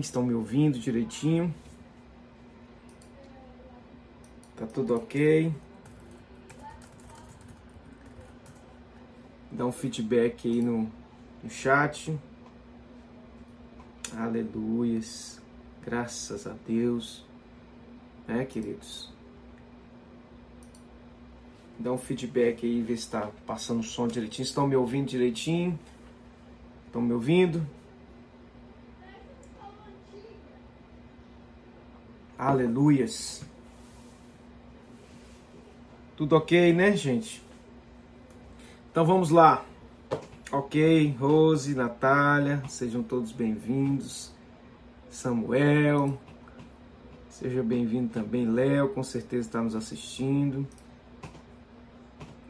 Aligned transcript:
Estão 0.00 0.22
me 0.22 0.34
ouvindo 0.34 0.78
direitinho? 0.78 1.54
Tá 4.56 4.66
tudo 4.66 4.96
ok? 4.96 5.52
Dá 9.50 9.66
um 9.66 9.72
feedback 9.72 10.48
aí 10.48 10.62
no, 10.62 10.90
no 11.42 11.50
chat. 11.50 12.18
Aleluias. 14.16 15.40
Graças 15.84 16.46
a 16.46 16.54
Deus. 16.66 17.24
Né, 18.26 18.44
queridos? 18.44 19.12
Dá 21.78 21.92
um 21.92 21.98
feedback 21.98 22.64
aí, 22.64 22.80
ver 22.80 22.96
se 22.96 23.04
está 23.04 23.30
passando 23.46 23.80
o 23.80 23.84
som 23.84 24.08
direitinho. 24.08 24.44
Estão 24.44 24.66
me 24.66 24.74
ouvindo 24.74 25.06
direitinho? 25.06 25.78
Estão 26.86 27.02
me 27.02 27.12
ouvindo? 27.12 27.66
Aleluias. 32.38 33.42
Tudo 36.14 36.36
ok, 36.36 36.70
né, 36.74 36.94
gente? 36.94 37.42
Então 38.90 39.06
vamos 39.06 39.30
lá. 39.30 39.64
Ok, 40.52 41.16
Rose, 41.18 41.74
Natália, 41.74 42.62
sejam 42.68 43.02
todos 43.02 43.32
bem-vindos. 43.32 44.32
Samuel, 45.08 46.18
seja 47.30 47.62
bem-vindo 47.62 48.10
também. 48.10 48.46
Léo, 48.46 48.90
com 48.90 49.02
certeza 49.02 49.48
está 49.48 49.62
nos 49.62 49.74
assistindo. 49.74 50.66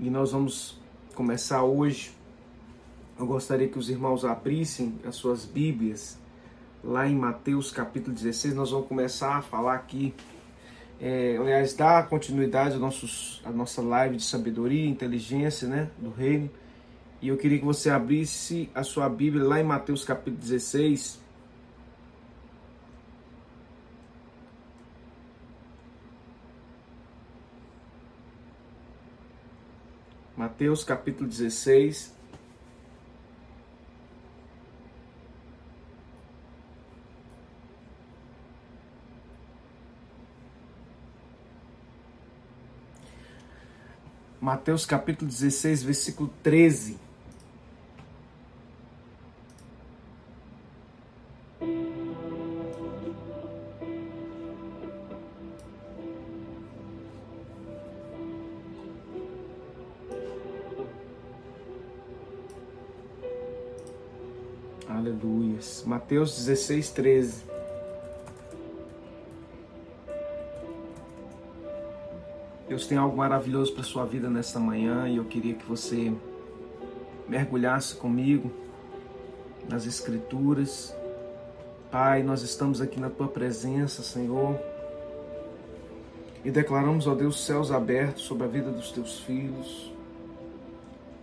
E 0.00 0.10
nós 0.10 0.32
vamos 0.32 0.80
começar 1.14 1.62
hoje. 1.62 2.10
Eu 3.16 3.24
gostaria 3.24 3.68
que 3.68 3.78
os 3.78 3.88
irmãos 3.88 4.24
abrissem 4.24 4.98
as 5.04 5.14
suas 5.14 5.44
Bíblias 5.44 6.18
lá 6.86 7.08
em 7.08 7.16
Mateus 7.16 7.72
capítulo 7.72 8.14
16, 8.14 8.54
nós 8.54 8.70
vamos 8.70 8.86
começar 8.86 9.34
a 9.36 9.42
falar 9.42 9.74
aqui, 9.74 10.14
é, 11.00 11.36
aliás, 11.36 11.74
dar 11.74 12.08
continuidade 12.08 12.76
à 13.44 13.50
nossa 13.50 13.82
live 13.82 14.16
de 14.16 14.22
sabedoria 14.22 14.86
inteligência 14.88 15.66
né, 15.66 15.90
do 15.98 16.10
reino. 16.10 16.48
E 17.20 17.28
eu 17.28 17.36
queria 17.36 17.58
que 17.58 17.64
você 17.64 17.90
abrisse 17.90 18.70
a 18.72 18.84
sua 18.84 19.08
Bíblia 19.08 19.44
lá 19.44 19.60
em 19.60 19.64
Mateus 19.64 20.04
capítulo 20.04 20.36
16. 20.36 21.20
Mateus 30.36 30.84
capítulo 30.84 31.28
16. 31.28 32.15
Mateus 44.46 44.86
capítulo 44.86 45.28
16, 45.28 45.82
versículo 45.82 46.30
13. 46.40 46.96
Aleluias. 64.88 65.82
Mateus 65.84 66.36
16, 66.36 66.90
13. 66.90 67.55
Deus 72.76 72.86
tem 72.86 72.98
algo 72.98 73.16
maravilhoso 73.16 73.72
para 73.72 73.82
sua 73.82 74.04
vida 74.04 74.28
nesta 74.28 74.60
manhã 74.60 75.08
e 75.08 75.16
eu 75.16 75.24
queria 75.24 75.54
que 75.54 75.64
você 75.64 76.12
mergulhasse 77.26 77.96
comigo 77.96 78.52
nas 79.66 79.86
Escrituras. 79.86 80.94
Pai, 81.90 82.22
nós 82.22 82.42
estamos 82.42 82.82
aqui 82.82 83.00
na 83.00 83.08
tua 83.08 83.28
presença, 83.28 84.02
Senhor, 84.02 84.60
e 86.44 86.50
declaramos, 86.50 87.06
ó 87.06 87.14
Deus, 87.14 87.46
céus 87.46 87.72
abertos 87.72 88.24
sobre 88.24 88.44
a 88.44 88.46
vida 88.46 88.70
dos 88.70 88.92
teus 88.92 89.20
filhos. 89.20 89.90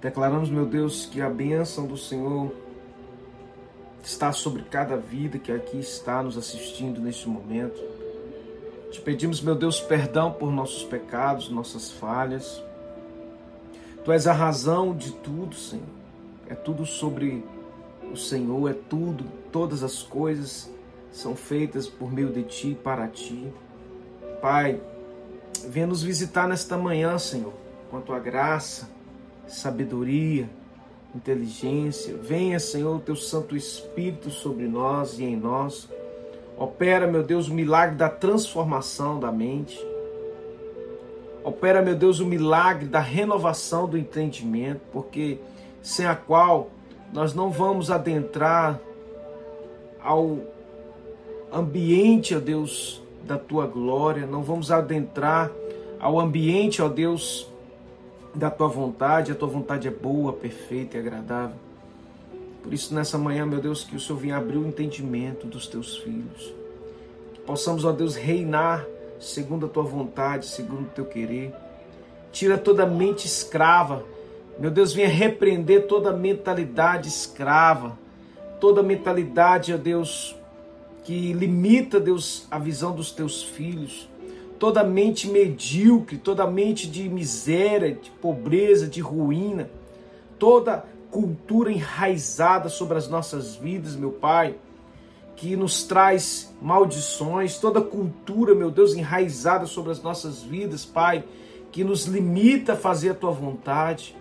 Declaramos, 0.02 0.50
meu 0.50 0.66
Deus, 0.66 1.06
que 1.06 1.22
a 1.22 1.30
bênção 1.30 1.86
do 1.86 1.98
Senhor 1.98 2.52
está 4.04 4.32
sobre 4.32 4.64
cada 4.64 4.98
vida 4.98 5.38
que 5.38 5.52
aqui 5.52 5.78
está 5.78 6.24
nos 6.24 6.36
assistindo 6.36 7.00
neste 7.00 7.30
momento. 7.30 7.80
Te 8.94 9.02
pedimos, 9.02 9.42
meu 9.42 9.56
Deus, 9.56 9.82
perdão 9.82 10.32
por 10.32 10.52
nossos 10.52 10.84
pecados, 10.84 11.50
nossas 11.50 11.90
falhas. 11.90 12.64
Tu 14.06 14.12
és 14.12 14.28
a 14.28 14.34
razão 14.34 14.96
de 14.96 15.12
tudo, 15.14 15.56
Senhor. 15.56 15.88
É 16.48 16.54
tudo 16.54 16.86
sobre 16.86 17.44
o 18.12 18.16
Senhor, 18.16 18.70
é 18.70 18.74
tudo, 18.74 19.26
todas 19.52 19.82
as 19.82 20.04
coisas 20.04 20.70
são 21.12 21.36
feitas 21.36 21.88
por 21.88 22.14
meio 22.14 22.32
de 22.32 22.44
ti 22.44 22.68
e 22.70 22.76
para 22.76 23.08
ti. 23.08 23.52
Pai, 24.40 24.80
venha 25.68 25.88
nos 25.88 26.04
visitar 26.04 26.48
nesta 26.48 26.78
manhã, 26.78 27.18
Senhor, 27.18 27.54
com 27.90 27.98
a 27.98 28.02
tua 28.02 28.20
graça, 28.20 28.88
sabedoria, 29.48 30.48
inteligência. 31.16 32.16
Venha, 32.16 32.60
Senhor, 32.60 32.96
o 32.98 33.00
teu 33.00 33.16
Santo 33.16 33.58
Espírito 33.58 34.30
sobre 34.30 34.68
nós 34.68 35.18
e 35.18 35.24
em 35.24 35.36
nós 35.36 35.90
Opera, 36.64 37.06
meu 37.06 37.24
Deus, 37.24 37.50
o 37.50 37.54
milagre 37.54 37.98
da 37.98 38.08
transformação 38.08 39.20
da 39.20 39.34
mente. 39.34 39.78
Opera, 41.44 41.82
meu 41.82 41.94
Deus, 41.94 42.22
o 42.22 42.26
milagre 42.26 42.88
da 42.88 43.02
renovação 43.02 43.86
do 43.86 43.98
entendimento, 43.98 44.80
porque 44.90 45.40
sem 45.82 46.06
a 46.06 46.16
qual 46.16 46.70
nós 47.12 47.34
não 47.34 47.50
vamos 47.50 47.92
adentrar 47.92 48.80
ao 50.02 50.38
ambiente, 51.52 52.34
ó 52.34 52.40
Deus, 52.40 53.04
da 53.26 53.38
tua 53.38 53.68
glória, 53.68 54.26
não 54.26 54.42
vamos 54.42 54.72
adentrar 54.72 55.52
ao 56.00 56.18
ambiente, 56.18 56.82
ó 56.82 56.88
Deus, 56.88 57.46
da 58.34 58.50
tua 58.50 58.70
vontade. 58.70 59.34
A 59.34 59.36
tua 59.36 59.50
vontade 59.50 59.86
é 59.86 59.92
boa, 59.92 60.32
perfeita 60.32 60.96
e 60.96 61.02
agradável. 61.02 61.58
Por 62.64 62.74
isso, 62.74 62.96
nessa 62.96 63.18
manhã, 63.18 63.46
meu 63.46 63.60
Deus, 63.60 63.84
que 63.84 63.96
o 63.96 64.00
Senhor 64.00 64.18
venha 64.18 64.38
abrir 64.38 64.58
o 64.58 64.66
entendimento 64.66 65.46
dos 65.46 65.68
teus 65.68 65.98
filhos. 65.98 66.54
Que 67.34 67.42
possamos, 67.42 67.84
ó 67.84 67.92
Deus, 67.92 68.16
reinar 68.16 68.86
segundo 69.20 69.66
a 69.66 69.70
tua 69.70 69.84
vontade, 69.84 70.46
segundo 70.46 70.84
o 70.84 70.90
teu 70.90 71.06
querer. 71.06 71.54
Tira 72.32 72.58
toda 72.58 72.86
mente 72.86 73.26
escrava. 73.26 74.06
Meu 74.58 74.72
Deus, 74.72 74.94
venha 74.94 75.10
repreender 75.10 75.88
toda 75.88 76.14
mentalidade 76.14 77.10
escrava. 77.10 78.00
Toda 78.62 78.82
mentalidade, 78.82 79.74
ó 79.74 79.78
Deus, 79.78 80.34
que 81.04 81.34
limita, 81.34 82.00
Deus, 82.00 82.48
a 82.50 82.58
visão 82.58 82.96
dos 82.96 83.12
teus 83.12 83.44
filhos. 83.44 84.08
Toda 84.58 84.86
mente 84.86 85.28
medíocre, 85.28 86.18
toda 86.18 86.48
mente 86.48 86.88
de 86.88 87.10
miséria, 87.10 87.94
de 87.94 88.10
pobreza, 88.10 88.88
de 88.88 89.02
ruína. 89.02 89.70
Toda 90.40 90.86
cultura 91.14 91.72
enraizada 91.72 92.70
sobre 92.70 92.98
as 92.98 93.08
nossas 93.08 93.56
vidas, 93.56 93.96
meu 93.96 94.14
Pai, 94.14 94.56
que 95.36 95.56
nos 95.56 95.84
traz 95.84 96.52
maldições, 96.60 97.60
toda 97.60 97.80
cultura, 97.82 98.56
meu 98.56 98.72
Deus, 98.72 98.96
enraizada 98.96 99.68
sobre 99.68 99.92
as 99.92 100.02
nossas 100.02 100.42
vidas, 100.42 100.86
Pai, 100.86 101.24
que 101.72 101.84
nos 101.84 102.06
limita 102.06 102.74
a 102.74 102.76
fazer 102.76 103.12
a 103.12 103.14
tua 103.14 103.30
vontade. 103.30 104.16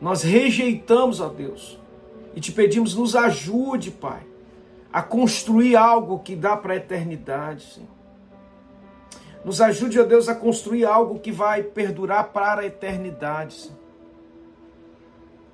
Nós 0.00 0.24
rejeitamos, 0.24 1.20
ó 1.20 1.28
Deus, 1.28 1.78
e 2.34 2.40
te 2.40 2.50
pedimos, 2.50 2.96
nos 2.96 3.14
ajude, 3.14 3.92
Pai, 3.92 4.22
a 4.92 5.02
construir 5.02 5.76
algo 5.76 6.18
que 6.18 6.34
dá 6.34 6.56
para 6.56 6.72
a 6.72 6.76
eternidade, 6.76 7.74
Senhor. 7.74 7.88
Nos 9.44 9.60
ajude, 9.60 10.00
ó 10.00 10.04
Deus, 10.04 10.28
a 10.28 10.34
construir 10.34 10.84
algo 10.84 11.20
que 11.20 11.30
vai 11.30 11.62
perdurar 11.62 12.32
para 12.32 12.62
a 12.62 12.66
eternidade, 12.66 13.54
Senhor. 13.54 13.79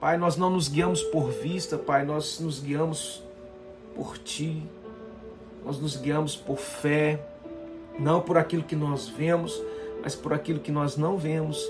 Pai, 0.06 0.16
nós 0.16 0.36
não 0.36 0.50
nos 0.50 0.68
guiamos 0.68 1.02
por 1.02 1.32
vista, 1.32 1.76
Pai, 1.76 2.04
nós 2.04 2.38
nos 2.38 2.60
guiamos 2.60 3.24
por 3.92 4.16
Ti, 4.18 4.62
nós 5.64 5.80
nos 5.80 5.96
guiamos 5.96 6.36
por 6.36 6.58
fé, 6.58 7.26
não 7.98 8.20
por 8.20 8.38
aquilo 8.38 8.62
que 8.62 8.76
nós 8.76 9.08
vemos, 9.08 9.60
mas 10.00 10.14
por 10.14 10.32
aquilo 10.32 10.60
que 10.60 10.70
nós 10.70 10.96
não 10.96 11.18
vemos. 11.18 11.60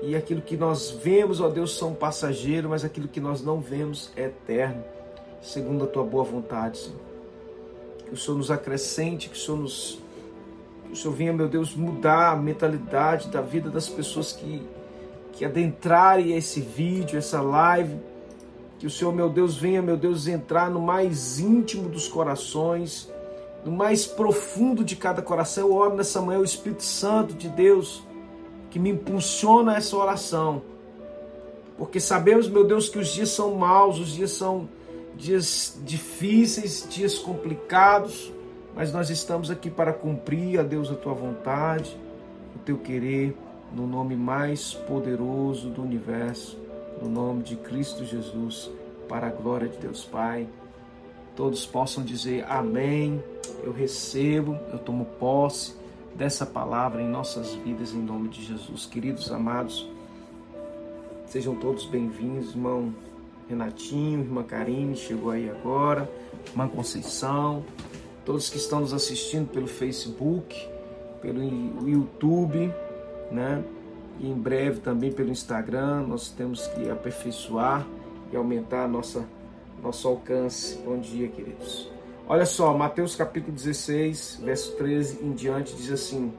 E 0.00 0.16
aquilo 0.16 0.40
que 0.40 0.56
nós 0.56 0.92
vemos, 0.92 1.42
ó 1.42 1.50
Deus, 1.50 1.76
são 1.76 1.92
passageiros, 1.92 2.70
mas 2.70 2.86
aquilo 2.86 3.06
que 3.06 3.20
nós 3.20 3.42
não 3.42 3.60
vemos 3.60 4.10
é 4.16 4.28
eterno, 4.28 4.82
segundo 5.42 5.84
a 5.84 5.86
Tua 5.86 6.04
boa 6.04 6.24
vontade, 6.24 6.78
Senhor. 6.78 7.00
Que 8.06 8.14
o 8.14 8.16
Senhor 8.16 8.38
nos 8.38 8.50
acrescente, 8.50 9.28
que 9.28 9.36
o 9.36 9.38
Senhor 9.38 9.58
nos. 9.58 9.98
Que 10.86 10.92
o 10.94 10.96
Senhor 10.96 11.14
venha, 11.14 11.34
meu 11.34 11.50
Deus, 11.50 11.74
mudar 11.74 12.32
a 12.32 12.36
mentalidade 12.36 13.28
da 13.28 13.42
vida 13.42 13.68
das 13.68 13.90
pessoas 13.90 14.32
que 14.32 14.66
que 15.36 15.44
adentrarem 15.44 16.36
esse 16.36 16.60
vídeo, 16.60 17.18
essa 17.18 17.40
live, 17.40 17.96
que 18.78 18.86
o 18.86 18.90
Senhor, 18.90 19.12
meu 19.12 19.28
Deus, 19.28 19.56
venha, 19.56 19.82
meu 19.82 19.96
Deus, 19.96 20.26
entrar 20.26 20.70
no 20.70 20.80
mais 20.80 21.38
íntimo 21.40 21.88
dos 21.88 22.06
corações, 22.06 23.10
no 23.64 23.72
mais 23.72 24.06
profundo 24.06 24.84
de 24.84 24.94
cada 24.94 25.22
coração. 25.22 25.68
Eu 25.68 25.74
oro 25.74 25.96
nessa 25.96 26.20
manhã 26.20 26.38
o 26.38 26.44
Espírito 26.44 26.82
Santo 26.82 27.34
de 27.34 27.48
Deus 27.48 28.04
que 28.70 28.78
me 28.78 28.90
impulsiona 28.90 29.76
essa 29.76 29.96
oração. 29.96 30.62
Porque 31.76 31.98
sabemos, 31.98 32.48
meu 32.48 32.64
Deus, 32.64 32.88
que 32.88 32.98
os 32.98 33.08
dias 33.08 33.30
são 33.30 33.54
maus, 33.54 33.98
os 33.98 34.10
dias 34.10 34.30
são 34.32 34.68
dias 35.16 35.78
difíceis, 35.84 36.86
dias 36.88 37.18
complicados, 37.18 38.32
mas 38.74 38.92
nós 38.92 39.10
estamos 39.10 39.50
aqui 39.50 39.70
para 39.70 39.92
cumprir, 39.92 40.58
a 40.58 40.62
Deus, 40.62 40.90
a 40.90 40.94
tua 40.94 41.14
vontade, 41.14 41.96
o 42.54 42.58
teu 42.60 42.78
querer, 42.78 43.36
no 43.74 43.86
nome 43.86 44.14
mais 44.14 44.72
poderoso 44.72 45.68
do 45.68 45.82
universo, 45.82 46.56
no 47.02 47.08
nome 47.08 47.42
de 47.42 47.56
Cristo 47.56 48.04
Jesus, 48.04 48.70
para 49.08 49.26
a 49.26 49.30
glória 49.30 49.68
de 49.68 49.76
Deus 49.78 50.04
Pai. 50.04 50.46
Todos 51.34 51.66
possam 51.66 52.04
dizer 52.04 52.44
amém. 52.48 53.22
Eu 53.62 53.72
recebo, 53.72 54.56
eu 54.72 54.78
tomo 54.78 55.04
posse 55.18 55.74
dessa 56.14 56.46
palavra 56.46 57.02
em 57.02 57.08
nossas 57.08 57.54
vidas, 57.54 57.92
em 57.92 58.00
nome 58.00 58.28
de 58.28 58.44
Jesus. 58.44 58.86
Queridos 58.86 59.32
amados, 59.32 59.88
sejam 61.26 61.56
todos 61.56 61.84
bem-vindos, 61.86 62.50
irmão 62.50 62.94
Renatinho, 63.48 64.20
irmã 64.20 64.44
Karine, 64.44 64.96
chegou 64.96 65.32
aí 65.32 65.50
agora, 65.50 66.08
irmã 66.46 66.68
Conceição, 66.68 67.64
todos 68.24 68.48
que 68.48 68.56
estão 68.56 68.80
nos 68.80 68.94
assistindo 68.94 69.50
pelo 69.50 69.66
Facebook, 69.66 70.68
pelo 71.20 71.42
YouTube, 71.88 72.72
né? 73.34 73.62
E 74.20 74.30
em 74.30 74.34
breve 74.34 74.80
também 74.80 75.12
pelo 75.12 75.30
Instagram, 75.30 76.06
nós 76.06 76.30
temos 76.30 76.66
que 76.68 76.88
aperfeiçoar 76.88 77.86
e 78.32 78.36
aumentar 78.36 78.88
nossa, 78.88 79.24
nosso 79.82 80.06
alcance. 80.06 80.78
Bom 80.84 80.98
dia, 80.98 81.28
queridos. 81.28 81.90
Olha 82.26 82.46
só, 82.46 82.72
Mateus 82.76 83.16
capítulo 83.16 83.52
16, 83.52 84.40
verso 84.42 84.76
13 84.76 85.24
em 85.24 85.32
diante, 85.32 85.74
diz 85.74 85.90
assim: 85.90 86.32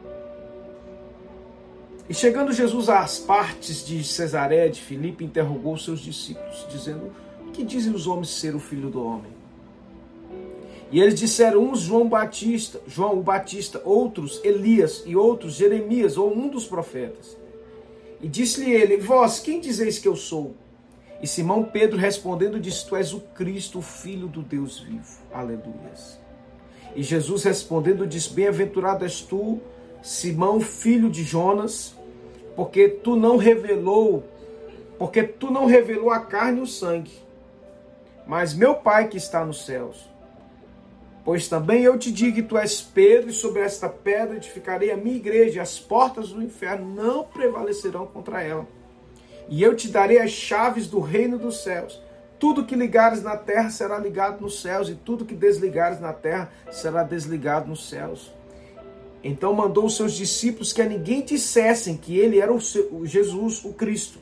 e 2.08 2.14
chegando 2.14 2.54
Jesus 2.54 2.88
às 2.88 3.18
partes 3.18 3.84
de 3.86 4.04
Cesaré 4.04 4.68
de 4.68 4.80
Filipe, 4.80 5.26
interrogou 5.26 5.76
seus 5.76 6.00
discípulos, 6.00 6.66
dizendo: 6.70 7.12
que 7.52 7.64
dizem 7.64 7.94
os 7.94 8.06
homens 8.06 8.30
ser 8.30 8.54
o 8.54 8.60
filho 8.60 8.90
do 8.90 9.04
homem? 9.04 9.35
E 10.96 11.02
eles 11.02 11.20
disseram: 11.20 11.62
uns 11.62 11.82
João 11.82 12.08
Batista, 12.08 12.80
João 12.88 13.20
Batista, 13.20 13.82
outros 13.84 14.40
Elias 14.46 15.04
e 15.06 15.14
outros 15.14 15.56
Jeremias 15.56 16.18
ou 16.18 16.34
um 16.34 16.48
dos 16.48 16.66
profetas. 16.66 17.36
E 18.22 18.30
disse-lhe 18.30 18.72
ele: 18.72 18.96
Vós, 18.96 19.42
quem 19.42 19.60
dizeis 19.60 20.00
que 20.00 20.08
eu 20.08 20.16
sou? 20.16 20.56
E 21.22 21.28
Simão 21.28 21.66
Pedro 21.66 21.98
respondendo 21.98 22.62
disse: 22.62 22.88
Tu 22.88 22.96
és 22.96 23.14
o 23.14 23.20
Cristo, 23.20 23.80
o 23.80 23.82
filho 23.82 24.30
do 24.30 24.42
Deus 24.42 24.80
vivo. 24.80 25.20
Aleluias. 25.34 26.18
E 26.96 27.04
Jesus 27.04 27.44
respondendo 27.44 28.08
disse: 28.08 28.30
Bem-aventurado 28.34 29.04
és 29.04 29.20
tu, 29.20 29.60
Simão, 30.02 30.62
filho 30.62 31.10
de 31.10 31.26
Jonas, 31.26 31.94
porque 32.56 32.88
tu 32.88 33.18
não 33.18 33.36
revelou, 33.36 34.24
porque 34.98 35.24
tu 35.24 35.52
não 35.52 35.66
revelou 35.66 36.10
a 36.10 36.22
carne 36.22 36.60
e 36.60 36.64
o 36.64 36.66
sangue, 36.66 37.20
mas 38.26 38.54
meu 38.54 38.76
Pai 38.76 39.10
que 39.10 39.18
está 39.18 39.44
nos 39.44 39.66
céus. 39.66 40.15
Pois 41.26 41.48
também 41.48 41.82
eu 41.82 41.98
te 41.98 42.12
digo 42.12 42.36
que 42.36 42.44
tu 42.44 42.56
és 42.56 42.82
Pedro, 42.82 43.32
e 43.32 43.34
sobre 43.34 43.62
esta 43.62 43.90
pedra 43.90 44.36
edificarei 44.36 44.92
a 44.92 44.96
minha 44.96 45.16
igreja, 45.16 45.58
e 45.58 45.60
as 45.60 45.80
portas 45.80 46.30
do 46.30 46.44
inferno 46.44 46.86
não 46.86 47.24
prevalecerão 47.24 48.06
contra 48.06 48.44
ela. 48.44 48.68
E 49.50 49.64
eu 49.64 49.76
te 49.76 49.88
darei 49.88 50.20
as 50.20 50.30
chaves 50.30 50.88
do 50.88 51.00
reino 51.00 51.40
dos 51.40 51.64
céus. 51.64 52.00
Tudo 52.38 52.64
que 52.64 52.76
ligares 52.76 53.24
na 53.24 53.36
terra 53.36 53.72
será 53.72 53.98
ligado 53.98 54.40
nos 54.40 54.62
céus, 54.62 54.88
e 54.88 54.94
tudo 54.94 55.26
que 55.26 55.34
desligares 55.34 56.00
na 56.00 56.14
terra 56.14 56.52
será 56.72 57.02
desligado 57.02 57.68
nos 57.68 57.90
céus. 57.90 58.32
Então 59.24 59.52
mandou 59.52 59.86
os 59.86 59.96
seus 59.96 60.14
discípulos 60.14 60.72
que 60.72 60.84
a 60.84 60.86
ninguém 60.86 61.24
dissessem 61.24 61.98
que 61.98 62.16
ele 62.20 62.40
era 62.40 62.54
o, 62.54 62.62
seu, 62.62 62.94
o 62.94 63.08
Jesus, 63.08 63.66
o 63.66 63.74
Cristo. 63.74 64.20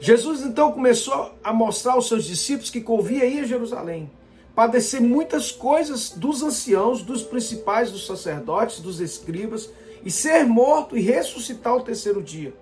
Jesus 0.00 0.42
então 0.42 0.72
começou 0.72 1.32
a 1.44 1.52
mostrar 1.52 1.92
aos 1.92 2.08
seus 2.08 2.24
discípulos 2.24 2.68
que 2.68 2.80
convia 2.80 3.24
ir 3.24 3.40
a 3.40 3.46
Jerusalém, 3.46 4.10
padecer 4.56 5.02
muitas 5.02 5.52
coisas 5.52 6.10
dos 6.10 6.42
anciãos, 6.42 7.02
dos 7.02 7.22
principais, 7.22 7.92
dos 7.92 8.06
sacerdotes, 8.06 8.80
dos 8.80 9.00
escribas, 9.00 9.70
e 10.02 10.10
ser 10.10 10.46
morto 10.46 10.96
e 10.96 11.02
ressuscitar 11.02 11.74
ao 11.74 11.82
terceiro 11.82 12.22
dia. 12.22 12.54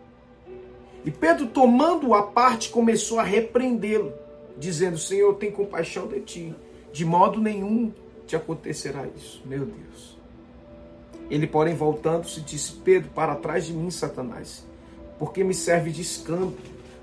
E 1.05 1.11
Pedro, 1.11 1.46
tomando-o 1.46 2.14
à 2.14 2.23
parte, 2.25 2.70
começou 2.70 3.20
a 3.20 3.23
repreendê-lo, 3.23 4.12
dizendo: 4.58 4.99
Senhor, 4.99 5.35
tem 5.35 5.52
compaixão 5.52 6.08
de 6.08 6.20
ti, 6.20 6.55
de 6.93 7.05
modo 7.05 7.41
nenhum 7.41 7.93
te 8.26 8.35
acontecerá 8.35 9.06
isso. 9.17 9.40
Meu 9.44 9.64
Deus. 9.64 10.19
Ele, 11.31 11.47
porém, 11.47 11.76
voltando-se, 11.76 12.40
disse: 12.40 12.73
Pedro, 12.73 13.11
para 13.11 13.37
trás 13.37 13.67
de 13.67 13.73
mim, 13.73 13.90
Satanás, 13.90 14.67
porque 15.17 15.44
me 15.44 15.55
serve 15.55 15.93
de 15.93 16.02
escândalo, 16.02 16.56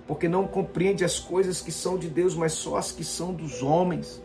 porque 0.05 0.27
não 0.27 0.45
compreende 0.47 1.05
as 1.05 1.17
coisas 1.17 1.61
que 1.61 1.71
são 1.71 1.97
de 1.97 2.09
Deus, 2.09 2.35
mas 2.35 2.51
só 2.51 2.75
as 2.75 2.91
que 2.91 3.05
são 3.05 3.31
dos 3.31 3.63
homens. 3.63 4.21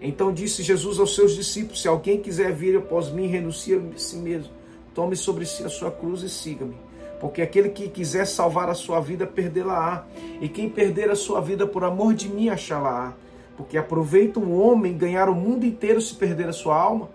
Então 0.00 0.32
disse 0.32 0.62
Jesus 0.62 0.98
aos 0.98 1.14
seus 1.14 1.34
discípulos: 1.34 1.82
Se 1.82 1.88
alguém 1.88 2.20
quiser 2.20 2.52
vir 2.52 2.76
após 2.76 3.10
mim, 3.10 3.26
renuncie 3.26 3.74
a 3.74 3.98
si 3.98 4.16
mesmo, 4.16 4.52
tome 4.94 5.16
sobre 5.16 5.44
si 5.44 5.64
a 5.64 5.68
sua 5.68 5.90
cruz 5.90 6.22
e 6.22 6.28
siga-me. 6.28 6.76
Porque 7.20 7.42
aquele 7.42 7.70
que 7.70 7.88
quiser 7.88 8.26
salvar 8.26 8.68
a 8.68 8.74
sua 8.74 9.00
vida, 9.00 9.26
perdê-la-á. 9.26 10.04
E 10.40 10.48
quem 10.48 10.70
perder 10.70 11.10
a 11.10 11.16
sua 11.16 11.40
vida 11.40 11.66
por 11.66 11.82
amor 11.82 12.14
de 12.14 12.28
mim, 12.28 12.48
achá-la-á. 12.48 13.14
Porque 13.56 13.76
aproveita 13.76 14.38
um 14.38 14.60
homem 14.60 14.96
ganhar 14.96 15.28
o 15.28 15.34
mundo 15.34 15.66
inteiro 15.66 16.00
se 16.00 16.14
perder 16.14 16.48
a 16.48 16.52
sua 16.52 16.76
alma? 16.76 17.10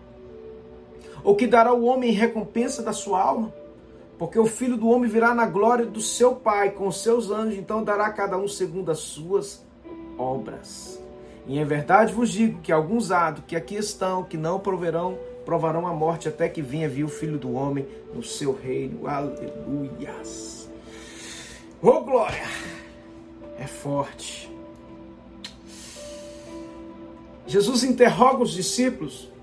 ou 1.24 1.36
que 1.36 1.48
dará 1.48 1.74
o 1.74 1.86
homem 1.86 2.10
em 2.12 2.14
recompensa 2.14 2.84
da 2.84 2.92
sua 2.92 3.22
alma? 3.22 3.54
Porque 4.20 4.38
o 4.38 4.46
filho 4.46 4.78
do 4.78 4.90
homem 4.90 5.10
virá 5.10 5.34
na 5.34 5.46
glória 5.46 5.86
do 5.86 6.02
seu 6.02 6.36
Pai 6.36 6.72
com 6.72 6.88
os 6.88 7.02
seus 7.02 7.32
anjos, 7.32 7.58
então 7.58 7.84
dará 7.84 8.08
a 8.08 8.12
cada 8.12 8.38
um 8.38 8.48
segundo 8.48 8.92
as 8.92 9.00
suas 9.00 9.66
obras. 10.18 11.03
E 11.46 11.60
em 11.60 11.66
verdade 11.66 12.14
vos 12.14 12.32
digo 12.32 12.62
que 12.62 12.72
alguns 12.72 13.12
há 13.12 13.34
que 13.34 13.56
aqui 13.56 13.76
estão, 13.76 14.24
que 14.24 14.38
não 14.38 14.60
proverão, 14.60 15.18
provarão 15.46 15.86
a 15.86 15.94
morte 15.94 16.28
até 16.28 16.48
que 16.48 16.62
venha 16.62 16.88
vir 16.88 17.04
o 17.04 17.10
filho 17.10 17.38
do 17.38 17.54
homem 17.54 17.86
no 18.14 18.24
seu 18.24 18.54
reino. 18.54 19.08
Aleluias. 19.08 20.70
Oh 21.82 22.02
glória! 22.02 22.44
É 23.60 23.68
forte. 23.68 24.52
Jesus 27.46 27.84
interroga 27.84 28.42
os 28.42 28.52
discípulos 28.52 29.34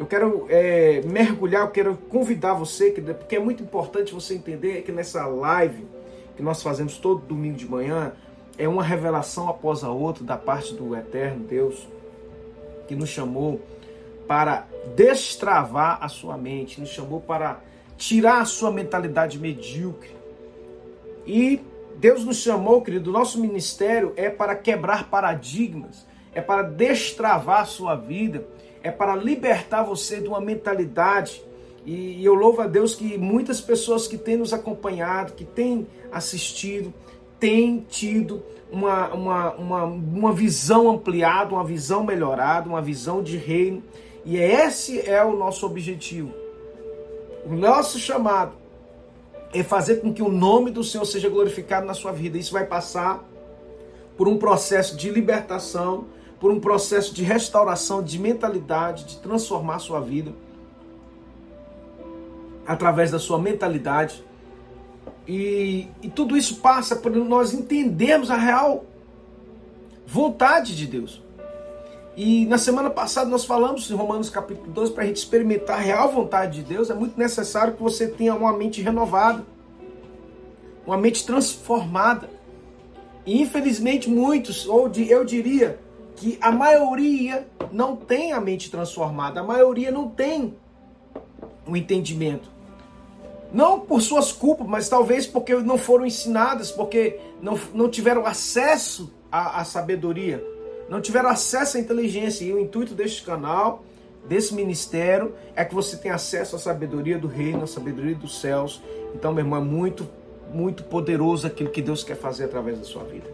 eu 0.00 0.06
quero 0.06 0.46
é, 0.48 1.02
mergulhar, 1.02 1.60
eu 1.60 1.68
quero 1.68 1.94
convidar 1.94 2.54
você, 2.54 2.90
porque 2.90 3.36
é 3.36 3.38
muito 3.38 3.62
importante 3.62 4.14
você 4.14 4.34
entender 4.34 4.80
que 4.80 4.90
nessa 4.90 5.26
live 5.26 5.86
que 6.34 6.42
nós 6.42 6.62
fazemos 6.62 6.96
todo 6.96 7.20
domingo 7.20 7.58
de 7.58 7.68
manhã, 7.68 8.14
é 8.58 8.68
uma 8.68 8.82
revelação 8.82 9.48
após 9.48 9.82
a 9.82 9.90
outra 9.90 10.24
da 10.24 10.36
parte 10.36 10.74
do 10.74 10.94
eterno 10.94 11.44
Deus, 11.44 11.88
que 12.86 12.94
nos 12.94 13.08
chamou 13.08 13.60
para 14.26 14.66
destravar 14.94 15.98
a 16.00 16.08
sua 16.08 16.36
mente, 16.36 16.80
nos 16.80 16.90
chamou 16.90 17.20
para 17.20 17.60
tirar 17.96 18.40
a 18.40 18.44
sua 18.44 18.70
mentalidade 18.70 19.38
medíocre. 19.38 20.16
E 21.26 21.60
Deus 21.96 22.24
nos 22.24 22.38
chamou, 22.38 22.82
querido, 22.82 23.10
nosso 23.10 23.40
ministério 23.40 24.12
é 24.16 24.30
para 24.30 24.54
quebrar 24.54 25.08
paradigmas, 25.08 26.06
é 26.32 26.40
para 26.40 26.62
destravar 26.62 27.62
a 27.62 27.66
sua 27.66 27.94
vida 27.94 28.46
é 28.82 28.90
para 28.90 29.14
libertar 29.14 29.82
você 29.82 30.20
de 30.20 30.28
uma 30.28 30.40
mentalidade. 30.40 31.42
E 31.84 32.24
eu 32.24 32.34
louvo 32.34 32.60
a 32.60 32.66
Deus 32.66 32.94
que 32.94 33.16
muitas 33.16 33.60
pessoas 33.60 34.06
que 34.06 34.18
têm 34.18 34.36
nos 34.36 34.52
acompanhado, 34.52 35.32
que 35.32 35.44
têm 35.44 35.86
assistido, 36.12 36.92
têm 37.40 37.84
tido 37.88 38.42
uma, 38.70 39.08
uma, 39.08 39.52
uma, 39.54 39.84
uma 39.84 40.32
visão 40.32 40.88
ampliada, 40.90 41.54
uma 41.54 41.64
visão 41.64 42.04
melhorada, 42.04 42.68
uma 42.68 42.82
visão 42.82 43.22
de 43.22 43.36
reino. 43.36 43.82
E 44.24 44.36
esse 44.36 45.00
é 45.08 45.24
o 45.24 45.36
nosso 45.36 45.66
objetivo. 45.66 46.32
O 47.44 47.54
nosso 47.54 47.98
chamado 47.98 48.52
é 49.52 49.62
fazer 49.62 49.96
com 49.96 50.12
que 50.12 50.22
o 50.22 50.28
nome 50.28 50.70
do 50.70 50.84
Senhor 50.84 51.04
seja 51.04 51.28
glorificado 51.28 51.86
na 51.86 51.94
sua 51.94 52.12
vida. 52.12 52.38
Isso 52.38 52.52
vai 52.52 52.66
passar 52.66 53.24
por 54.16 54.28
um 54.28 54.38
processo 54.38 54.96
de 54.96 55.10
libertação, 55.10 56.04
por 56.38 56.50
um 56.52 56.60
processo 56.60 57.12
de 57.14 57.24
restauração 57.24 58.02
de 58.02 58.18
mentalidade, 58.18 59.04
de 59.04 59.16
transformar 59.16 59.78
sua 59.78 60.00
vida 60.00 60.32
através 62.66 63.10
da 63.10 63.18
sua 63.18 63.38
mentalidade. 63.38 64.22
E, 65.32 65.86
e 66.02 66.10
tudo 66.10 66.36
isso 66.36 66.56
passa 66.56 66.96
por 66.96 67.14
nós 67.14 67.54
entendermos 67.54 68.32
a 68.32 68.36
real 68.36 68.84
vontade 70.04 70.74
de 70.74 70.88
Deus. 70.88 71.22
E 72.16 72.44
na 72.46 72.58
semana 72.58 72.90
passada 72.90 73.30
nós 73.30 73.44
falamos 73.44 73.88
em 73.88 73.94
Romanos 73.94 74.28
capítulo 74.28 74.72
12 74.72 74.92
para 74.92 75.04
a 75.04 75.06
gente 75.06 75.18
experimentar 75.18 75.78
a 75.78 75.80
real 75.80 76.10
vontade 76.10 76.56
de 76.56 76.74
Deus. 76.74 76.90
É 76.90 76.94
muito 76.94 77.16
necessário 77.16 77.74
que 77.74 77.80
você 77.80 78.08
tenha 78.08 78.34
uma 78.34 78.52
mente 78.52 78.82
renovada, 78.82 79.46
uma 80.84 80.96
mente 80.96 81.24
transformada. 81.24 82.28
E 83.24 83.40
infelizmente 83.40 84.10
muitos, 84.10 84.66
ou 84.66 84.90
eu 84.96 85.24
diria, 85.24 85.78
que 86.16 86.38
a 86.40 86.50
maioria 86.50 87.46
não 87.70 87.94
tem 87.94 88.32
a 88.32 88.40
mente 88.40 88.68
transformada, 88.68 89.38
a 89.38 89.44
maioria 89.44 89.92
não 89.92 90.08
tem 90.08 90.56
o 91.64 91.76
entendimento. 91.76 92.49
Não 93.52 93.80
por 93.80 94.00
suas 94.00 94.30
culpas, 94.30 94.66
mas 94.66 94.88
talvez 94.88 95.26
porque 95.26 95.54
não 95.56 95.76
foram 95.76 96.06
ensinadas, 96.06 96.70
porque 96.70 97.18
não, 97.42 97.58
não 97.74 97.88
tiveram 97.88 98.24
acesso 98.24 99.12
à, 99.30 99.60
à 99.60 99.64
sabedoria, 99.64 100.44
não 100.88 101.00
tiveram 101.00 101.28
acesso 101.28 101.76
à 101.76 101.80
inteligência. 101.80 102.44
E 102.44 102.52
o 102.52 102.60
intuito 102.60 102.94
deste 102.94 103.22
canal, 103.22 103.84
desse 104.28 104.54
ministério, 104.54 105.34
é 105.56 105.64
que 105.64 105.74
você 105.74 105.96
tenha 105.96 106.14
acesso 106.14 106.54
à 106.54 106.58
sabedoria 106.58 107.18
do 107.18 107.26
reino, 107.26 107.64
à 107.64 107.66
sabedoria 107.66 108.14
dos 108.14 108.40
céus. 108.40 108.80
Então, 109.14 109.32
meu 109.32 109.44
irmão, 109.44 109.60
é 109.60 109.64
muito, 109.64 110.08
muito 110.52 110.84
poderoso 110.84 111.46
aquilo 111.46 111.70
que 111.70 111.82
Deus 111.82 112.04
quer 112.04 112.16
fazer 112.16 112.44
através 112.44 112.78
da 112.78 112.84
sua 112.84 113.02
vida. 113.02 113.28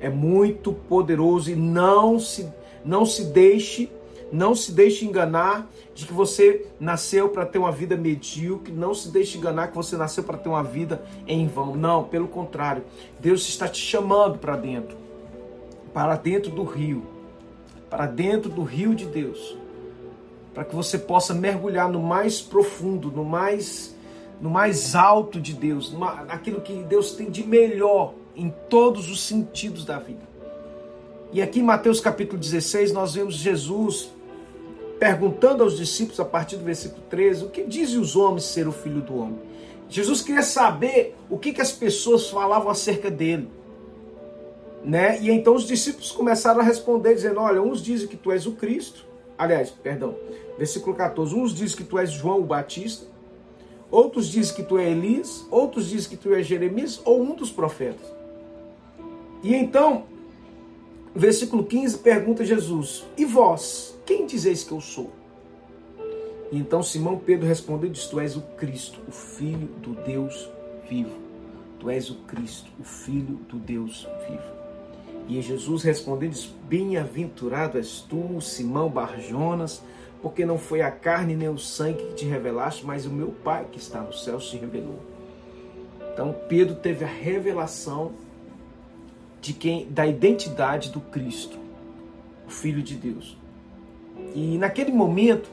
É 0.00 0.08
muito 0.08 0.72
poderoso 0.72 1.50
e 1.50 1.56
não 1.56 2.18
se, 2.18 2.48
não 2.84 3.04
se 3.04 3.24
deixe 3.24 3.90
não 4.32 4.54
se 4.54 4.72
deixe 4.72 5.04
enganar 5.04 5.70
de 5.94 6.04
que 6.04 6.12
você 6.12 6.66
nasceu 6.80 7.28
para 7.28 7.46
ter 7.46 7.58
uma 7.58 7.70
vida 7.70 7.96
medíocre. 7.96 8.72
Não 8.72 8.92
se 8.92 9.08
deixe 9.08 9.38
enganar 9.38 9.68
que 9.68 9.76
você 9.76 9.96
nasceu 9.96 10.24
para 10.24 10.36
ter 10.36 10.48
uma 10.48 10.62
vida 10.62 11.02
em 11.26 11.46
vão. 11.46 11.76
Não, 11.76 12.04
pelo 12.04 12.26
contrário. 12.26 12.82
Deus 13.20 13.48
está 13.48 13.68
te 13.68 13.80
chamando 13.80 14.38
para 14.38 14.56
dentro. 14.56 14.96
Para 15.94 16.16
dentro 16.16 16.50
do 16.50 16.64
rio. 16.64 17.04
Para 17.88 18.06
dentro 18.06 18.50
do 18.50 18.64
rio 18.64 18.94
de 18.94 19.06
Deus. 19.06 19.56
Para 20.52 20.64
que 20.64 20.74
você 20.74 20.98
possa 20.98 21.32
mergulhar 21.32 21.88
no 21.88 22.02
mais 22.02 22.40
profundo, 22.40 23.10
no 23.10 23.24
mais 23.24 23.94
no 24.38 24.50
mais 24.50 24.94
alto 24.94 25.40
de 25.40 25.54
Deus, 25.54 25.94
naquilo 26.28 26.60
que 26.60 26.74
Deus 26.82 27.12
tem 27.12 27.30
de 27.30 27.42
melhor 27.42 28.12
em 28.34 28.52
todos 28.68 29.10
os 29.10 29.22
sentidos 29.22 29.82
da 29.82 29.98
vida. 29.98 30.20
E 31.32 31.40
aqui 31.40 31.60
em 31.60 31.62
Mateus 31.62 32.00
capítulo 32.00 32.38
16 32.38 32.92
nós 32.92 33.14
vemos 33.14 33.34
Jesus 33.34 34.10
perguntando 34.98 35.62
aos 35.62 35.76
discípulos 35.76 36.18
a 36.20 36.24
partir 36.24 36.56
do 36.56 36.64
versículo 36.64 37.02
13, 37.08 37.44
o 37.44 37.48
que 37.48 37.62
dizem 37.64 37.98
os 37.98 38.16
homens 38.16 38.44
ser 38.44 38.66
o 38.66 38.72
filho 38.72 39.00
do 39.00 39.16
homem? 39.16 39.38
Jesus 39.88 40.20
queria 40.22 40.42
saber 40.42 41.14
o 41.30 41.38
que, 41.38 41.52
que 41.52 41.60
as 41.60 41.72
pessoas 41.72 42.28
falavam 42.28 42.70
acerca 42.70 43.10
dele. 43.10 43.48
Né? 44.84 45.20
E 45.20 45.30
então 45.30 45.54
os 45.54 45.66
discípulos 45.66 46.12
começaram 46.12 46.60
a 46.60 46.62
responder, 46.62 47.14
dizendo: 47.14 47.40
Olha, 47.40 47.60
uns 47.60 47.82
dizem 47.82 48.06
que 48.06 48.16
tu 48.16 48.30
és 48.30 48.46
o 48.46 48.52
Cristo. 48.52 49.04
Aliás, 49.36 49.70
perdão, 49.70 50.14
versículo 50.56 50.94
14: 50.94 51.34
Uns 51.34 51.54
dizem 51.54 51.76
que 51.76 51.84
tu 51.84 51.98
és 51.98 52.10
João 52.10 52.40
o 52.40 52.44
Batista, 52.44 53.06
outros 53.90 54.28
dizem 54.28 54.54
que 54.54 54.62
tu 54.62 54.78
és 54.78 54.96
Elias, 54.96 55.44
outros 55.50 55.88
dizem 55.88 56.10
que 56.10 56.16
tu 56.16 56.32
és 56.32 56.46
Jeremias 56.46 57.00
ou 57.04 57.20
um 57.20 57.34
dos 57.34 57.50
profetas. 57.50 58.06
E 59.42 59.54
então, 59.54 60.04
versículo 61.14 61.64
15 61.64 61.98
pergunta 61.98 62.44
Jesus: 62.44 63.04
E 63.16 63.24
vós? 63.24 63.95
Quem 64.06 64.24
dizeis 64.24 64.62
que 64.62 64.70
eu 64.70 64.80
sou? 64.80 65.12
E 66.52 66.58
então 66.58 66.80
Simão 66.80 67.18
Pedro 67.18 67.46
respondeu 67.46 67.90
disse: 67.90 68.08
Tu 68.08 68.20
és 68.20 68.36
o 68.36 68.40
Cristo, 68.40 69.00
o 69.08 69.10
Filho 69.10 69.66
do 69.82 69.94
Deus 70.04 70.48
vivo. 70.88 71.18
Tu 71.80 71.90
és 71.90 72.08
o 72.08 72.14
Cristo, 72.20 72.70
o 72.78 72.84
Filho 72.84 73.36
do 73.48 73.58
Deus 73.58 74.08
vivo. 74.28 74.56
E 75.28 75.42
Jesus 75.42 75.82
respondeu 75.82 76.30
Bem-aventurado 76.68 77.78
és 77.78 78.00
tu, 78.00 78.40
Simão 78.40 78.88
Barjonas, 78.88 79.82
porque 80.22 80.46
não 80.46 80.56
foi 80.56 80.82
a 80.82 80.90
carne 80.90 81.34
nem 81.34 81.48
o 81.48 81.58
sangue 81.58 82.04
que 82.04 82.14
te 82.14 82.24
revelaste, 82.24 82.86
mas 82.86 83.06
o 83.06 83.10
meu 83.10 83.32
Pai 83.32 83.66
que 83.70 83.78
está 83.78 84.00
nos 84.00 84.22
céus 84.22 84.48
te 84.48 84.56
revelou. 84.56 85.00
Então 86.12 86.34
Pedro 86.48 86.76
teve 86.76 87.04
a 87.04 87.08
revelação 87.08 88.12
de 89.40 89.52
quem 89.52 89.88
da 89.90 90.06
identidade 90.06 90.90
do 90.90 91.00
Cristo, 91.00 91.58
o 92.46 92.50
Filho 92.50 92.82
de 92.82 92.94
Deus. 92.94 93.36
E 94.34 94.58
naquele 94.58 94.92
momento, 94.92 95.50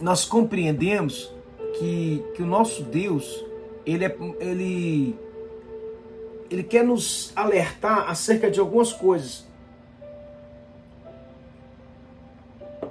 nós 0.00 0.24
compreendemos 0.24 1.32
que, 1.78 2.24
que 2.34 2.42
o 2.42 2.46
nosso 2.46 2.82
Deus, 2.82 3.44
ele, 3.86 4.04
é, 4.04 4.16
ele, 4.38 5.18
ele 6.50 6.62
quer 6.62 6.84
nos 6.84 7.32
alertar 7.36 8.10
acerca 8.10 8.50
de 8.50 8.60
algumas 8.60 8.92
coisas. 8.92 9.46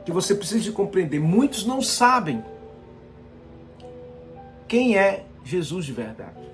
Que 0.06 0.12
você 0.12 0.34
precisa 0.34 0.64
de 0.64 0.72
compreender. 0.72 1.20
Muitos 1.20 1.66
não 1.66 1.82
sabem 1.82 2.44
quem 4.68 4.98
é 4.98 5.26
Jesus 5.44 5.86
de 5.86 5.94
verdade. 5.94 6.50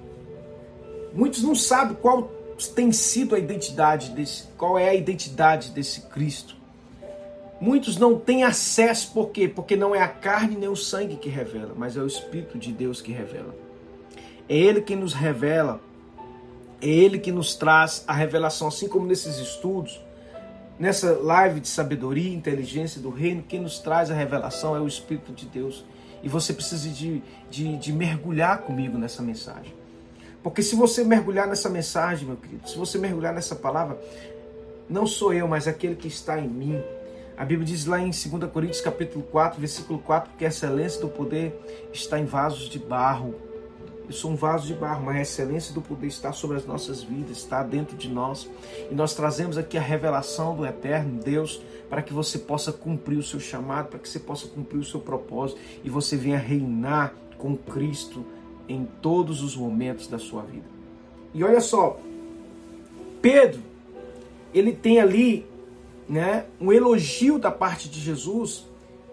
Muitos 1.14 1.44
não 1.44 1.56
sabem 1.56 1.96
qual 1.96 2.30
tem 2.76 2.92
sido 2.92 3.36
a 3.36 3.40
identidade 3.40 4.12
desse, 4.12 4.44
qual 4.58 4.78
é 4.80 4.90
a 4.90 4.96
identidade 4.96 5.72
desse 5.72 6.02
Cristo. 6.02 6.56
Muitos 7.60 7.98
não 7.98 8.20
têm 8.20 8.44
acesso, 8.44 9.12
por 9.14 9.30
quê? 9.30 9.48
Porque 9.48 9.76
não 9.76 9.96
é 9.96 10.02
a 10.02 10.08
carne 10.08 10.58
nem 10.58 10.68
o 10.68 10.76
sangue 10.76 11.16
que 11.16 11.30
revela, 11.30 11.74
mas 11.76 11.96
é 11.96 12.02
o 12.02 12.08
Espírito 12.08 12.58
de 12.58 12.72
Deus 12.74 13.02
que 13.02 13.12
revela. 13.12 13.56
É 14.48 14.58
Ele 14.58 14.82
que 14.82 14.96
nos 14.96 15.14
revela, 15.14 15.80
é 16.82 16.88
Ele 16.88 17.18
que 17.18 17.32
nos 17.32 17.56
traz 17.56 18.04
a 18.08 18.14
revelação, 18.14 18.68
assim 18.68 18.90
como 18.90 19.06
nesses 19.08 19.38
estudos, 19.38 20.02
nessa 20.78 21.14
live 21.14 21.62
de 21.62 21.70
sabedoria 21.70 22.30
e 22.30 22.36
inteligência 22.36 23.02
do 23.02 23.10
reino, 23.10 23.42
quem 23.42 23.62
nos 23.62 23.80
traz 23.80 24.12
a 24.12 24.14
revelação 24.14 24.76
é 24.76 24.80
o 24.80 24.88
Espírito 24.88 25.32
de 25.32 25.46
Deus. 25.46 25.86
E 26.22 26.28
você 26.28 26.54
precisa 26.54 26.90
de, 26.90 27.22
de, 27.50 27.78
de 27.78 27.94
mergulhar 27.94 28.60
comigo 28.60 28.98
nessa 28.98 29.22
mensagem. 29.22 29.74
Porque 30.44 30.62
se 30.62 30.76
você 30.76 31.04
mergulhar 31.04 31.48
nessa 31.48 31.70
mensagem, 31.70 32.28
meu 32.28 32.36
querido, 32.36 32.70
se 32.70 32.78
você 32.78 32.98
mergulhar 32.98 33.34
nessa 33.34 33.56
palavra, 33.56 33.98
não 34.90 35.08
sou 35.08 35.34
eu, 35.34 35.48
mas 35.48 35.68
aquele 35.68 35.96
que 35.96 36.08
está 36.08 36.40
em 36.40 36.48
mim 36.48 36.84
a 37.38 37.44
Bíblia 37.44 37.68
diz 37.68 37.86
lá 37.86 38.00
em 38.00 38.12
2 38.12 38.52
Coríntios 38.52 38.80
capítulo 38.80 39.24
4, 39.26 39.60
versículo 39.60 40.00
4, 40.00 40.34
que 40.38 40.46
a 40.46 40.48
excelência 40.48 41.02
do 41.02 41.10
poder 41.10 41.54
está 41.92 42.18
em 42.18 42.26
vasos 42.26 42.70
de 42.70 42.80
barro. 42.80 43.36
Eu 44.08 44.14
sou 44.14 44.32
um 44.32 44.36
vaso 44.36 44.66
de 44.68 44.74
barro, 44.74 45.04
mas 45.04 45.18
a 45.18 45.22
excelência 45.22 45.74
do 45.74 45.82
poder 45.82 46.08
está 46.08 46.32
sobre 46.32 46.56
as 46.56 46.66
nossas 46.66 47.04
vidas, 47.04 47.38
está 47.38 47.62
dentro 47.62 47.98
de 47.98 48.08
nós. 48.08 48.50
E 48.90 48.96
nós 48.96 49.14
trazemos 49.14 49.58
aqui 49.58 49.78
a 49.78 49.82
revelação 49.82 50.56
do 50.56 50.66
eterno 50.66 51.22
Deus 51.22 51.62
para 51.90 52.02
que 52.02 52.14
você 52.14 52.40
possa 52.40 52.72
cumprir 52.72 53.18
o 53.18 53.24
seu 53.24 53.40
chamado, 53.40 53.90
para 53.90 54.00
que 54.00 54.08
você 54.08 54.20
possa 54.20 54.48
cumprir 54.48 54.78
o 54.78 54.86
seu 54.86 55.00
propósito 55.00 55.60
e 55.84 55.90
você 55.90 56.16
venha 56.16 56.38
reinar 56.38 57.14
com 57.38 57.58
Cristo 57.58 58.26
em 58.70 58.86
todos 59.02 59.44
os 59.44 59.58
momentos 59.58 60.08
da 60.08 60.18
sua 60.18 60.44
vida. 60.44 60.66
E 61.34 61.44
olha 61.44 61.60
só, 61.60 62.00
Pedro, 63.22 63.62
ele 64.54 64.72
tem 64.72 65.02
ali 65.02 65.46
né, 66.08 66.46
um 66.60 66.72
elogio 66.72 67.40
da 67.40 67.52
parte 67.52 67.90
de 67.90 68.00
Jesus 68.00 68.66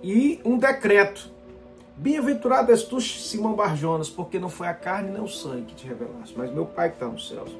e 0.03 0.41
um 0.45 0.59
decreto. 0.59 1.31
Bem-aventurado 1.97 2.73
és 2.73 2.83
tu, 2.83 3.01
Simão 3.01 3.55
Barjonas, 3.55 4.09
porque 4.09 4.39
não 4.39 4.49
foi 4.49 4.67
a 4.67 4.75
carne 4.75 5.11
nem 5.11 5.23
o 5.23 5.29
sangue 5.29 5.67
que 5.67 5.75
te 5.75 5.87
revelaste, 5.87 6.35
mas 6.37 6.53
meu 6.53 6.67
Pai 6.67 6.89
que 6.89 6.97
está 6.97 7.07
nos 7.07 7.29
céus. 7.29 7.51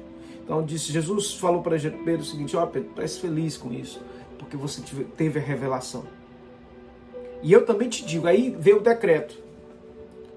Então 0.43 0.63
disse, 0.63 0.91
Jesus 0.91 1.33
falou 1.33 1.61
para 1.61 1.79
Pedro 1.79 2.21
o 2.21 2.25
seguinte, 2.25 2.55
ó 2.57 2.63
oh, 2.63 2.67
Pedro, 2.67 2.91
parece 2.95 3.19
feliz 3.19 3.55
com 3.55 3.71
isso, 3.71 4.01
porque 4.37 4.57
você 4.57 4.81
teve 5.15 5.39
a 5.39 5.41
revelação. 5.41 6.03
E 7.41 7.51
eu 7.51 7.65
também 7.65 7.89
te 7.89 8.05
digo, 8.05 8.27
aí 8.27 8.55
veio 8.57 8.77
o 8.77 8.81
decreto. 8.81 9.37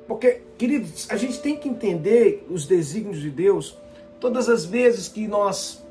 Porque, 0.07 0.43
queridos, 0.57 1.11
a 1.11 1.17
gente 1.17 1.41
tem 1.41 1.57
que 1.57 1.69
entender 1.69 2.47
os 2.49 2.67
desígnios 2.67 3.21
de 3.21 3.31
Deus 3.31 3.77
todas 4.21 4.49
as 4.49 4.65
vezes 4.65 5.09
que 5.09 5.27
nós 5.27 5.85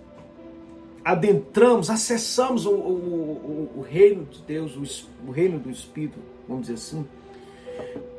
adentramos, 1.05 1.91
acessamos 1.91 2.65
o, 2.65 2.71
o, 2.71 2.73
o, 2.73 3.71
o 3.77 3.81
reino 3.81 4.25
de 4.25 4.41
Deus, 4.41 5.07
o, 5.23 5.29
reino 5.29 5.59
do 5.59 5.69
Espírito, 5.69 6.17
vamos 6.47 6.63
dizer 6.65 6.73
assim, 6.73 7.07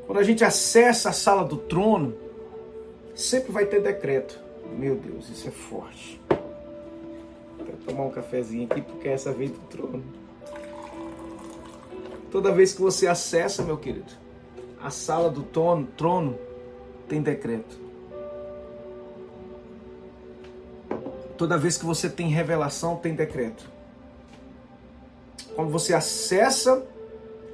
quando 0.07 0.21
a 0.21 0.23
gente 0.23 0.45
acessa 0.45 1.09
a 1.09 1.13
sala 1.13 1.45
do 1.45 1.57
trono, 1.57 2.15
sempre 3.13 3.51
vai 3.51 3.67
ter 3.67 3.83
decreto. 3.83 4.39
Meu 4.79 4.95
Deus, 4.95 5.29
isso 5.29 5.49
é 5.49 5.51
forte. 5.51 6.21
Quero 6.29 7.79
tomar 7.85 8.05
um 8.05 8.11
cafezinho 8.11 8.69
aqui 8.71 8.81
porque 8.81 9.09
essa 9.09 9.33
vez 9.33 9.51
do 9.51 9.59
trono. 9.67 10.05
Toda 12.31 12.53
vez 12.53 12.73
que 12.73 12.81
você 12.81 13.09
acessa, 13.09 13.65
meu 13.65 13.79
querido, 13.79 14.13
a 14.81 14.91
sala 14.91 15.29
do 15.29 15.43
trono, 15.43 15.89
trono 15.97 16.39
tem 17.09 17.21
decreto. 17.21 17.86
Toda 21.37 21.59
vez 21.59 21.77
que 21.77 21.85
você 21.85 22.09
tem 22.09 22.29
revelação, 22.29 22.97
tem 22.97 23.15
decreto. 23.15 23.69
Quando 25.55 25.71
você 25.71 25.95
acessa 25.95 26.85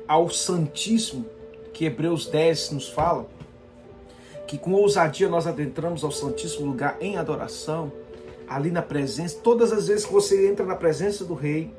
ao 0.07 0.29
Santíssimo, 0.31 1.27
que 1.73 1.85
Hebreus 1.85 2.27
10 2.27 2.71
nos 2.73 2.89
fala, 2.89 3.27
que 4.47 4.59
com 4.59 4.73
ousadia 4.73 5.29
nós 5.29 5.47
adentramos 5.47 6.05
ao 6.05 6.11
Santíssimo 6.11 6.67
lugar 6.67 6.97
em 7.01 7.17
adoração, 7.17 7.91
ali 8.49 8.71
na 8.71 8.83
presença, 8.83 9.39
todas 9.43 9.73
as 9.73 9.89
vezes 9.89 10.05
que 10.05 10.13
você 10.13 10.49
entra 10.49 10.67
na 10.67 10.77
presença 10.77 11.25
do 11.25 11.35
Rei, 11.35 11.73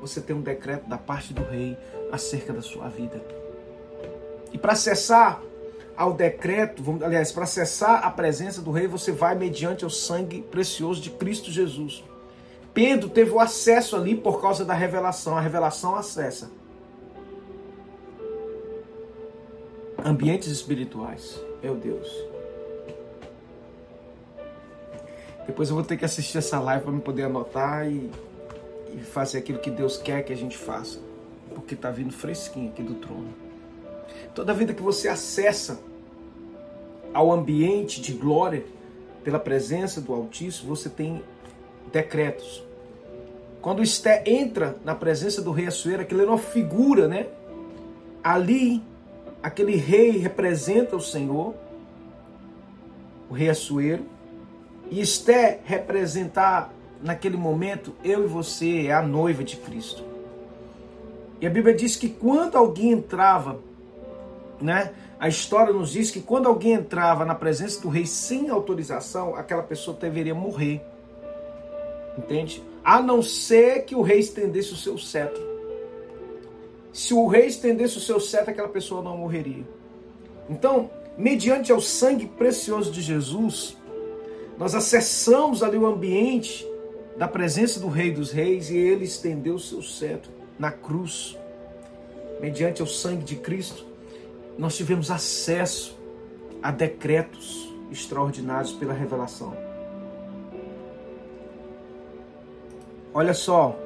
você 0.00 0.20
tem 0.20 0.34
um 0.34 0.42
decreto 0.42 0.88
da 0.88 0.98
parte 0.98 1.32
do 1.32 1.44
Rei 1.44 1.76
acerca 2.10 2.52
da 2.52 2.60
sua 2.60 2.88
vida. 2.88 3.24
E 4.52 4.58
para 4.58 4.72
acessar 4.72 5.40
ao 6.02 6.12
decreto, 6.12 6.82
aliás, 7.00 7.30
para 7.30 7.44
acessar 7.44 8.04
a 8.04 8.10
presença 8.10 8.60
do 8.60 8.72
rei, 8.72 8.88
você 8.88 9.12
vai 9.12 9.36
mediante 9.36 9.86
o 9.86 9.90
sangue 9.90 10.42
precioso 10.42 11.00
de 11.00 11.10
Cristo 11.10 11.48
Jesus. 11.48 12.02
Pedro 12.74 13.08
teve 13.08 13.30
o 13.30 13.38
acesso 13.38 13.94
ali 13.94 14.16
por 14.16 14.40
causa 14.40 14.64
da 14.64 14.74
revelação. 14.74 15.36
A 15.36 15.40
revelação 15.40 15.94
acessa. 15.94 16.50
Ambientes 20.04 20.48
espirituais. 20.48 21.40
Meu 21.62 21.76
Deus. 21.76 22.08
Depois 25.46 25.68
eu 25.68 25.76
vou 25.76 25.84
ter 25.84 25.96
que 25.96 26.04
assistir 26.04 26.38
essa 26.38 26.58
live 26.58 26.82
para 26.82 26.92
me 26.92 27.00
poder 27.00 27.26
anotar 27.26 27.88
e, 27.88 28.10
e 28.92 28.98
fazer 28.98 29.38
aquilo 29.38 29.60
que 29.60 29.70
Deus 29.70 29.96
quer 29.96 30.24
que 30.24 30.32
a 30.32 30.36
gente 30.36 30.58
faça. 30.58 30.98
Porque 31.54 31.74
está 31.74 31.92
vindo 31.92 32.12
fresquinho 32.12 32.70
aqui 32.70 32.82
do 32.82 32.94
trono. 32.94 33.32
Toda 34.34 34.52
vida 34.52 34.74
que 34.74 34.82
você 34.82 35.06
acessa 35.06 35.91
ao 37.12 37.32
ambiente 37.32 38.00
de 38.00 38.12
glória 38.12 38.64
pela 39.22 39.38
presença 39.38 40.00
do 40.00 40.12
Altíssimo, 40.12 40.74
você 40.74 40.88
tem 40.88 41.22
decretos. 41.92 42.64
Quando 43.60 43.82
Esté 43.82 44.24
entra 44.26 44.76
na 44.84 44.94
presença 44.94 45.40
do 45.40 45.52
rei 45.52 45.68
Assuero, 45.68 46.02
aquilo 46.02 46.22
é 46.22 46.26
uma 46.26 46.38
figura, 46.38 47.06
né? 47.06 47.28
Ali, 48.22 48.82
aquele 49.42 49.76
rei 49.76 50.18
representa 50.18 50.96
o 50.96 51.00
Senhor, 51.00 51.54
o 53.30 53.34
rei 53.34 53.48
Assuero, 53.48 54.04
e 54.90 55.00
Esté 55.00 55.60
representar 55.64 56.72
naquele 57.00 57.36
momento 57.36 57.94
eu 58.02 58.24
e 58.24 58.26
você, 58.26 58.86
é 58.86 58.92
a 58.92 59.02
noiva 59.02 59.44
de 59.44 59.56
Cristo. 59.56 60.04
E 61.40 61.46
a 61.46 61.50
Bíblia 61.50 61.74
diz 61.74 61.96
que 61.96 62.08
quando 62.08 62.56
alguém 62.56 62.92
entrava, 62.92 63.58
né? 64.60 64.92
A 65.22 65.28
história 65.28 65.72
nos 65.72 65.92
diz 65.92 66.10
que 66.10 66.20
quando 66.20 66.48
alguém 66.48 66.72
entrava 66.72 67.24
na 67.24 67.32
presença 67.32 67.80
do 67.80 67.88
rei 67.88 68.04
sem 68.04 68.50
autorização, 68.50 69.36
aquela 69.36 69.62
pessoa 69.62 69.96
deveria 69.96 70.34
morrer. 70.34 70.82
Entende? 72.18 72.60
A 72.82 73.00
não 73.00 73.22
ser 73.22 73.84
que 73.84 73.94
o 73.94 74.02
rei 74.02 74.18
estendesse 74.18 74.72
o 74.72 74.76
seu 74.76 74.98
cetro. 74.98 75.40
Se 76.92 77.14
o 77.14 77.28
rei 77.28 77.46
estendesse 77.46 77.98
o 77.98 78.00
seu 78.00 78.18
cetro, 78.18 78.50
aquela 78.50 78.68
pessoa 78.68 79.00
não 79.00 79.16
morreria. 79.16 79.62
Então, 80.50 80.90
mediante 81.16 81.70
ao 81.70 81.80
sangue 81.80 82.26
precioso 82.26 82.90
de 82.90 83.00
Jesus, 83.00 83.76
nós 84.58 84.74
acessamos 84.74 85.62
ali 85.62 85.78
o 85.78 85.86
ambiente 85.86 86.66
da 87.16 87.28
presença 87.28 87.78
do 87.78 87.86
Rei 87.86 88.10
dos 88.10 88.32
Reis 88.32 88.70
e 88.70 88.76
ele 88.76 89.04
estendeu 89.04 89.54
o 89.54 89.60
seu 89.60 89.82
cetro 89.82 90.32
na 90.58 90.72
cruz. 90.72 91.38
Mediante 92.40 92.82
ao 92.82 92.88
sangue 92.88 93.22
de 93.22 93.36
Cristo, 93.36 93.91
nós 94.58 94.76
tivemos 94.76 95.10
acesso 95.10 95.98
a 96.62 96.70
decretos 96.70 97.72
extraordinários 97.90 98.72
pela 98.72 98.92
revelação. 98.92 99.56
Olha 103.14 103.34
só, 103.34 103.78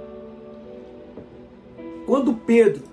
quando 2.06 2.32
Pedro, 2.32 2.84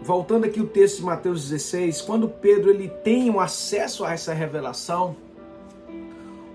voltando 0.00 0.44
aqui 0.44 0.60
o 0.60 0.66
texto 0.66 0.98
de 0.98 1.02
Mateus 1.04 1.48
16, 1.48 2.02
quando 2.02 2.28
Pedro 2.28 2.70
ele 2.70 2.88
tem 2.88 3.28
um 3.28 3.40
acesso 3.40 4.04
a 4.04 4.12
essa 4.12 4.32
revelação, 4.32 5.16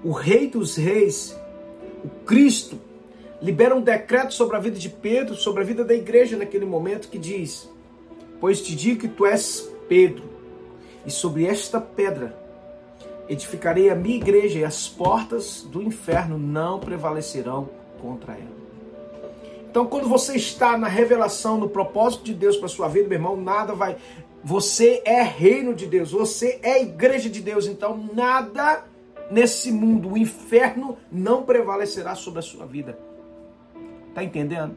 o 0.03 0.11
Rei 0.11 0.47
dos 0.47 0.77
Reis, 0.77 1.37
o 2.03 2.09
Cristo, 2.25 2.79
libera 3.41 3.75
um 3.75 3.81
decreto 3.81 4.33
sobre 4.33 4.55
a 4.55 4.59
vida 4.59 4.79
de 4.79 4.89
Pedro, 4.89 5.35
sobre 5.35 5.61
a 5.61 5.65
vida 5.65 5.83
da 5.83 5.93
igreja 5.93 6.37
naquele 6.37 6.65
momento, 6.65 7.09
que 7.09 7.17
diz: 7.17 7.69
Pois 8.39 8.61
te 8.61 8.75
digo 8.75 9.01
que 9.01 9.07
tu 9.07 9.25
és 9.25 9.70
Pedro, 9.91 10.23
e 11.05 11.11
sobre 11.11 11.45
esta 11.45 11.81
pedra 11.81 12.33
edificarei 13.27 13.89
a 13.89 13.95
minha 13.95 14.15
igreja, 14.15 14.59
e 14.59 14.63
as 14.63 14.87
portas 14.87 15.67
do 15.69 15.81
inferno 15.81 16.37
não 16.37 16.79
prevalecerão 16.79 17.69
contra 18.01 18.31
ela. 18.31 18.61
Então, 19.69 19.85
quando 19.85 20.07
você 20.07 20.37
está 20.37 20.77
na 20.77 20.87
revelação, 20.87 21.57
no 21.57 21.67
propósito 21.67 22.23
de 22.23 22.33
Deus 22.33 22.55
para 22.55 22.69
sua 22.69 22.87
vida, 22.87 23.09
meu 23.09 23.17
irmão, 23.17 23.35
nada 23.35 23.73
vai. 23.73 23.97
Você 24.41 25.01
é 25.03 25.21
reino 25.23 25.73
de 25.73 25.85
Deus, 25.85 26.13
você 26.13 26.57
é 26.63 26.81
igreja 26.81 27.29
de 27.29 27.41
Deus, 27.41 27.67
então 27.67 28.09
nada 28.13 28.85
nesse 29.29 29.73
mundo, 29.73 30.13
o 30.13 30.17
inferno 30.17 30.97
não 31.11 31.43
prevalecerá 31.43 32.15
sobre 32.15 32.39
a 32.39 32.43
sua 32.43 32.65
vida. 32.65 32.97
Tá 34.15 34.23
entendendo? 34.23 34.73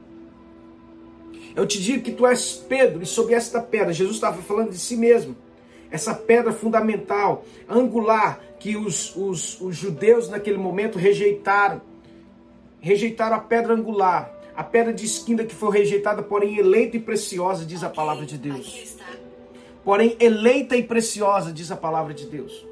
Eu 1.55 1.67
te 1.67 1.81
digo 1.81 2.03
que 2.03 2.13
tu 2.13 2.27
és 2.27 2.53
Pedro 2.53 3.03
e 3.03 3.07
sobre 3.07 3.35
esta 3.35 3.61
pedra, 3.61 3.93
Jesus 3.93 4.17
estava 4.17 4.43
falando 4.43 4.71
de 4.71 4.79
si 4.79 4.97
mesmo. 4.97 5.37
Essa 5.91 6.15
pedra 6.15 6.53
fundamental, 6.53 7.45
angular, 7.69 8.41
que 8.59 8.77
os, 8.77 9.15
os, 9.15 9.61
os 9.61 9.77
judeus 9.77 10.29
naquele 10.29 10.59
momento 10.59 10.99
rejeitaram. 10.99 11.81
Rejeitaram 12.81 13.37
a 13.37 13.41
pedra 13.41 13.75
angular 13.75 14.35
a 14.57 14.63
pedra 14.63 14.93
de 14.93 15.05
esquina 15.05 15.45
que 15.45 15.55
foi 15.55 15.79
rejeitada, 15.79 16.23
porém 16.23 16.59
eleita 16.59 16.97
e 16.97 17.01
preciosa, 17.01 17.65
diz 17.65 17.83
a 17.83 17.91
palavra 17.91 18.25
de 18.25 18.39
Deus. 18.39 18.97
Porém 19.85 20.17
eleita 20.21 20.77
e 20.77 20.83
preciosa, 20.83 21.53
diz 21.53 21.71
a 21.71 21.77
palavra 21.77 22.15
de 22.15 22.27
Deus. 22.27 22.65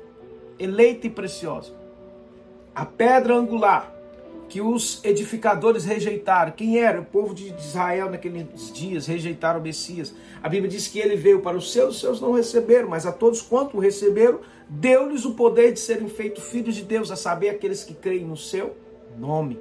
Eleita 0.59 1.09
e 1.09 1.11
preciosa. 1.11 1.75
A 2.75 2.87
pedra 2.87 3.35
angular 3.35 3.92
que 4.53 4.61
os 4.61 5.03
edificadores 5.03 5.83
rejeitaram. 5.87 6.53
Quem 6.53 6.79
era? 6.79 7.01
O 7.01 7.05
povo 7.07 7.35
de 7.35 7.55
Israel 7.55 8.11
naqueles 8.11 8.71
dias 8.71 9.07
rejeitaram 9.07 9.59
o 9.59 9.62
Messias. 9.62 10.15
A 10.43 10.49
Bíblia 10.51 10.71
diz 10.71 10.87
que 10.88 10.99
ele 10.99 11.17
veio 11.17 11.41
para 11.41 11.57
os 11.57 11.73
seus, 11.73 11.95
os 11.95 12.01
seus 12.03 12.21
não 12.21 12.33
receberam, 12.33 12.87
mas 12.87 13.07
a 13.07 13.12
todos 13.12 13.41
quanto 13.41 13.79
o 13.79 13.81
receberam, 13.81 14.41
deu-lhes 14.69 15.25
o 15.25 15.33
poder 15.33 15.73
de 15.73 15.81
serem 15.81 16.07
feitos 16.07 16.45
filhos 16.45 16.75
de 16.75 16.83
Deus, 16.83 17.11
a 17.11 17.17
saber, 17.17 17.49
aqueles 17.49 17.83
que 17.83 17.95
creem 17.95 18.27
no 18.27 18.37
seu 18.37 18.77
nome. 19.19 19.59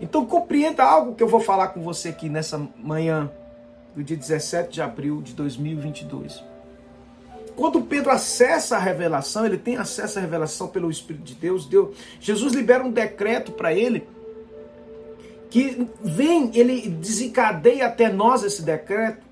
Então 0.00 0.24
compreenda 0.24 0.82
algo 0.82 1.14
que 1.14 1.22
eu 1.22 1.28
vou 1.28 1.40
falar 1.40 1.68
com 1.68 1.82
você 1.82 2.08
aqui 2.08 2.30
nessa 2.30 2.56
manhã 2.78 3.30
do 3.94 4.02
dia 4.02 4.16
17 4.16 4.72
de 4.72 4.80
abril 4.80 5.20
de 5.20 5.34
2022. 5.34 6.53
Quando 7.56 7.80
Pedro 7.82 8.10
acessa 8.10 8.76
a 8.76 8.80
revelação, 8.80 9.46
ele 9.46 9.58
tem 9.58 9.76
acesso 9.76 10.18
à 10.18 10.22
revelação 10.22 10.68
pelo 10.68 10.90
Espírito 10.90 11.24
de 11.24 11.34
Deus. 11.34 11.66
Deus 11.66 11.96
Jesus 12.20 12.52
libera 12.52 12.82
um 12.82 12.90
decreto 12.90 13.52
para 13.52 13.72
ele 13.72 14.06
que 15.50 15.86
vem, 16.02 16.50
ele 16.54 16.88
desencadeia 16.88 17.86
até 17.86 18.12
nós 18.12 18.42
esse 18.42 18.60
decreto, 18.60 19.22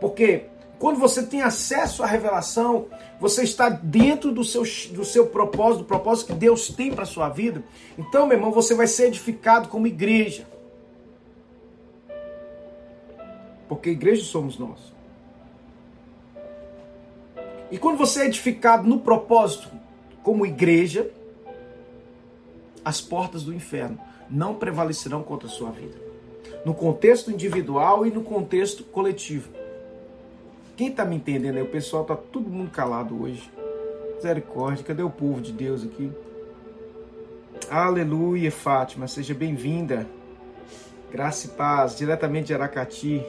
porque 0.00 0.46
quando 0.78 0.98
você 0.98 1.22
tem 1.22 1.40
acesso 1.40 2.02
à 2.02 2.06
revelação, 2.06 2.86
você 3.20 3.44
está 3.44 3.68
dentro 3.68 4.32
do 4.32 4.42
seu, 4.42 4.62
do 4.92 5.04
seu 5.04 5.26
propósito, 5.26 5.82
do 5.82 5.84
propósito 5.84 6.28
que 6.28 6.38
Deus 6.38 6.68
tem 6.68 6.92
para 6.92 7.02
a 7.02 7.06
sua 7.06 7.28
vida. 7.28 7.62
Então, 7.96 8.26
meu 8.26 8.36
irmão, 8.36 8.50
você 8.50 8.74
vai 8.74 8.86
ser 8.86 9.06
edificado 9.06 9.68
como 9.68 9.86
igreja. 9.86 10.46
Porque 13.68 13.90
igreja 13.90 14.24
somos 14.24 14.58
nós. 14.58 14.97
E 17.70 17.78
quando 17.78 17.98
você 17.98 18.22
é 18.22 18.26
edificado 18.26 18.88
no 18.88 19.00
propósito 19.00 19.68
como 20.22 20.46
igreja, 20.46 21.10
as 22.84 23.00
portas 23.00 23.42
do 23.42 23.54
inferno 23.54 23.98
não 24.30 24.54
prevalecerão 24.54 25.22
contra 25.22 25.48
a 25.48 25.50
sua 25.50 25.70
vida. 25.70 25.96
No 26.64 26.74
contexto 26.74 27.30
individual 27.30 28.06
e 28.06 28.10
no 28.10 28.22
contexto 28.22 28.84
coletivo. 28.84 29.50
Quem 30.76 30.90
tá 30.90 31.04
me 31.04 31.16
entendendo 31.16 31.56
aí? 31.56 31.62
O 31.62 31.70
pessoal 31.70 32.04
tá 32.04 32.16
todo 32.16 32.48
mundo 32.48 32.70
calado 32.70 33.22
hoje. 33.22 33.50
Misericórdia, 34.16 34.84
cadê 34.84 35.02
o 35.02 35.10
povo 35.10 35.40
de 35.40 35.52
Deus 35.52 35.84
aqui? 35.84 36.10
Aleluia, 37.70 38.50
Fátima, 38.50 39.06
seja 39.06 39.34
bem-vinda. 39.34 40.06
Graça 41.10 41.46
e 41.46 41.50
paz, 41.50 41.96
diretamente 41.96 42.48
de 42.48 42.54
Aracati, 42.54 43.24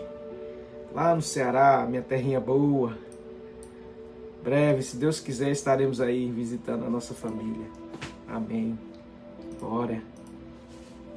lá 0.94 1.16
no 1.16 1.22
Ceará, 1.22 1.86
minha 1.90 2.02
terrinha 2.02 2.40
boa. 2.40 2.98
Breve, 4.44 4.82
se 4.82 4.98
Deus 4.98 5.20
quiser, 5.20 5.52
estaremos 5.52 6.00
aí 6.00 6.30
visitando 6.32 6.86
a 6.86 6.90
nossa 6.90 7.14
família. 7.14 7.68
Amém. 8.28 8.78
Glória. 9.60 10.02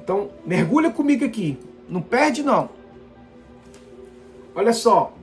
Então, 0.01 0.31
mergulha 0.45 0.91
comigo 0.91 1.23
aqui. 1.23 1.57
Não 1.87 2.01
perde, 2.01 2.43
não. 2.43 2.69
Olha 4.53 4.73
só. 4.73 5.13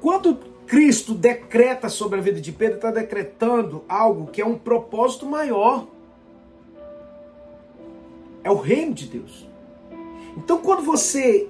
Quando 0.00 0.36
Cristo 0.66 1.14
decreta 1.14 1.88
sobre 1.88 2.18
a 2.18 2.22
vida 2.22 2.40
de 2.40 2.52
Pedro, 2.52 2.76
está 2.76 2.90
decretando 2.90 3.84
algo 3.88 4.26
que 4.28 4.40
é 4.40 4.46
um 4.46 4.58
propósito 4.58 5.26
maior. 5.26 5.86
É 8.42 8.50
o 8.50 8.56
reino 8.56 8.94
de 8.94 9.06
Deus. 9.06 9.46
Então, 10.36 10.58
quando 10.58 10.82
você 10.82 11.48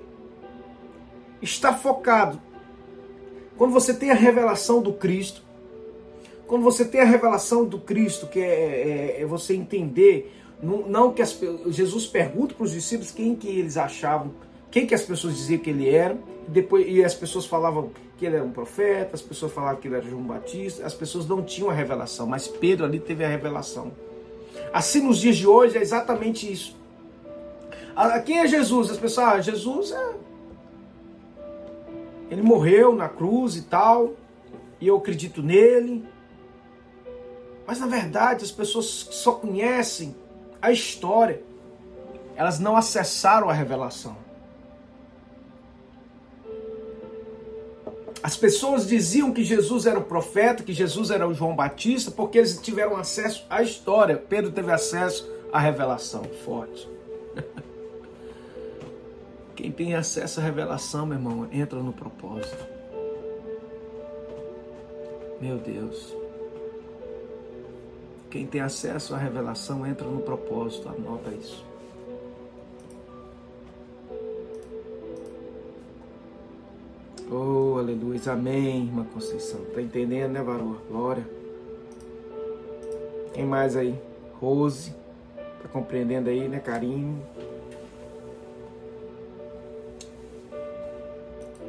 está 1.40 1.72
focado, 1.72 2.40
quando 3.60 3.72
você 3.72 3.92
tem 3.92 4.10
a 4.10 4.14
revelação 4.14 4.80
do 4.80 4.90
Cristo, 4.90 5.42
quando 6.46 6.62
você 6.62 6.82
tem 6.82 7.02
a 7.02 7.04
revelação 7.04 7.62
do 7.62 7.78
Cristo, 7.78 8.26
que 8.26 8.40
é, 8.40 9.18
é, 9.18 9.20
é 9.20 9.26
você 9.26 9.52
entender, 9.52 10.34
não, 10.62 10.88
não 10.88 11.12
que 11.12 11.20
as, 11.20 11.38
Jesus 11.66 12.06
pergunta 12.06 12.54
para 12.54 12.64
os 12.64 12.70
discípulos 12.70 13.10
quem 13.10 13.36
que 13.36 13.48
eles 13.48 13.76
achavam, 13.76 14.32
quem 14.70 14.86
que 14.86 14.94
as 14.94 15.02
pessoas 15.02 15.36
diziam 15.36 15.60
que 15.60 15.68
ele 15.68 15.90
era, 15.90 16.16
depois 16.48 16.86
e 16.88 17.04
as 17.04 17.14
pessoas 17.14 17.44
falavam 17.44 17.90
que 18.16 18.24
ele 18.24 18.36
era 18.36 18.44
um 18.46 18.50
profeta, 18.50 19.10
as 19.12 19.20
pessoas 19.20 19.52
falavam 19.52 19.78
que 19.78 19.88
ele 19.88 19.96
era 19.96 20.08
João 20.08 20.22
Batista, 20.22 20.86
as 20.86 20.94
pessoas 20.94 21.28
não 21.28 21.42
tinham 21.42 21.68
a 21.68 21.74
revelação, 21.74 22.26
mas 22.26 22.48
Pedro 22.48 22.86
ali 22.86 22.98
teve 22.98 23.26
a 23.26 23.28
revelação. 23.28 23.92
Assim 24.72 25.02
nos 25.02 25.18
dias 25.18 25.36
de 25.36 25.46
hoje 25.46 25.76
é 25.76 25.82
exatamente 25.82 26.50
isso. 26.50 26.74
quem 28.24 28.38
é 28.38 28.46
Jesus? 28.46 28.90
As 28.90 28.96
pessoas, 28.96 29.26
ah, 29.26 29.40
Jesus 29.42 29.92
é. 29.92 30.19
Ele 32.30 32.42
morreu 32.42 32.94
na 32.94 33.08
cruz 33.08 33.56
e 33.56 33.62
tal, 33.62 34.12
e 34.80 34.86
eu 34.86 34.96
acredito 34.96 35.42
nele. 35.42 36.06
Mas 37.66 37.80
na 37.80 37.86
verdade, 37.86 38.44
as 38.44 38.50
pessoas 38.50 38.86
só 38.86 39.32
conhecem 39.32 40.14
a 40.62 40.70
história, 40.70 41.42
elas 42.36 42.58
não 42.58 42.76
acessaram 42.76 43.50
a 43.50 43.52
revelação. 43.52 44.16
As 48.22 48.36
pessoas 48.36 48.86
diziam 48.86 49.32
que 49.32 49.42
Jesus 49.42 49.86
era 49.86 49.98
o 49.98 50.04
profeta, 50.04 50.62
que 50.62 50.74
Jesus 50.74 51.10
era 51.10 51.26
o 51.26 51.32
João 51.32 51.56
Batista, 51.56 52.10
porque 52.10 52.38
eles 52.38 52.58
tiveram 52.58 52.96
acesso 52.96 53.46
à 53.48 53.62
história. 53.62 54.16
Pedro 54.16 54.52
teve 54.52 54.70
acesso 54.70 55.28
à 55.52 55.58
revelação 55.58 56.22
forte. 56.44 56.88
Quem 59.60 59.70
tem 59.70 59.94
acesso 59.94 60.40
à 60.40 60.42
revelação, 60.42 61.04
meu 61.04 61.18
irmão, 61.18 61.46
entra 61.52 61.78
no 61.80 61.92
propósito. 61.92 62.66
Meu 65.38 65.58
Deus. 65.58 66.16
Quem 68.30 68.46
tem 68.46 68.62
acesso 68.62 69.14
à 69.14 69.18
revelação 69.18 69.86
entra 69.86 70.06
no 70.06 70.22
propósito, 70.22 70.88
anota 70.88 71.30
isso. 71.30 71.62
Oh, 77.30 77.76
aleluia. 77.78 78.18
Amém, 78.28 78.86
irmã 78.86 79.04
Conceição. 79.12 79.60
Tá 79.74 79.82
entendendo, 79.82 80.32
né, 80.32 80.42
varão? 80.42 80.78
Glória. 80.88 81.28
Quem 83.34 83.44
mais 83.44 83.76
aí? 83.76 83.94
Rose. 84.40 84.94
Tá 85.62 85.68
compreendendo 85.68 86.30
aí, 86.30 86.48
né, 86.48 86.60
carinho? 86.60 87.22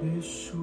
Yeshua. 0.02 0.62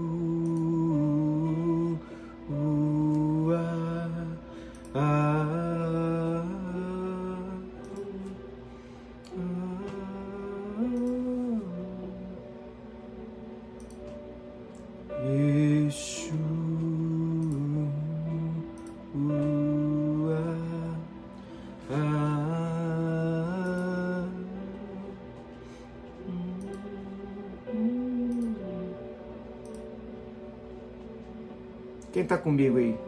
Quem 32.19 32.25
está 32.25 32.37
comigo 32.37 32.79
aí? 32.79 32.99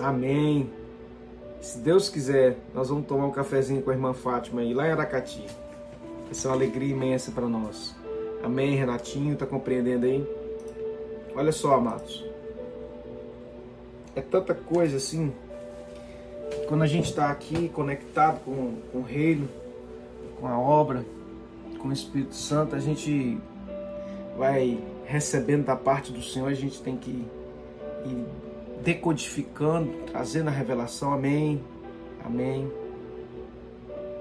Amém. 0.00 0.70
Se 1.60 1.78
Deus 1.78 2.08
quiser, 2.08 2.56
nós 2.72 2.88
vamos 2.88 3.04
tomar 3.08 3.26
um 3.26 3.32
cafezinho 3.32 3.82
com 3.82 3.90
a 3.90 3.94
irmã 3.94 4.14
Fátima 4.14 4.60
aí, 4.60 4.72
lá 4.72 4.86
em 4.86 4.92
Aracati. 4.92 5.44
Essa 6.30 6.46
é 6.46 6.48
uma 6.52 6.56
alegria 6.56 6.92
imensa 6.92 7.32
para 7.32 7.48
nós. 7.48 7.96
Amém, 8.44 8.76
Renatinho, 8.76 9.34
tá 9.34 9.44
compreendendo 9.44 10.06
aí? 10.06 10.24
Olha 11.34 11.50
só, 11.50 11.74
amados. 11.74 12.24
É 14.14 14.20
tanta 14.20 14.54
coisa 14.54 14.98
assim 14.98 15.34
quando 16.66 16.82
a 16.82 16.86
gente 16.86 17.06
está 17.06 17.30
aqui 17.30 17.68
conectado 17.68 18.40
com, 18.44 18.76
com 18.92 18.98
o 18.98 19.02
reino, 19.02 19.48
com 20.40 20.46
a 20.46 20.58
obra, 20.58 21.04
com 21.78 21.88
o 21.88 21.92
Espírito 21.92 22.34
Santo, 22.34 22.74
a 22.74 22.80
gente 22.80 23.38
vai 24.36 24.78
recebendo 25.04 25.64
da 25.64 25.76
parte 25.76 26.12
do 26.12 26.22
Senhor, 26.22 26.48
a 26.48 26.54
gente 26.54 26.80
tem 26.82 26.96
que 26.96 27.10
ir 27.10 28.26
decodificando, 28.82 29.92
trazendo 30.06 30.48
a 30.48 30.52
revelação. 30.52 31.12
Amém. 31.12 31.62
Amém. 32.24 32.70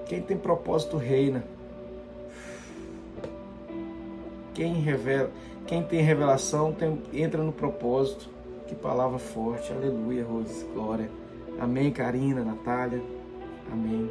Quem 0.06 0.22
tem 0.22 0.38
propósito 0.38 0.98
reina. 0.98 1.44
Quem 4.54 4.76
revela, 4.76 5.32
quem 5.68 5.84
tem 5.84 6.02
revelação 6.02 6.72
tem, 6.72 7.02
entra 7.12 7.44
no 7.44 7.52
propósito. 7.52 8.30
Que 8.68 8.76
palavra 8.76 9.20
forte. 9.20 9.72
Aleluia, 9.74 10.24
Rose. 10.24 10.66
Glória. 10.74 11.10
Amém, 11.60 11.92
Karina, 11.92 12.44
Natália. 12.44 13.02
Amém. 13.72 14.10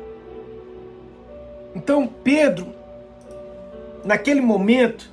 Então, 1.74 2.06
Pedro, 2.06 2.66
naquele 4.04 4.40
momento, 4.40 5.10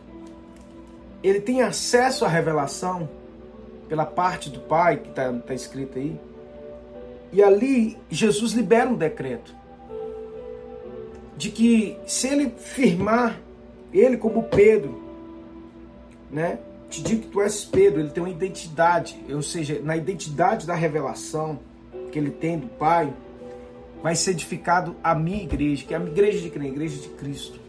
ele 1.24 1.42
tem 1.42 1.62
acesso 1.62 2.26
à 2.26 2.28
revelação 2.28 3.10
pela 3.88 4.06
parte 4.06 4.50
do 4.50 4.60
Pai, 4.60 4.98
que 4.98 5.10
está 5.10 5.34
tá 5.34 5.54
escrito 5.54 5.98
aí. 5.98 6.20
E 7.32 7.44
ali, 7.44 7.98
Jesus 8.10 8.54
libera 8.54 8.90
um 8.90 8.96
decreto 8.96 9.54
de 11.38 11.50
que 11.50 11.98
se 12.06 12.28
ele 12.28 12.52
firmar, 12.58 13.40
ele 13.92 14.18
como 14.18 14.44
Pedro, 14.44 15.02
né? 16.30 16.60
Te 16.90 17.02
digo 17.02 17.24
que 17.24 17.28
tu 17.30 17.42
és 17.42 17.64
Pedro, 17.64 18.02
ele 18.02 18.10
tem 18.10 18.22
uma 18.22 18.30
identidade, 18.30 19.18
ou 19.30 19.42
seja, 19.42 19.80
na 19.82 19.96
identidade 19.96 20.68
da 20.68 20.76
revelação, 20.76 21.60
que 22.12 22.20
ele 22.20 22.30
tem 22.30 22.60
do 22.60 22.68
Pai, 22.68 23.12
vai 24.04 24.16
ser 24.16 24.32
edificado 24.32 24.96
a 25.04 25.16
minha 25.16 25.42
igreja, 25.42 25.86
que 25.86 25.94
é 25.94 25.98
a 25.98 26.02
igreja 26.02 26.40
de 26.40 26.50
quem? 26.50 26.62
A 26.62 26.68
igreja 26.68 27.02
de 27.02 27.10
Cristo. 27.10 27.60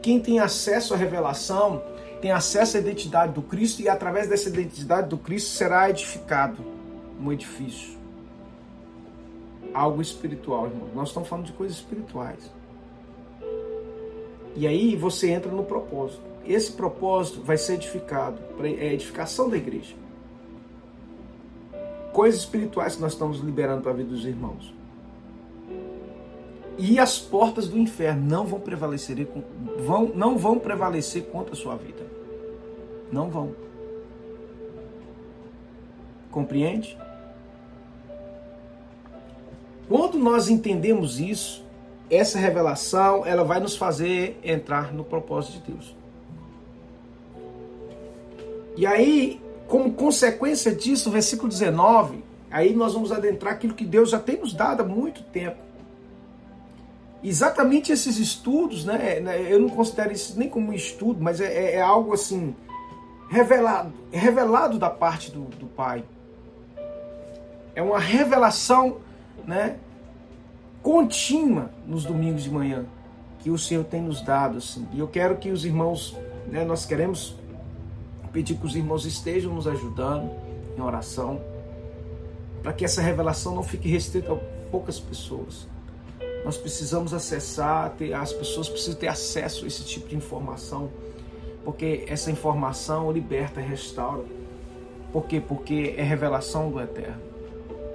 Quem 0.00 0.20
tem 0.20 0.38
acesso 0.38 0.94
à 0.94 0.96
revelação 0.96 1.82
tem 2.20 2.30
acesso 2.30 2.76
à 2.76 2.80
identidade 2.80 3.32
do 3.32 3.42
Cristo 3.42 3.82
e 3.82 3.88
através 3.88 4.28
dessa 4.28 4.48
identidade 4.48 5.08
do 5.08 5.18
Cristo 5.18 5.50
será 5.50 5.90
edificado 5.90 6.64
um 7.20 7.32
edifício. 7.32 7.98
Algo 9.72 10.00
espiritual, 10.00 10.66
irmão. 10.66 10.88
Nós 10.94 11.08
estamos 11.08 11.28
falando 11.28 11.46
de 11.46 11.52
coisas 11.52 11.76
espirituais. 11.76 12.38
E 14.56 14.66
aí 14.66 14.94
você 14.94 15.30
entra 15.30 15.50
no 15.50 15.64
propósito. 15.64 16.22
Esse 16.46 16.72
propósito 16.72 17.42
vai 17.42 17.56
ser 17.56 17.74
edificado, 17.74 18.38
é 18.62 18.88
a 18.88 18.92
edificação 18.92 19.48
da 19.48 19.56
igreja 19.56 20.03
coisas 22.14 22.40
espirituais 22.40 22.94
que 22.94 23.02
nós 23.02 23.12
estamos 23.12 23.40
liberando 23.40 23.82
para 23.82 23.90
a 23.90 23.94
vida 23.94 24.08
dos 24.08 24.24
irmãos. 24.24 24.72
E 26.78 26.98
as 26.98 27.18
portas 27.18 27.68
do 27.68 27.76
inferno 27.76 28.24
não 28.24 28.46
vão 28.46 28.60
prevalecer, 28.60 29.28
vão, 29.80 30.12
não 30.14 30.38
vão 30.38 30.58
prevalecer 30.58 31.24
contra 31.24 31.52
a 31.52 31.56
sua 31.56 31.76
vida. 31.76 32.06
Não 33.12 33.28
vão. 33.28 33.54
Compreende? 36.30 36.96
Quando 39.88 40.16
nós 40.16 40.48
entendemos 40.48 41.20
isso, 41.20 41.64
essa 42.08 42.38
revelação, 42.38 43.26
ela 43.26 43.44
vai 43.44 43.60
nos 43.60 43.76
fazer 43.76 44.38
entrar 44.42 44.92
no 44.92 45.04
propósito 45.04 45.58
de 45.58 45.72
Deus. 45.72 45.96
E 48.76 48.86
aí, 48.86 49.40
como 49.74 49.92
consequência 49.92 50.72
disso, 50.72 51.10
versículo 51.10 51.48
19, 51.48 52.22
aí 52.48 52.72
nós 52.72 52.94
vamos 52.94 53.10
adentrar 53.10 53.54
aquilo 53.54 53.74
que 53.74 53.84
Deus 53.84 54.10
já 54.10 54.20
tem 54.20 54.38
nos 54.38 54.54
dado 54.54 54.82
há 54.82 54.86
muito 54.86 55.20
tempo. 55.24 55.56
Exatamente 57.24 57.90
esses 57.90 58.16
estudos, 58.18 58.84
né? 58.84 59.18
né 59.18 59.52
eu 59.52 59.58
não 59.58 59.68
considero 59.68 60.12
isso 60.12 60.38
nem 60.38 60.48
como 60.48 60.70
um 60.70 60.72
estudo, 60.72 61.20
mas 61.20 61.40
é, 61.40 61.52
é, 61.52 61.74
é 61.74 61.80
algo 61.80 62.14
assim, 62.14 62.54
revelado, 63.28 63.92
revelado 64.12 64.78
da 64.78 64.88
parte 64.88 65.32
do, 65.32 65.40
do 65.40 65.66
Pai. 65.66 66.04
É 67.74 67.82
uma 67.82 67.98
revelação, 67.98 68.98
né? 69.44 69.78
Contínua 70.84 71.72
nos 71.84 72.04
domingos 72.04 72.44
de 72.44 72.50
manhã 72.50 72.86
que 73.40 73.50
o 73.50 73.58
Senhor 73.58 73.82
tem 73.82 74.02
nos 74.02 74.22
dado, 74.22 74.58
assim. 74.58 74.86
E 74.92 75.00
eu 75.00 75.08
quero 75.08 75.36
que 75.36 75.50
os 75.50 75.64
irmãos, 75.64 76.16
né? 76.46 76.64
Nós 76.64 76.86
queremos 76.86 77.34
pedir 78.34 78.56
que 78.56 78.66
os 78.66 78.74
irmãos 78.74 79.06
estejam 79.06 79.54
nos 79.54 79.68
ajudando 79.68 80.28
em 80.76 80.80
oração, 80.82 81.40
para 82.60 82.72
que 82.72 82.84
essa 82.84 83.00
revelação 83.00 83.54
não 83.54 83.62
fique 83.62 83.88
restrita 83.88 84.32
a 84.32 84.36
poucas 84.70 84.98
pessoas. 84.98 85.68
Nós 86.44 86.56
precisamos 86.56 87.14
acessar, 87.14 87.90
ter, 87.90 88.12
as 88.12 88.32
pessoas 88.32 88.68
precisam 88.68 88.98
ter 88.98 89.06
acesso 89.06 89.64
a 89.64 89.68
esse 89.68 89.84
tipo 89.84 90.08
de 90.08 90.16
informação, 90.16 90.90
porque 91.64 92.04
essa 92.08 92.28
informação 92.30 93.10
liberta, 93.12 93.60
restaura. 93.60 94.24
Por 95.12 95.26
quê? 95.26 95.40
Porque 95.40 95.94
é 95.96 96.02
revelação 96.02 96.70
do 96.70 96.80
Eterno. 96.80 97.22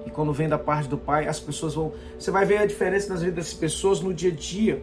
E 0.05 0.09
quando 0.09 0.31
vem 0.31 0.47
da 0.47 0.57
parte 0.57 0.87
do 0.87 0.97
Pai, 0.97 1.27
as 1.27 1.39
pessoas 1.39 1.75
vão. 1.75 1.91
Você 2.17 2.31
vai 2.31 2.45
ver 2.45 2.59
a 2.59 2.65
diferença 2.65 3.09
nas 3.09 3.21
vidas 3.21 3.45
das 3.45 3.53
pessoas 3.53 3.99
no 3.99 4.13
dia 4.13 4.31
a 4.31 4.33
dia. 4.33 4.81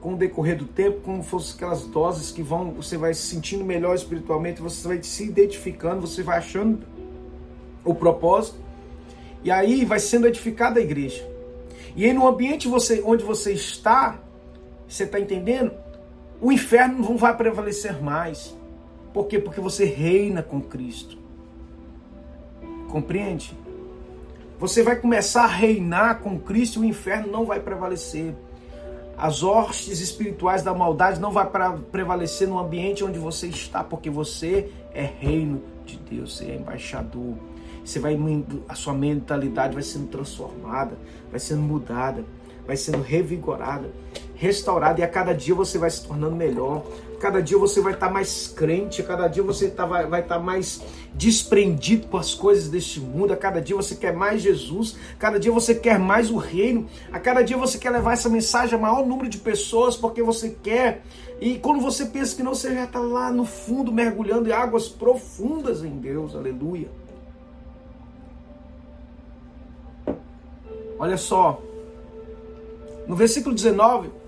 Com 0.00 0.14
o 0.14 0.16
decorrer 0.16 0.56
do 0.56 0.64
tempo, 0.64 1.00
como 1.00 1.22
fossem 1.22 1.56
aquelas 1.56 1.84
doses 1.84 2.30
que 2.30 2.42
vão, 2.42 2.72
você 2.72 2.96
vai 2.96 3.12
se 3.12 3.22
sentindo 3.22 3.64
melhor 3.64 3.94
espiritualmente, 3.94 4.60
você 4.60 4.88
vai 4.88 5.02
se 5.02 5.24
identificando, 5.24 6.00
você 6.00 6.22
vai 6.22 6.38
achando 6.38 6.86
o 7.84 7.94
propósito, 7.94 8.58
e 9.44 9.50
aí 9.50 9.84
vai 9.84 9.98
sendo 9.98 10.26
edificada 10.26 10.80
a 10.80 10.82
igreja. 10.82 11.26
E 11.94 12.04
aí 12.04 12.12
no 12.12 12.26
ambiente 12.26 12.68
você, 12.68 13.02
onde 13.04 13.24
você 13.24 13.52
está, 13.52 14.18
você 14.88 15.04
está 15.04 15.20
entendendo? 15.20 15.72
O 16.40 16.50
inferno 16.50 16.98
não 16.98 17.16
vai 17.16 17.36
prevalecer 17.36 18.02
mais. 18.02 18.56
Por 19.12 19.26
quê? 19.26 19.38
Porque 19.38 19.60
você 19.60 19.84
reina 19.84 20.42
com 20.42 20.60
Cristo. 20.60 21.18
Compreende? 22.88 23.56
Você 24.58 24.82
vai 24.82 24.96
começar 24.96 25.44
a 25.44 25.48
reinar 25.48 26.20
com 26.20 26.38
Cristo 26.38 26.78
e 26.78 26.86
o 26.86 26.88
inferno 26.88 27.30
não 27.30 27.44
vai 27.44 27.60
prevalecer. 27.60 28.34
As 29.20 29.42
hostes 29.42 30.00
espirituais 30.00 30.62
da 30.62 30.72
maldade 30.72 31.20
não 31.20 31.30
vai 31.30 31.46
prevalecer 31.92 32.48
no 32.48 32.58
ambiente 32.58 33.04
onde 33.04 33.18
você 33.18 33.48
está, 33.48 33.84
porque 33.84 34.08
você 34.08 34.72
é 34.94 35.02
reino 35.02 35.62
de 35.84 35.98
Deus, 35.98 36.38
você 36.38 36.46
é 36.46 36.56
embaixador. 36.56 37.36
Você 37.84 37.98
vai 37.98 38.18
a 38.66 38.74
sua 38.74 38.94
mentalidade 38.94 39.74
vai 39.74 39.82
sendo 39.82 40.06
transformada, 40.06 40.96
vai 41.30 41.38
sendo 41.38 41.60
mudada, 41.60 42.24
vai 42.66 42.78
sendo 42.78 43.02
revigorada, 43.02 43.90
restaurada 44.34 45.00
e 45.00 45.02
a 45.02 45.08
cada 45.08 45.34
dia 45.34 45.54
você 45.54 45.76
vai 45.76 45.90
se 45.90 46.06
tornando 46.06 46.34
melhor. 46.34 46.82
Cada 47.20 47.42
dia 47.42 47.58
você 47.58 47.82
vai 47.82 47.92
estar 47.92 48.08
mais 48.08 48.48
crente, 48.48 49.02
cada 49.02 49.28
dia 49.28 49.42
você 49.42 49.68
tá, 49.68 49.84
vai, 49.84 50.22
estar 50.22 50.38
mais 50.38 50.80
desprendido 51.12 52.06
com 52.06 52.16
as 52.16 52.32
coisas 52.32 52.70
deste 52.70 52.98
mundo, 52.98 53.34
a 53.34 53.36
cada 53.36 53.60
dia 53.60 53.76
você 53.76 53.94
quer 53.94 54.14
mais 54.14 54.40
Jesus, 54.40 54.96
cada 55.18 55.38
dia 55.38 55.52
você 55.52 55.74
quer 55.74 55.98
mais 55.98 56.30
o 56.30 56.38
reino, 56.38 56.88
a 57.12 57.20
cada 57.20 57.42
dia 57.42 57.58
você 57.58 57.76
quer 57.76 57.90
levar 57.90 58.14
essa 58.14 58.30
mensagem 58.30 58.74
a 58.74 58.80
maior 58.80 59.06
número 59.06 59.28
de 59.28 59.36
pessoas 59.36 59.98
porque 59.98 60.22
você 60.22 60.56
quer. 60.62 61.02
E 61.42 61.58
quando 61.58 61.82
você 61.82 62.06
pensa 62.06 62.34
que 62.34 62.42
não, 62.42 62.54
você 62.54 62.74
já 62.74 62.84
está 62.84 63.00
lá 63.00 63.30
no 63.30 63.44
fundo 63.44 63.92
mergulhando 63.92 64.48
em 64.48 64.52
águas 64.52 64.88
profundas 64.88 65.84
em 65.84 65.98
Deus, 65.98 66.34
aleluia. 66.34 66.88
Olha 70.98 71.18
só, 71.18 71.60
no 73.06 73.14
versículo 73.14 73.54
19, 73.54 74.19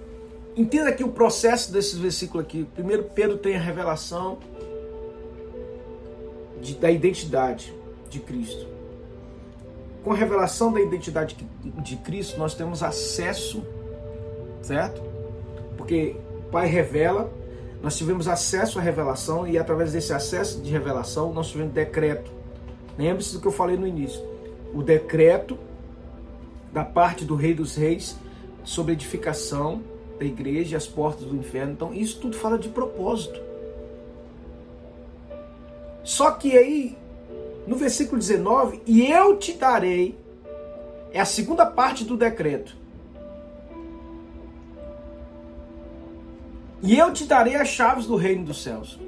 entenda 0.57 0.91
aqui 0.91 1.05
o 1.05 1.09
processo 1.09 1.73
desses 1.73 1.99
versículos 1.99 2.45
aqui. 2.45 2.67
Primeiro, 2.75 3.05
Pedro 3.05 3.39
tem 3.39 3.57
a 3.57 3.61
revelação 3.61 4.39
de, 6.61 6.75
da 6.75 6.91
identidade 6.91 7.75
de 8.09 8.21
Cristo. 8.21 8.67
Com 10.05 10.13
a 10.13 10.17
revelação 10.17 10.73
da 10.73 10.81
identidade 10.81 11.37
de 11.63 11.97
Cristo, 11.97 12.39
nós 12.39 12.55
temos 12.55 12.83
acesso, 12.83 13.63
certo? 14.61 15.01
Porque 15.77 16.17
o 16.47 16.51
Pai 16.51 16.67
revela, 16.67 17.33
nós 17.81 17.97
tivemos 17.97 18.29
acesso 18.29 18.79
à 18.79 18.83
revelação 18.83 19.47
e 19.47 19.59
através 19.59 19.93
desse 19.93 20.13
acesso 20.13 20.61
de 20.61 20.71
revelação, 20.71 21.33
nós 21.33 21.49
tivemos 21.49 21.73
decreto. 21.73 22.31
Lembre-se 22.99 23.33
do 23.33 23.41
que 23.41 23.47
eu 23.47 23.53
falei 23.53 23.77
no 23.77 23.87
início. 23.87 24.21
O 24.75 24.83
decreto 24.83 25.57
da 26.73 26.85
parte 26.85 27.25
do 27.25 27.35
Rei 27.35 27.55
dos 27.55 27.77
Reis 27.77 28.17
sobre 28.65 28.93
edificação 28.93 29.83
da 30.23 30.29
igreja 30.29 30.75
e 30.75 30.77
as 30.77 30.87
portas 30.87 31.25
do 31.25 31.37
inferno. 31.37 31.73
Então, 31.73 31.95
isso 31.95 32.21
tudo 32.21 32.37
fala 32.37 32.59
de 32.59 32.69
propósito. 32.69 33.41
Só 36.05 36.31
que 36.31 36.57
aí, 36.57 36.97
no 37.67 37.77
versículo 37.77 38.19
19, 38.19 38.83
e 38.87 39.11
eu 39.11 39.37
te 39.37 39.53
darei, 39.53 40.19
é 41.13 41.21
a 41.21 41.25
segunda 41.25 41.67
parte 41.67 42.05
do 42.05 42.17
decreto. 42.17 42.77
E 46.83 46.99
eu 46.99 47.13
te 47.13 47.25
darei 47.25 47.55
as 47.55 47.69
chaves 47.69 48.07
do 48.07 48.17
reino 48.17 48.45
dos 48.45 48.63
céus. 48.63 48.99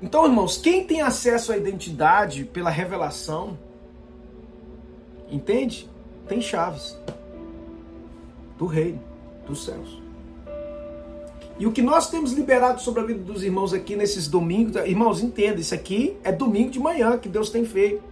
Então, 0.00 0.24
irmãos, 0.24 0.56
quem 0.56 0.86
tem 0.86 1.00
acesso 1.00 1.52
à 1.52 1.56
identidade 1.56 2.44
pela 2.44 2.70
revelação, 2.70 3.58
Entende? 5.30 5.90
Tem 6.28 6.40
chaves 6.40 6.96
do 8.58 8.66
reino 8.66 9.00
dos 9.46 9.64
céus. 9.64 10.02
E 11.58 11.66
o 11.66 11.72
que 11.72 11.82
nós 11.82 12.10
temos 12.10 12.32
liberado 12.32 12.80
sobre 12.80 13.00
a 13.00 13.04
vida 13.04 13.20
dos 13.20 13.44
irmãos 13.44 13.72
aqui 13.72 13.94
nesses 13.94 14.26
domingos, 14.26 14.74
irmãos, 14.76 15.22
entenda, 15.22 15.60
isso 15.60 15.74
aqui 15.74 16.16
é 16.24 16.32
domingo 16.32 16.70
de 16.70 16.80
manhã 16.80 17.16
que 17.16 17.28
Deus 17.28 17.48
tem 17.48 17.64
feito. 17.64 18.02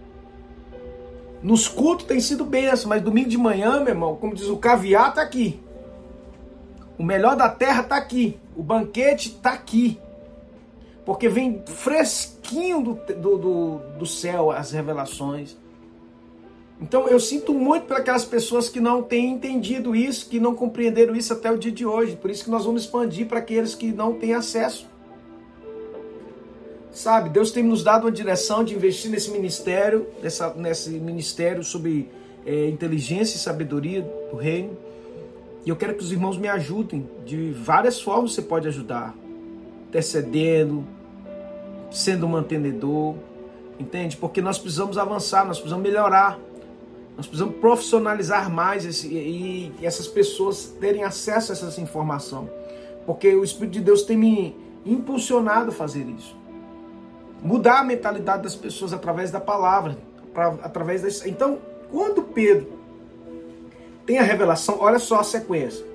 Nos 1.41 1.67
cultos 1.67 2.05
tem 2.05 2.21
sido 2.21 2.45
benção, 2.45 2.87
mas 2.87 3.01
domingo 3.01 3.27
de 3.27 3.37
manhã, 3.37 3.81
meu 3.81 3.89
irmão, 3.89 4.15
como 4.15 4.33
diz 4.33 4.47
o 4.47 4.55
caviar, 4.55 5.09
está 5.09 5.21
aqui. 5.21 5.59
O 6.97 7.03
melhor 7.03 7.35
da 7.35 7.49
terra 7.49 7.81
está 7.81 7.97
aqui. 7.97 8.39
O 8.55 8.63
banquete 8.63 9.29
está 9.29 9.51
aqui. 9.51 9.99
Porque 11.05 11.27
vem 11.27 11.61
fresquinho 11.65 12.81
do, 12.81 12.93
do, 12.93 13.37
do, 13.37 13.77
do 13.99 14.05
céu 14.05 14.51
as 14.51 14.71
revelações. 14.71 15.57
Então 16.81 17.07
eu 17.07 17.19
sinto 17.19 17.53
muito 17.53 17.85
para 17.85 17.97
aquelas 17.97 18.25
pessoas 18.25 18.67
que 18.67 18.79
não 18.79 19.01
têm 19.01 19.31
entendido 19.31 19.95
isso, 19.95 20.29
que 20.29 20.39
não 20.39 20.53
compreenderam 20.53 21.15
isso 21.15 21.31
até 21.31 21.51
o 21.51 21.57
dia 21.57 21.71
de 21.71 21.85
hoje. 21.85 22.15
Por 22.15 22.29
isso 22.29 22.43
que 22.43 22.49
nós 22.49 22.65
vamos 22.65 22.83
expandir 22.83 23.27
para 23.27 23.39
aqueles 23.39 23.75
que 23.75 23.91
não 23.91 24.13
têm 24.13 24.33
acesso. 24.33 24.87
Sabe, 26.91 27.29
Deus 27.29 27.51
tem 27.51 27.63
nos 27.63 27.83
dado 27.83 28.03
uma 28.03 28.11
direção 28.11 28.63
de 28.63 28.75
investir 28.75 29.09
nesse 29.09 29.31
ministério, 29.31 30.05
nessa, 30.21 30.53
nesse 30.53 30.91
ministério 30.91 31.63
sobre 31.63 32.07
é, 32.45 32.69
inteligência 32.69 33.35
e 33.35 33.39
sabedoria 33.39 34.01
do 34.29 34.37
reino. 34.37 34.77
E 35.65 35.69
eu 35.69 35.75
quero 35.75 35.95
que 35.95 36.03
os 36.03 36.11
irmãos 36.11 36.37
me 36.37 36.47
ajudem. 36.47 37.09
De 37.25 37.51
várias 37.51 37.99
formas 37.99 38.33
você 38.33 38.41
pode 38.41 38.67
ajudar. 38.67 39.15
Intercedendo, 39.87 40.85
sendo 41.89 42.25
um 42.25 42.29
mantenedor, 42.29 43.15
entende? 43.79 44.17
Porque 44.17 44.41
nós 44.41 44.57
precisamos 44.57 44.97
avançar, 44.97 45.45
nós 45.45 45.57
precisamos 45.57 45.83
melhorar. 45.83 46.39
Nós 47.15 47.27
precisamos 47.27 47.55
profissionalizar 47.57 48.49
mais 48.49 48.85
esse, 48.85 49.07
e, 49.07 49.71
e 49.79 49.85
essas 49.85 50.07
pessoas 50.07 50.73
terem 50.79 51.03
acesso 51.03 51.51
a 51.51 51.55
essa 51.55 51.81
informação. 51.81 52.49
Porque 53.05 53.33
o 53.35 53.43
Espírito 53.43 53.73
de 53.73 53.81
Deus 53.81 54.03
tem 54.03 54.17
me 54.17 54.55
impulsionado 54.85 55.69
a 55.69 55.73
fazer 55.73 56.07
isso. 56.07 56.35
Mudar 57.41 57.79
a 57.79 57.83
mentalidade 57.83 58.43
das 58.43 58.55
pessoas 58.55 58.93
através 58.93 59.29
da 59.29 59.39
palavra. 59.39 59.97
Pra, 60.33 60.47
através 60.63 61.01
das... 61.01 61.25
Então, 61.25 61.59
quando 61.91 62.23
Pedro 62.23 62.67
tem 64.05 64.17
a 64.17 64.23
revelação, 64.23 64.77
olha 64.79 64.99
só 64.99 65.19
a 65.19 65.23
sequência. 65.23 65.85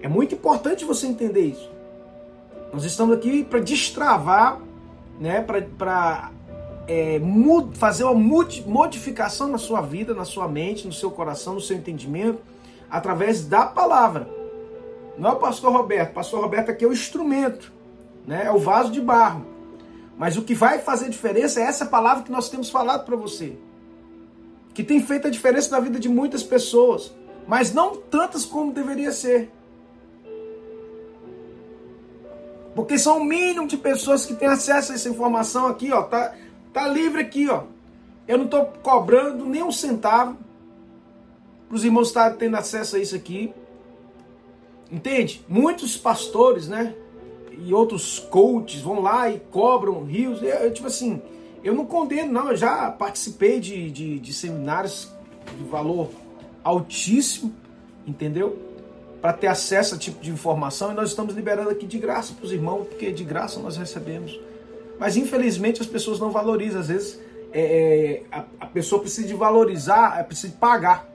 É 0.00 0.08
muito 0.08 0.34
importante 0.34 0.84
você 0.84 1.06
entender 1.06 1.42
isso. 1.42 1.70
Nós 2.72 2.84
estamos 2.84 3.16
aqui 3.16 3.44
para 3.44 3.60
destravar, 3.60 4.60
né, 5.18 5.40
para 5.42 6.30
é, 6.88 7.20
fazer 7.74 8.04
uma 8.04 8.14
modificação 8.14 9.46
na 9.46 9.58
sua 9.58 9.82
vida, 9.82 10.14
na 10.14 10.24
sua 10.24 10.48
mente, 10.48 10.86
no 10.86 10.92
seu 10.92 11.10
coração, 11.10 11.54
no 11.54 11.60
seu 11.60 11.76
entendimento, 11.76 12.40
através 12.90 13.44
da 13.44 13.66
palavra. 13.66 14.28
Não 15.18 15.30
é 15.30 15.32
o 15.34 15.36
pastor 15.36 15.70
Roberto. 15.70 16.12
O 16.12 16.14
pastor 16.14 16.40
Roberto 16.40 16.70
aqui 16.70 16.84
é 16.84 16.88
o 16.88 16.92
instrumento, 16.92 17.70
né? 18.26 18.44
é 18.46 18.50
o 18.50 18.58
vaso 18.58 18.90
de 18.90 19.00
barro. 19.00 19.44
Mas 20.16 20.36
o 20.36 20.42
que 20.42 20.54
vai 20.54 20.78
fazer 20.78 21.10
diferença 21.10 21.60
é 21.60 21.64
essa 21.64 21.84
palavra 21.84 22.24
que 22.24 22.32
nós 22.32 22.48
temos 22.48 22.70
falado 22.70 23.04
para 23.04 23.16
você. 23.16 23.56
Que 24.72 24.82
tem 24.82 25.00
feito 25.00 25.28
a 25.28 25.30
diferença 25.30 25.70
na 25.70 25.80
vida 25.80 25.98
de 25.98 26.08
muitas 26.08 26.42
pessoas, 26.42 27.12
mas 27.46 27.72
não 27.72 27.96
tantas 27.96 28.44
como 28.44 28.72
deveria 28.72 29.12
ser. 29.12 29.50
Porque 32.74 32.96
são 32.96 33.18
o 33.18 33.24
mínimo 33.24 33.66
de 33.66 33.76
pessoas 33.76 34.24
que 34.24 34.34
têm 34.34 34.48
acesso 34.48 34.92
a 34.92 34.94
essa 34.94 35.08
informação 35.08 35.66
aqui, 35.66 35.92
ó. 35.92 36.02
Tá, 36.02 36.32
Tá 36.78 36.86
livre 36.86 37.20
aqui, 37.20 37.48
ó. 37.48 37.64
Eu 38.28 38.38
não 38.38 38.44
estou 38.44 38.66
cobrando 38.66 39.44
nem 39.44 39.64
um 39.64 39.72
centavo 39.72 40.38
para 41.66 41.74
os 41.74 41.84
irmãos 41.84 42.06
estarem 42.06 42.38
tendo 42.38 42.56
acesso 42.56 42.94
a 42.94 43.00
isso 43.00 43.16
aqui. 43.16 43.52
Entende? 44.88 45.44
Muitos 45.48 45.96
pastores, 45.96 46.68
né? 46.68 46.94
E 47.50 47.74
outros 47.74 48.20
coaches 48.20 48.80
vão 48.80 49.00
lá 49.00 49.28
e 49.28 49.40
cobram 49.50 50.04
rios. 50.04 50.40
Eu, 50.40 50.50
eu, 50.50 50.72
tipo 50.72 50.86
assim, 50.86 51.20
eu 51.64 51.74
não 51.74 51.84
condeno, 51.84 52.32
não. 52.32 52.50
Eu 52.52 52.56
já 52.56 52.88
participei 52.92 53.58
de, 53.58 53.90
de, 53.90 54.20
de 54.20 54.32
seminários 54.32 55.12
de 55.58 55.64
valor 55.64 56.10
altíssimo, 56.62 57.52
entendeu? 58.06 58.56
Para 59.20 59.32
ter 59.32 59.48
acesso 59.48 59.96
a 59.96 59.98
tipo 59.98 60.22
de 60.22 60.30
informação. 60.30 60.92
E 60.92 60.94
nós 60.94 61.08
estamos 61.08 61.34
liberando 61.34 61.70
aqui 61.70 61.86
de 61.86 61.98
graça 61.98 62.32
para 62.34 62.44
os 62.44 62.52
irmãos, 62.52 62.86
porque 62.86 63.10
de 63.10 63.24
graça 63.24 63.58
nós 63.58 63.76
recebemos. 63.76 64.38
Mas 64.98 65.16
infelizmente 65.16 65.80
as 65.80 65.86
pessoas 65.86 66.18
não 66.18 66.30
valorizam. 66.30 66.80
Às 66.80 66.88
vezes 66.88 67.20
é, 67.52 67.60
é 67.60 68.22
a, 68.30 68.44
a, 68.60 68.66
pessoa 68.66 69.00
precisa 69.00 69.26
de 69.26 69.34
valorizar, 69.34 70.18
é, 70.18 70.22
precisa 70.22 70.48
de 70.48 70.58
pagar 70.58 71.08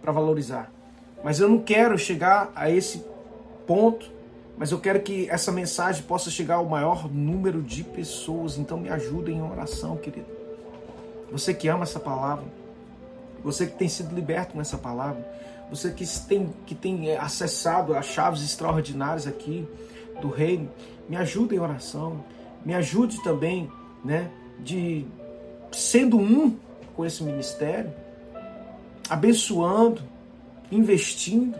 para 0.00 0.12
valorizar. 0.12 0.70
Mas 1.22 1.38
eu 1.38 1.48
não 1.48 1.58
quero 1.58 1.96
chegar 1.96 2.50
a 2.54 2.70
esse 2.70 3.04
ponto, 3.66 4.10
mas 4.56 4.72
eu 4.72 4.80
quero 4.80 5.00
que 5.00 5.28
essa 5.30 5.52
mensagem 5.52 6.02
possa 6.02 6.30
chegar 6.30 6.56
ao 6.56 6.66
maior 6.66 7.12
número 7.12 7.62
de 7.62 7.84
pessoas. 7.84 8.58
Então 8.58 8.78
me 8.78 8.88
ajuda 8.88 9.30
em 9.30 9.40
oração, 9.42 9.96
querido. 9.96 10.26
Você 11.30 11.54
que 11.54 11.68
ama 11.68 11.84
essa 11.84 12.00
palavra, 12.00 12.44
você 13.42 13.66
que 13.66 13.76
tem 13.76 13.88
sido 13.88 14.14
liberto 14.14 14.52
com 14.54 14.60
essa 14.60 14.76
palavra, 14.76 15.26
você 15.70 15.90
que 15.90 16.06
tem, 16.28 16.52
que 16.66 16.74
tem 16.74 17.10
é, 17.10 17.16
acessado 17.16 17.94
as 17.94 18.04
chaves 18.04 18.42
extraordinárias 18.42 19.26
aqui 19.26 19.66
do 20.20 20.28
reino, 20.28 20.70
me 21.08 21.16
ajude 21.16 21.54
em 21.54 21.58
oração, 21.58 22.22
me 22.64 22.74
ajude 22.74 23.22
também, 23.22 23.70
né, 24.04 24.30
de 24.58 25.06
sendo 25.70 26.18
um 26.18 26.56
com 26.94 27.04
esse 27.04 27.22
ministério, 27.22 27.92
abençoando, 29.08 30.02
investindo. 30.70 31.58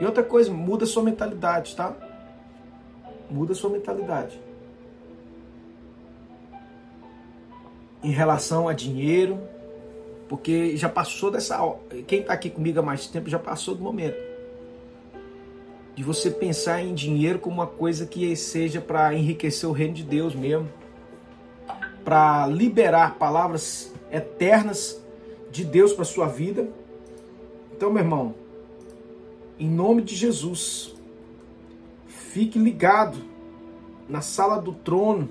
E 0.00 0.04
outra 0.04 0.22
coisa, 0.22 0.50
muda 0.52 0.86
sua 0.86 1.02
mentalidade, 1.02 1.74
tá? 1.76 1.94
Muda 3.30 3.54
sua 3.54 3.70
mentalidade. 3.70 4.40
Em 8.02 8.12
relação 8.12 8.68
a 8.68 8.72
dinheiro, 8.72 9.38
porque 10.28 10.76
já 10.76 10.88
passou 10.88 11.30
dessa. 11.30 11.58
Quem 12.06 12.20
está 12.20 12.32
aqui 12.32 12.48
comigo 12.48 12.78
há 12.78 12.82
mais 12.82 13.06
tempo 13.06 13.28
já 13.28 13.38
passou 13.38 13.74
do 13.74 13.82
momento 13.82 14.29
de 16.00 16.04
você 16.04 16.30
pensar 16.30 16.82
em 16.82 16.94
dinheiro 16.94 17.38
como 17.38 17.56
uma 17.56 17.66
coisa 17.66 18.06
que 18.06 18.34
seja 18.34 18.80
para 18.80 19.14
enriquecer 19.14 19.68
o 19.68 19.72
reino 19.72 19.92
de 19.92 20.02
Deus 20.02 20.34
mesmo, 20.34 20.66
para 22.02 22.46
liberar 22.46 23.18
palavras 23.18 23.92
eternas 24.10 24.98
de 25.50 25.62
Deus 25.62 25.92
para 25.92 26.06
sua 26.06 26.26
vida. 26.26 26.66
Então, 27.76 27.92
meu 27.92 28.02
irmão, 28.02 28.34
em 29.58 29.68
nome 29.68 30.00
de 30.00 30.16
Jesus, 30.16 30.94
fique 32.08 32.58
ligado 32.58 33.18
na 34.08 34.22
sala 34.22 34.56
do 34.56 34.72
trono 34.72 35.28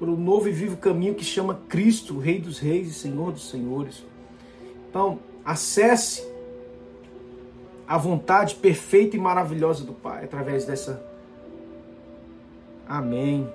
para 0.00 0.10
o 0.10 0.16
novo 0.16 0.48
e 0.48 0.52
vivo 0.52 0.78
caminho 0.78 1.14
que 1.14 1.24
chama 1.24 1.60
Cristo, 1.68 2.18
Rei 2.18 2.40
dos 2.40 2.58
Reis 2.58 2.88
e 2.88 2.94
Senhor 2.94 3.30
dos 3.30 3.48
Senhores. 3.48 4.04
Então, 4.88 5.20
acesse 5.44 6.28
a 7.90 7.98
vontade 7.98 8.54
perfeita 8.54 9.16
e 9.16 9.18
maravilhosa 9.18 9.84
do 9.84 9.92
Pai 9.92 10.22
através 10.22 10.64
dessa. 10.64 11.02
Amém. 12.88 13.52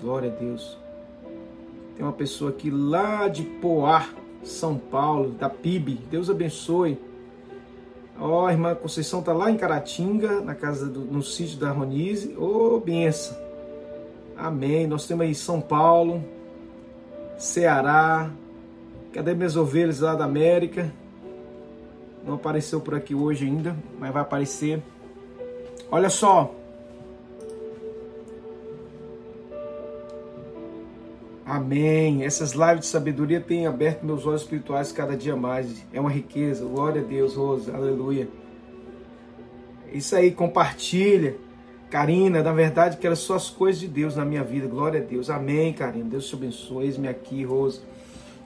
Glória 0.00 0.28
a 0.28 0.34
Deus. 0.34 0.76
Tem 1.94 2.04
uma 2.04 2.12
pessoa 2.12 2.50
aqui 2.50 2.68
lá 2.68 3.28
de 3.28 3.44
Poá, 3.44 4.08
São 4.42 4.76
Paulo, 4.76 5.30
da 5.30 5.48
PIB. 5.48 6.00
Deus 6.10 6.28
abençoe. 6.28 6.98
Ó, 8.18 8.46
oh, 8.46 8.50
irmã 8.50 8.74
Conceição 8.74 9.22
tá 9.22 9.32
lá 9.32 9.52
em 9.52 9.56
Caratinga, 9.56 10.40
na 10.40 10.56
casa 10.56 10.88
do, 10.88 11.02
no 11.02 11.22
sítio 11.22 11.56
da 11.56 11.70
Ronise. 11.70 12.34
Ô, 12.36 12.74
oh, 12.74 12.80
benção. 12.80 13.38
Amém. 14.36 14.88
Nós 14.88 15.06
temos 15.06 15.26
aí 15.26 15.34
São 15.34 15.60
Paulo, 15.60 16.24
Ceará. 17.38 18.32
Cadê 19.12 19.32
minhas 19.32 19.56
ovelhas 19.56 20.00
lá 20.00 20.16
da 20.16 20.24
América? 20.24 20.92
Não 22.26 22.34
apareceu 22.34 22.80
por 22.80 22.94
aqui 22.94 23.14
hoje 23.14 23.44
ainda, 23.44 23.76
mas 23.98 24.12
vai 24.12 24.22
aparecer. 24.22 24.82
Olha 25.90 26.08
só. 26.08 26.54
Amém. 31.44 32.24
Essas 32.24 32.52
lives 32.52 32.80
de 32.80 32.86
sabedoria 32.86 33.40
têm 33.40 33.66
aberto 33.66 34.04
meus 34.04 34.24
olhos 34.26 34.42
espirituais 34.42 34.90
cada 34.90 35.14
dia 35.14 35.36
mais. 35.36 35.84
É 35.92 36.00
uma 36.00 36.10
riqueza. 36.10 36.64
Glória 36.64 37.02
a 37.02 37.04
Deus, 37.04 37.34
Rosa. 37.34 37.76
Aleluia. 37.76 38.26
Isso 39.92 40.16
aí, 40.16 40.32
compartilha. 40.32 41.36
Karina, 41.90 42.42
na 42.42 42.52
verdade, 42.52 42.96
quero 42.96 43.14
só 43.14 43.34
as 43.34 43.50
coisas 43.50 43.80
de 43.80 43.86
Deus 43.86 44.16
na 44.16 44.24
minha 44.24 44.42
vida. 44.42 44.66
Glória 44.66 45.00
a 45.00 45.04
Deus. 45.04 45.28
Amém, 45.28 45.72
Karina. 45.74 46.08
Deus 46.08 46.26
te 46.26 46.34
abençoe. 46.34 46.86
Eis-me 46.86 47.06
aqui, 47.06 47.44
Rosa. 47.44 47.82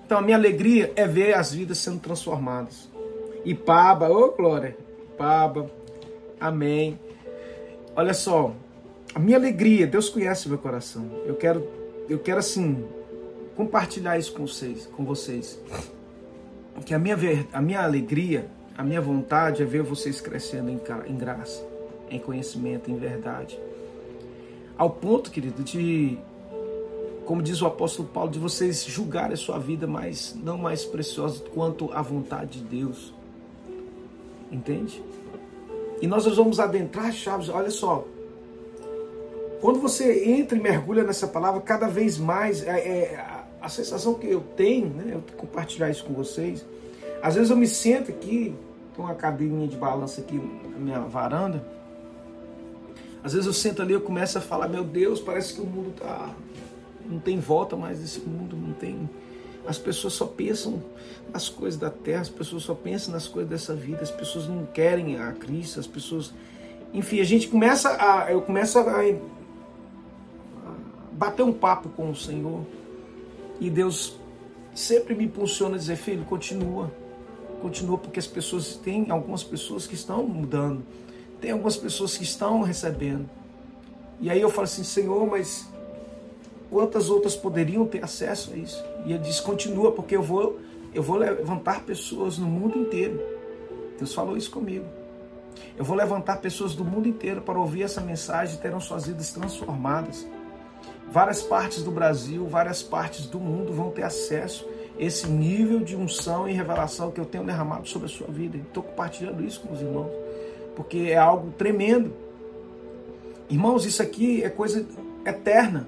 Então, 0.05 0.19
a 0.19 0.23
minha 0.23 0.37
alegria 0.37 0.93
é 0.97 1.07
ver 1.07 1.35
as 1.35 1.53
vidas 1.53 1.79
sendo 1.79 2.01
transformadas. 2.01 2.88
E 3.49 3.55
Paba, 3.55 4.11
ô 4.11 4.27
oh, 4.27 4.33
glória, 4.33 4.77
Paba, 5.17 5.71
amém. 6.39 7.01
Olha 7.97 8.13
só, 8.13 8.55
a 9.15 9.19
minha 9.19 9.39
alegria, 9.39 9.87
Deus 9.87 10.11
conhece 10.11 10.51
meu 10.51 10.59
coração. 10.59 11.11
Eu 11.25 11.35
quero, 11.35 11.67
eu 12.11 12.19
quero 12.19 12.41
assim 12.41 12.85
compartilhar 13.57 14.19
isso 14.19 14.35
com 14.35 14.47
vocês, 14.47 14.85
com 14.95 15.03
vocês. 15.03 15.59
Que 16.85 16.93
a 16.93 16.99
minha, 16.99 17.17
a 17.51 17.63
minha 17.63 17.81
alegria, 17.81 18.51
a 18.77 18.85
minha 18.85 19.01
vontade 19.01 19.63
é 19.63 19.65
ver 19.65 19.83
vocês 19.83 20.21
crescendo 20.21 20.69
em, 20.69 20.79
em 21.07 21.17
graça, 21.17 21.67
em 22.11 22.19
conhecimento, 22.19 22.91
em 22.91 22.99
verdade. 22.99 23.59
Ao 24.77 24.91
ponto, 24.91 25.31
querido, 25.31 25.63
de 25.63 26.19
como 27.25 27.43
diz 27.43 27.63
o 27.63 27.67
apóstolo 27.67 28.09
Paulo, 28.09 28.31
de 28.31 28.39
vocês 28.39 28.85
julgarem 28.85 29.33
a 29.33 29.39
sua 29.39 29.59
vida 29.59 29.87
mais 29.87 30.35
não 30.35 30.59
mais 30.59 30.85
preciosa 30.85 31.43
quanto 31.55 31.91
a 31.95 32.03
vontade 32.03 32.61
de 32.61 32.83
Deus. 32.83 33.17
Entende? 34.51 35.03
E 36.01 36.07
nós 36.07 36.25
vamos 36.37 36.61
adentrar 36.61 37.13
chaves. 37.13 37.49
Olha 37.49 37.71
só. 37.71 38.05
Quando 39.61 39.81
você 39.81 40.25
entra 40.25 40.57
e 40.57 40.61
mergulha 40.61 41.03
nessa 41.03 41.27
palavra, 41.27 41.61
cada 41.61 41.89
vez 41.89 42.17
mais 42.17 42.63
é, 42.63 42.79
é 42.79 43.27
a, 43.61 43.69
sensação 43.69 44.15
que 44.15 44.29
eu 44.29 44.41
tenho, 44.57 44.89
né? 44.89 45.15
Eu 45.15 45.23
compartilhar 45.37 45.91
isso 45.91 46.05
com 46.05 46.15
vocês. 46.15 46.65
Às 47.21 47.35
vezes 47.35 47.51
eu 47.51 47.57
me 47.57 47.67
sento 47.67 48.11
aqui, 48.11 48.55
com 48.95 49.03
uma 49.03 49.15
cadeirinha 49.15 49.67
de 49.67 49.77
balança 49.77 50.21
aqui 50.21 50.37
na 50.37 50.79
minha 50.79 51.01
varanda. 51.01 51.65
Às 53.23 53.33
vezes 53.33 53.47
eu 53.47 53.53
sento 53.53 53.83
ali, 53.83 53.93
eu 53.93 54.01
começo 54.01 54.39
a 54.39 54.41
falar, 54.41 54.69
meu 54.69 54.85
Deus, 54.85 55.21
parece 55.21 55.55
que 55.55 55.61
o 55.61 55.67
mundo 55.67 55.93
tá 55.99 56.33
não 57.09 57.19
tem 57.19 57.41
volta 57.41 57.75
mais 57.75 58.03
esse 58.03 58.21
mundo, 58.21 58.57
não 58.57 58.75
tem 58.75 59.09
as 59.69 59.77
pessoas 59.77 60.15
só 60.15 60.25
pensam 60.25 60.83
nas 61.31 61.51
coisas 61.51 61.79
da 61.79 61.91
terra, 61.91 62.23
as 62.23 62.31
pessoas 62.31 62.63
só 62.63 62.75
pensam 62.75 63.13
nas 63.13 63.29
coisas 63.29 63.51
dessa 63.51 63.75
vida, 63.75 64.03
as 64.03 64.11
pessoas 64.11 64.49
não 64.49 64.65
querem 64.65 65.19
a 65.19 65.31
Cristo, 65.33 65.79
as 65.79 65.87
pessoas. 65.87 66.33
Enfim, 66.95 67.21
a 67.21 67.25
gente 67.25 67.49
começa 67.49 67.91
a. 68.01 68.33
Eu 68.33 68.41
começo 68.41 68.79
a, 68.79 68.85
bater 71.13 71.43
um 71.43 71.53
papo 71.53 71.91
com 71.91 72.11
o 72.11 72.17
Senhor. 72.17 72.65
E 73.61 73.69
Deus 73.69 74.17
sempre 74.75 75.15
me 75.15 75.25
impulsiona 75.25 75.75
a 75.75 75.79
dizer, 75.79 75.97
filho, 75.97 76.25
continua. 76.25 76.91
Continua, 77.61 77.99
porque 77.99 78.19
as 78.19 78.27
pessoas 78.27 78.77
tem 78.77 79.11
algumas 79.11 79.45
pessoas 79.45 79.87
que 79.87 79.95
estão 79.95 80.23
mudando, 80.23 80.83
tem 81.41 81.51
algumas 81.51 81.77
pessoas 81.77 82.17
que 82.17 82.25
estão 82.25 82.63
recebendo. 82.63 83.29
E 84.19 84.31
aí 84.31 84.41
eu 84.41 84.49
falo 84.49 84.63
assim, 84.63 84.83
Senhor, 84.83 85.27
mas 85.27 85.69
quantas 86.71 87.11
outras 87.11 87.37
poderiam 87.37 87.87
ter 87.87 88.05
acesso 88.05 88.53
a 88.53 88.57
isso? 88.57 88.85
E 89.05 89.13
ele 89.13 89.23
diz: 89.23 89.41
continua, 89.41 89.93
porque 89.93 90.17
eu 90.17 90.23
vou, 90.23 90.59
eu 90.95 91.03
vou 91.03 91.17
levantar 91.17 91.85
pessoas 91.85 92.39
no 92.39 92.47
mundo 92.47 92.79
inteiro. 92.79 93.21
Deus 93.99 94.15
falou 94.15 94.37
isso 94.37 94.51
comigo. 94.51 94.85
Eu 95.77 95.85
vou 95.85 95.97
levantar 95.97 96.37
pessoas 96.39 96.75
do 96.75 96.85
mundo 96.85 97.09
inteiro 97.09 97.41
para 97.41 97.59
ouvir 97.59 97.83
essa 97.83 98.01
mensagem 98.01 98.57
e 98.57 98.59
terão 98.59 98.81
suas 98.81 99.07
vidas 99.07 99.33
transformadas. 99.33 100.27
Várias 101.11 101.43
partes 101.43 101.83
do 101.83 101.91
Brasil, 101.91 102.47
várias 102.47 102.83
partes 102.83 103.27
do 103.27 103.41
mundo 103.41 103.73
vão 103.73 103.91
ter 103.91 104.03
acesso 104.03 104.69
a 104.99 105.03
esse 105.03 105.27
nível 105.27 105.81
de 105.81 105.97
unção 105.97 106.49
e 106.49 106.53
revelação 106.53 107.11
que 107.11 107.21
eu 107.21 107.25
tenho 107.25 107.45
derramado 107.45 107.89
sobre 107.89 108.07
a 108.07 108.11
sua 108.11 108.27
vida. 108.27 108.59
Estou 108.59 108.83
compartilhando 108.83 109.43
isso 109.43 109.61
com 109.61 109.73
os 109.73 109.81
irmãos, 109.81 110.11
porque 110.77 111.09
é 111.11 111.17
algo 111.17 111.51
tremendo. 111.53 112.13
Irmãos, 113.49 113.87
isso 113.87 114.03
aqui 114.03 114.43
é 114.45 114.51
coisa 114.51 114.87
eterna 115.25 115.87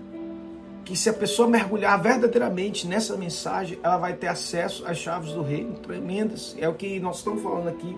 que 0.90 0.96
se 0.96 1.08
a 1.08 1.12
pessoa 1.12 1.46
mergulhar 1.46 2.02
verdadeiramente 2.02 2.84
nessa 2.84 3.16
mensagem, 3.16 3.78
ela 3.80 3.96
vai 3.96 4.12
ter 4.12 4.26
acesso 4.26 4.84
às 4.84 4.98
chaves 4.98 5.32
do 5.32 5.40
reino 5.40 5.74
tremendas. 5.74 6.56
É 6.58 6.68
o 6.68 6.74
que 6.74 6.98
nós 6.98 7.18
estamos 7.18 7.40
falando 7.44 7.68
aqui. 7.68 7.96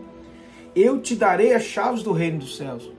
Eu 0.76 1.00
te 1.00 1.16
darei 1.16 1.55
as 1.55 1.62
chaves 1.62 2.02
do 2.02 2.12
reino 2.12 2.40
dos 2.40 2.55
céus. 2.55 2.92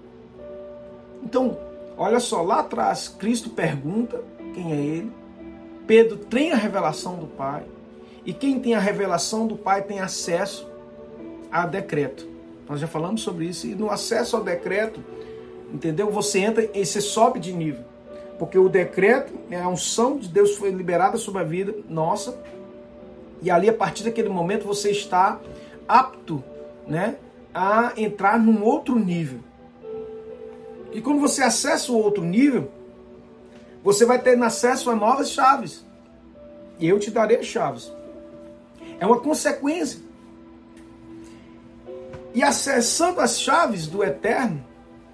Então, 1.22 1.56
olha 1.96 2.20
só, 2.20 2.42
lá 2.42 2.62
atrás, 2.62 3.08
Cristo 3.08 3.52
pergunta 3.52 4.20
quem 4.56 4.72
é 4.72 4.78
ele. 4.78 5.12
Pedro 5.86 6.18
tem 6.18 6.52
a 6.52 6.56
revelação 6.56 7.18
do 7.18 7.28
Pai. 7.28 7.62
E 8.26 8.34
quem 8.34 8.60
tem 8.60 8.74
a 8.74 8.80
revelação 8.80 9.46
do 9.46 9.56
Pai 9.56 9.84
tem 9.84 10.00
acesso 10.00 10.68
a 11.52 11.68
decreto. 11.68 12.28
Nós 12.68 12.80
já 12.80 12.88
falamos 12.88 13.22
sobre 13.22 13.46
isso. 13.46 13.68
E 13.68 13.76
no 13.76 13.92
acesso 13.92 14.38
ao 14.38 14.44
decreto, 14.44 15.04
entendeu? 15.72 16.10
Você 16.10 16.40
entra 16.40 16.68
e 16.74 16.84
você 16.84 17.00
sobe 17.00 17.40
de 17.40 17.54
nível 17.54 17.93
porque 18.38 18.58
o 18.58 18.68
decreto, 18.70 19.34
né, 19.50 19.62
a 19.62 19.68
unção 19.68 20.18
de 20.18 20.28
Deus 20.28 20.56
foi 20.56 20.70
liberada 20.72 21.18
sobre 21.18 21.42
a 21.42 21.46
vida 21.46 21.76
nossa, 21.88 22.38
e 23.42 23.52
ali 23.52 23.70
a 23.70 23.74
partir 23.74 24.04
daquele 24.04 24.30
momento 24.30 24.66
você 24.66 24.92
está 24.92 25.40
apto, 25.88 26.44
né, 26.88 27.18
a 27.54 27.94
entrar 27.98 28.40
num 28.40 28.64
outro 28.64 28.98
nível. 28.98 29.40
E 30.92 31.02
quando 31.02 31.20
você 31.20 31.44
acessa 31.44 31.92
o 31.92 31.98
outro 31.98 32.24
nível, 32.24 32.72
você 33.84 34.06
vai 34.06 34.20
ter 34.20 34.42
acesso 34.42 34.90
a 34.90 34.96
novas 34.96 35.32
chaves. 35.32 35.86
E 36.80 36.88
eu 36.88 37.00
te 37.00 37.12
darei 37.12 37.38
as 37.38 37.46
chaves. 37.46 37.92
É 39.00 39.06
uma 39.06 39.20
consequência. 39.20 40.00
E 42.34 42.42
acessando 42.42 43.20
as 43.20 43.40
chaves 43.40 43.88
do 43.88 44.04
eterno, 44.04 44.64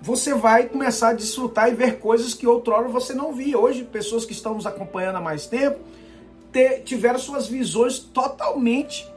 você 0.01 0.33
vai 0.33 0.67
começar 0.67 1.09
a 1.09 1.13
desfrutar 1.13 1.69
e 1.69 1.75
ver 1.75 1.99
coisas 1.99 2.33
que 2.33 2.47
outrora 2.47 2.87
você 2.87 3.13
não 3.13 3.33
via. 3.33 3.57
Hoje, 3.57 3.83
pessoas 3.83 4.25
que 4.25 4.31
estão 4.31 4.53
nos 4.53 4.65
acompanhando 4.65 5.17
há 5.17 5.21
mais 5.21 5.45
tempo 5.45 5.79
ter, 6.51 6.81
tiveram 6.83 7.19
suas 7.19 7.47
visões 7.47 7.99
totalmente 7.99 9.07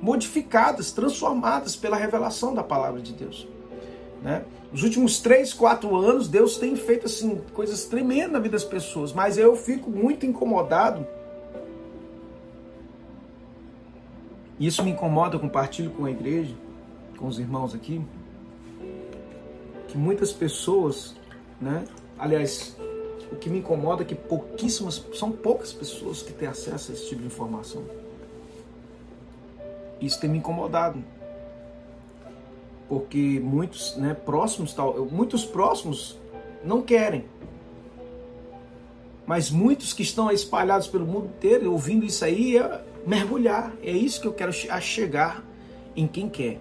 modificadas, 0.00 0.92
transformadas 0.92 1.76
pela 1.76 1.96
revelação 1.96 2.54
da 2.54 2.62
palavra 2.62 3.00
de 3.00 3.12
Deus. 3.12 3.46
Né? 4.22 4.44
Os 4.72 4.82
últimos 4.82 5.20
três, 5.20 5.52
quatro 5.52 5.94
anos, 5.96 6.28
Deus 6.28 6.58
tem 6.58 6.74
feito 6.74 7.06
assim 7.06 7.40
coisas 7.54 7.84
tremendas 7.84 8.32
na 8.32 8.38
vida 8.38 8.52
das 8.52 8.64
pessoas, 8.64 9.12
mas 9.12 9.38
eu 9.38 9.54
fico 9.54 9.88
muito 9.90 10.26
incomodado. 10.26 11.06
Isso 14.58 14.82
me 14.82 14.90
incomoda, 14.90 15.36
eu 15.36 15.40
compartilho 15.40 15.90
com 15.90 16.04
a 16.04 16.10
igreja, 16.10 16.54
com 17.16 17.26
os 17.26 17.38
irmãos 17.38 17.74
aqui, 17.74 18.04
que 19.94 19.98
muitas 19.98 20.32
pessoas, 20.32 21.14
né? 21.60 21.84
Aliás, 22.18 22.76
o 23.30 23.36
que 23.36 23.48
me 23.48 23.58
incomoda 23.58 24.02
é 24.02 24.04
que 24.04 24.16
pouquíssimas, 24.16 25.00
são 25.14 25.30
poucas 25.30 25.72
pessoas 25.72 26.20
que 26.20 26.32
têm 26.32 26.48
acesso 26.48 26.90
a 26.90 26.94
esse 26.94 27.08
tipo 27.08 27.20
de 27.20 27.28
informação. 27.28 27.84
Isso 30.00 30.20
tem 30.20 30.28
me 30.28 30.38
incomodado. 30.38 30.98
Porque 32.88 33.38
muitos, 33.40 33.96
né, 33.96 34.14
próximos, 34.14 34.74
muitos 35.12 35.44
próximos 35.44 36.18
não 36.64 36.82
querem. 36.82 37.26
Mas 39.24 39.48
muitos 39.48 39.92
que 39.92 40.02
estão 40.02 40.28
espalhados 40.28 40.88
pelo 40.88 41.06
mundo 41.06 41.26
inteiro, 41.26 41.70
ouvindo 41.70 42.04
isso 42.04 42.24
aí, 42.24 42.58
é 42.58 42.84
mergulhar. 43.06 43.72
É 43.80 43.92
isso 43.92 44.20
que 44.20 44.26
eu 44.26 44.32
quero 44.32 44.52
chegar 44.52 45.44
em 45.94 46.08
quem 46.08 46.28
quer. 46.28 46.60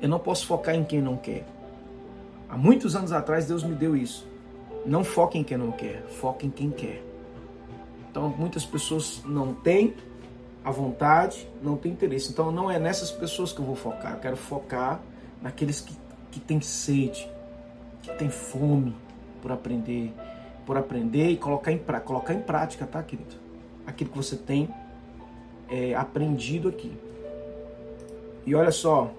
Eu 0.00 0.08
não 0.08 0.18
posso 0.18 0.46
focar 0.46 0.74
em 0.74 0.82
quem 0.82 1.02
não 1.02 1.18
quer. 1.18 1.59
Há 2.50 2.56
muitos 2.56 2.96
anos 2.96 3.12
atrás 3.12 3.46
Deus 3.46 3.62
me 3.62 3.76
deu 3.76 3.96
isso. 3.96 4.26
Não 4.84 5.04
foque 5.04 5.38
em 5.38 5.44
quem 5.44 5.56
não 5.56 5.70
quer, 5.70 6.02
foque 6.20 6.46
em 6.46 6.50
quem 6.50 6.70
quer. 6.70 7.00
Então 8.10 8.28
muitas 8.28 8.64
pessoas 8.64 9.22
não 9.24 9.54
têm 9.54 9.94
a 10.64 10.70
vontade, 10.72 11.48
não 11.62 11.76
têm 11.76 11.92
interesse. 11.92 12.32
Então 12.32 12.50
não 12.50 12.68
é 12.68 12.78
nessas 12.78 13.12
pessoas 13.12 13.52
que 13.52 13.60
eu 13.60 13.64
vou 13.64 13.76
focar. 13.76 14.14
Eu 14.14 14.18
quero 14.18 14.36
focar 14.36 15.00
naqueles 15.40 15.80
que, 15.80 15.96
que 16.32 16.40
têm 16.40 16.60
sede, 16.60 17.30
que 18.02 18.12
têm 18.14 18.28
fome 18.28 18.96
por 19.40 19.52
aprender, 19.52 20.12
por 20.66 20.76
aprender 20.76 21.30
e 21.30 21.36
colocar 21.36 21.70
em, 21.70 21.78
colocar 22.04 22.34
em 22.34 22.40
prática, 22.42 22.84
tá, 22.84 23.00
querido? 23.00 23.36
Aquilo 23.86 24.10
que 24.10 24.16
você 24.16 24.36
tem 24.36 24.68
é, 25.68 25.94
aprendido 25.94 26.68
aqui. 26.68 26.92
E 28.44 28.54
olha 28.56 28.72
só, 28.72 29.12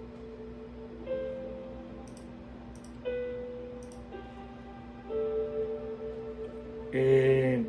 É... 6.94 7.62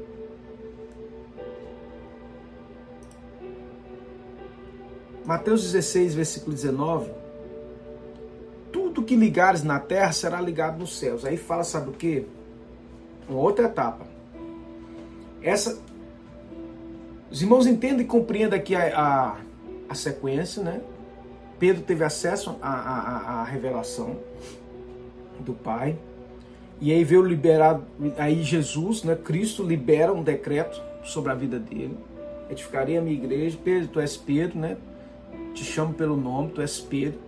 Mateus 5.25 5.63
16, 5.63 6.15
versículo 6.15 6.55
19. 6.55 7.11
Tudo 8.73 9.03
que 9.03 9.15
ligares 9.15 9.63
na 9.63 9.79
terra 9.79 10.13
será 10.13 10.41
ligado 10.41 10.79
nos 10.79 10.99
céus. 10.99 11.25
Aí 11.25 11.37
fala, 11.37 11.63
sabe 11.63 11.91
o 11.91 11.93
que? 11.93 12.27
Uma 13.29 13.39
outra 13.39 13.67
etapa. 13.67 14.07
Essa. 15.43 15.81
Os 17.31 17.41
irmãos 17.41 17.67
entendem 17.67 18.01
e 18.01 18.05
compreendem 18.05 18.59
aqui 18.59 18.75
a, 18.75 18.99
a, 18.99 19.37
a 19.89 19.95
sequência, 19.95 20.63
né? 20.63 20.83
Pedro 21.59 21.83
teve 21.83 22.05
acesso 22.05 22.57
à 22.61 23.45
revelação 23.45 24.17
do 25.41 25.53
Pai. 25.53 25.97
E 26.83 26.91
aí 26.91 27.05
veio 27.05 27.23
liberado, 27.23 27.85
aí 28.19 28.43
Jesus, 28.43 29.05
né, 29.05 29.15
Cristo 29.15 29.63
libera 29.63 30.13
um 30.13 30.21
decreto 30.21 30.83
sobre 31.05 31.31
a 31.31 31.35
vida 31.35 31.57
dele. 31.57 31.97
Edificarei 32.51 32.99
a 32.99 33.01
minha 33.01 33.15
igreja. 33.15 33.57
Pedro, 33.63 33.87
tu 33.87 34.01
és 34.01 34.17
Pedro, 34.17 34.59
né? 34.59 34.77
Te 35.55 35.63
chamo 35.63 35.95
pelo 35.95 36.17
nome, 36.17 36.51
tu 36.51 36.61
és 36.61 36.81
Pedro. 36.81 37.21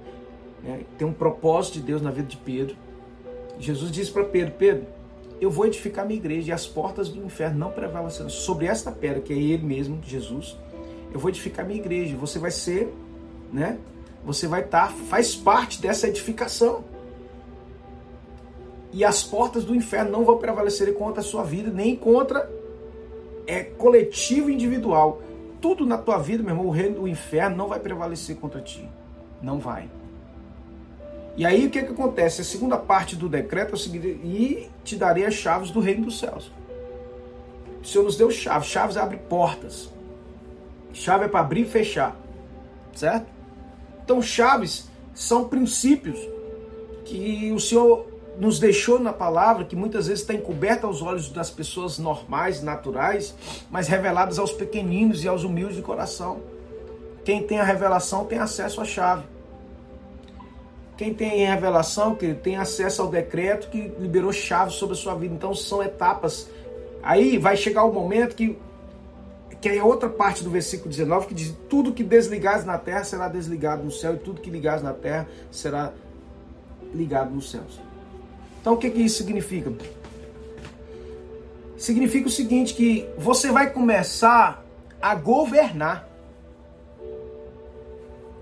Né? 0.60 0.80
Tem 0.98 1.06
um 1.06 1.12
propósito 1.12 1.74
de 1.74 1.82
Deus 1.82 2.02
na 2.02 2.10
vida 2.10 2.26
de 2.26 2.36
Pedro. 2.36 2.74
Jesus 3.56 3.92
disse 3.92 4.10
para 4.10 4.24
Pedro: 4.24 4.54
Pedro, 4.58 4.86
eu 5.40 5.52
vou 5.52 5.66
edificar 5.66 6.04
a 6.04 6.08
minha 6.08 6.18
igreja 6.18 6.50
e 6.50 6.52
as 6.52 6.66
portas 6.66 7.08
do 7.08 7.24
inferno 7.24 7.56
não 7.56 7.70
prevalecerão. 7.70 8.28
Sobre 8.28 8.66
esta 8.66 8.90
pedra, 8.90 9.20
que 9.20 9.32
é 9.32 9.36
ele 9.36 9.64
mesmo, 9.64 10.00
Jesus, 10.04 10.58
eu 11.12 11.20
vou 11.20 11.30
edificar 11.30 11.64
a 11.64 11.68
minha 11.68 11.78
igreja. 11.78 12.16
Você 12.16 12.40
vai 12.40 12.50
ser, 12.50 12.92
né? 13.52 13.78
Você 14.24 14.48
vai 14.48 14.62
estar, 14.62 14.88
tá, 14.88 14.92
faz 14.92 15.36
parte 15.36 15.80
dessa 15.80 16.08
edificação 16.08 16.82
e 18.94 19.04
as 19.04 19.24
portas 19.24 19.64
do 19.64 19.74
inferno 19.74 20.12
não 20.12 20.24
vão 20.24 20.38
prevalecer 20.38 20.94
contra 20.94 21.20
a 21.20 21.24
sua 21.24 21.42
vida, 21.42 21.68
nem 21.68 21.96
contra 21.96 22.48
é 23.44 23.64
coletivo 23.64 24.48
e 24.48 24.54
individual. 24.54 25.20
Tudo 25.60 25.84
na 25.84 25.98
tua 25.98 26.16
vida, 26.18 26.44
meu 26.44 26.52
irmão, 26.52 26.68
o 26.68 26.70
reino 26.70 27.00
do 27.00 27.08
inferno 27.08 27.56
não 27.56 27.66
vai 27.66 27.80
prevalecer 27.80 28.36
contra 28.36 28.60
ti. 28.60 28.88
Não 29.42 29.58
vai. 29.58 29.90
E 31.36 31.44
aí 31.44 31.66
o 31.66 31.70
que, 31.70 31.80
é 31.80 31.82
que 31.82 31.90
acontece? 31.90 32.42
A 32.42 32.44
segunda 32.44 32.76
parte 32.76 33.16
do 33.16 33.28
decreto 33.28 33.72
é 33.72 33.74
o 33.74 33.76
seguinte: 33.76 34.06
e 34.22 34.70
te 34.84 34.94
darei 34.94 35.26
as 35.26 35.34
chaves 35.34 35.72
do 35.72 35.80
reino 35.80 36.04
dos 36.04 36.20
céus. 36.20 36.52
O 37.82 37.84
Senhor 37.84 38.04
nos 38.04 38.16
deu 38.16 38.30
chaves. 38.30 38.68
Chaves 38.68 38.96
abre 38.96 39.16
portas. 39.16 39.90
Chave 40.92 41.24
é 41.24 41.28
para 41.28 41.40
abrir 41.40 41.62
e 41.62 41.64
fechar. 41.64 42.16
Certo? 42.94 43.26
Então, 44.04 44.22
chaves 44.22 44.88
são 45.12 45.48
princípios 45.48 46.18
que 47.04 47.50
o 47.50 47.58
Senhor 47.58 48.13
nos 48.38 48.58
deixou 48.58 48.98
na 48.98 49.12
palavra 49.12 49.64
que 49.64 49.76
muitas 49.76 50.06
vezes 50.06 50.22
está 50.22 50.34
encoberta 50.34 50.86
aos 50.86 51.02
olhos 51.02 51.30
das 51.30 51.50
pessoas 51.50 51.98
normais, 51.98 52.62
naturais, 52.62 53.34
mas 53.70 53.88
reveladas 53.88 54.38
aos 54.38 54.52
pequeninos 54.52 55.22
e 55.24 55.28
aos 55.28 55.44
humildes 55.44 55.76
de 55.76 55.82
coração. 55.82 56.40
Quem 57.24 57.42
tem 57.42 57.58
a 57.58 57.64
revelação 57.64 58.24
tem 58.24 58.38
acesso 58.38 58.80
à 58.80 58.84
chave. 58.84 59.24
Quem 60.96 61.12
tem 61.12 61.46
a 61.46 61.54
revelação, 61.54 62.14
que 62.14 62.34
tem 62.34 62.56
acesso 62.56 63.02
ao 63.02 63.08
decreto 63.08 63.68
que 63.68 63.92
liberou 63.98 64.32
chaves 64.32 64.74
sobre 64.74 64.94
a 64.94 64.98
sua 64.98 65.14
vida. 65.14 65.34
Então 65.34 65.54
são 65.54 65.82
etapas. 65.82 66.48
Aí 67.02 67.38
vai 67.38 67.56
chegar 67.56 67.84
o 67.84 67.92
momento 67.92 68.34
que 68.34 68.58
que 69.60 69.70
é 69.70 69.82
outra 69.82 70.10
parte 70.10 70.44
do 70.44 70.50
versículo 70.50 70.90
19 70.90 71.28
que 71.28 71.34
diz: 71.34 71.54
tudo 71.70 71.90
que 71.90 72.04
desligares 72.04 72.66
na 72.66 72.76
terra 72.76 73.02
será 73.02 73.28
desligado 73.28 73.82
no 73.82 73.90
céu 73.90 74.14
e 74.14 74.18
tudo 74.18 74.42
que 74.42 74.50
ligares 74.50 74.82
na 74.82 74.92
terra 74.92 75.26
será 75.50 75.90
ligado 76.92 77.30
nos 77.30 77.50
céus. 77.50 77.80
Então 78.64 78.72
o 78.72 78.76
que, 78.78 78.88
que 78.88 79.02
isso 79.02 79.18
significa? 79.18 79.70
Significa 81.76 82.28
o 82.28 82.30
seguinte, 82.30 82.72
que 82.72 83.06
você 83.18 83.52
vai 83.52 83.70
começar 83.70 84.64
a 85.02 85.14
governar. 85.14 86.08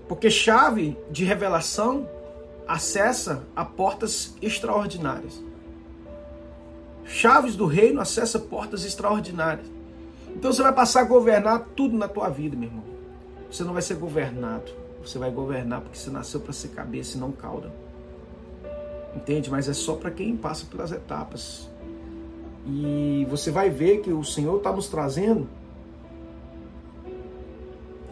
Porque 0.07 0.31
chave 0.31 0.97
de 1.11 1.25
revelação 1.25 2.07
acessa 2.65 3.43
a 3.53 3.65
portas 3.65 4.33
extraordinárias. 4.41 5.43
Chaves 7.03 7.57
do 7.57 7.65
reino 7.65 7.99
acessa 7.99 8.39
portas 8.39 8.85
extraordinárias. 8.85 9.67
Então 10.29 10.53
você 10.53 10.63
vai 10.63 10.71
passar 10.71 11.01
a 11.01 11.03
governar 11.03 11.67
tudo 11.75 11.97
na 11.97 12.07
tua 12.07 12.29
vida, 12.29 12.55
meu 12.55 12.69
irmão. 12.69 12.85
Você 13.51 13.65
não 13.65 13.73
vai 13.73 13.81
ser 13.81 13.95
governado. 13.95 14.71
Você 15.01 15.19
vai 15.19 15.29
governar 15.29 15.81
porque 15.81 15.97
você 15.97 16.09
nasceu 16.09 16.39
para 16.39 16.53
ser 16.53 16.69
cabeça 16.69 17.17
e 17.17 17.19
não 17.19 17.33
cauda 17.33 17.69
entende? 19.15 19.49
Mas 19.49 19.69
é 19.69 19.73
só 19.73 19.95
para 19.95 20.11
quem 20.11 20.35
passa 20.35 20.65
pelas 20.65 20.91
etapas. 20.91 21.69
E 22.65 23.25
você 23.29 23.51
vai 23.51 23.69
ver 23.69 24.01
que 24.01 24.11
o 24.11 24.23
Senhor 24.23 24.57
está 24.57 24.71
nos 24.71 24.87
trazendo 24.87 25.47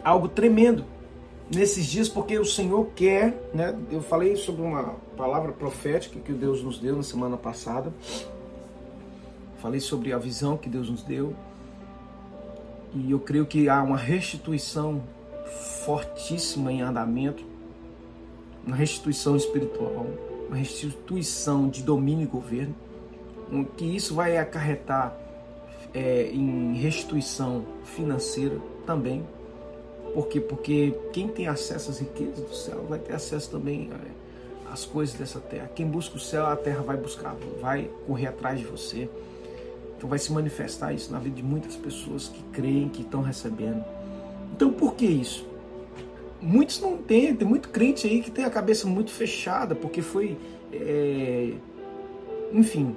algo 0.03 0.27
tremendo 0.27 0.83
nesses 1.53 1.85
dias, 1.85 2.09
porque 2.09 2.37
o 2.37 2.45
Senhor 2.45 2.89
quer, 2.95 3.49
né? 3.53 3.77
Eu 3.91 4.01
falei 4.01 4.35
sobre 4.35 4.61
uma 4.61 4.95
palavra 5.15 5.51
profética 5.51 6.19
que 6.19 6.33
Deus 6.33 6.63
nos 6.63 6.79
deu 6.79 6.95
na 6.95 7.03
semana 7.03 7.37
passada. 7.37 7.93
Falei 9.59 9.79
sobre 9.79 10.11
a 10.11 10.17
visão 10.17 10.57
que 10.57 10.69
Deus 10.69 10.89
nos 10.89 11.03
deu. 11.03 11.35
E 12.93 13.11
eu 13.11 13.19
creio 13.19 13.45
que 13.45 13.69
há 13.69 13.81
uma 13.81 13.97
restituição 13.97 15.01
fortíssima 15.85 16.71
em 16.71 16.81
andamento, 16.81 17.43
uma 18.65 18.75
restituição 18.75 19.35
espiritual 19.35 20.07
uma 20.51 20.57
restituição 20.57 21.69
de 21.69 21.81
domínio 21.81 22.25
e 22.25 22.27
governo, 22.27 22.75
que 23.77 23.85
isso 23.85 24.13
vai 24.13 24.37
acarretar 24.37 25.17
é, 25.93 26.29
em 26.29 26.73
restituição 26.73 27.63
financeira 27.85 28.57
também. 28.85 29.25
Por 30.13 30.27
quê? 30.27 30.41
Porque 30.41 30.93
quem 31.13 31.29
tem 31.29 31.47
acesso 31.47 31.89
às 31.89 31.99
riquezas 31.99 32.45
do 32.45 32.53
céu 32.53 32.85
vai 32.89 32.99
ter 32.99 33.13
acesso 33.13 33.49
também 33.49 33.89
é, 33.93 34.71
às 34.71 34.85
coisas 34.85 35.15
dessa 35.15 35.39
terra. 35.39 35.71
Quem 35.73 35.87
busca 35.87 36.17
o 36.17 36.19
céu, 36.19 36.45
a 36.45 36.55
terra 36.57 36.81
vai 36.81 36.97
buscar, 36.97 37.33
vai 37.61 37.89
correr 38.05 38.27
atrás 38.27 38.59
de 38.59 38.65
você. 38.65 39.09
Então 39.97 40.09
vai 40.09 40.19
se 40.19 40.33
manifestar 40.33 40.91
isso 40.91 41.13
na 41.13 41.19
vida 41.19 41.37
de 41.37 41.43
muitas 41.43 41.77
pessoas 41.77 42.27
que 42.27 42.43
creem, 42.51 42.89
que 42.89 43.03
estão 43.03 43.21
recebendo. 43.21 43.85
Então 44.53 44.73
por 44.73 44.95
que 44.95 45.05
isso? 45.05 45.47
Muitos 46.41 46.81
não 46.81 46.97
têm, 46.97 47.35
tem 47.35 47.47
muito 47.47 47.69
crente 47.69 48.07
aí 48.07 48.21
que 48.21 48.31
tem 48.31 48.45
a 48.45 48.49
cabeça 48.49 48.87
muito 48.87 49.11
fechada, 49.11 49.75
porque 49.75 50.01
foi. 50.01 50.37
É, 50.73 51.53
enfim, 52.53 52.95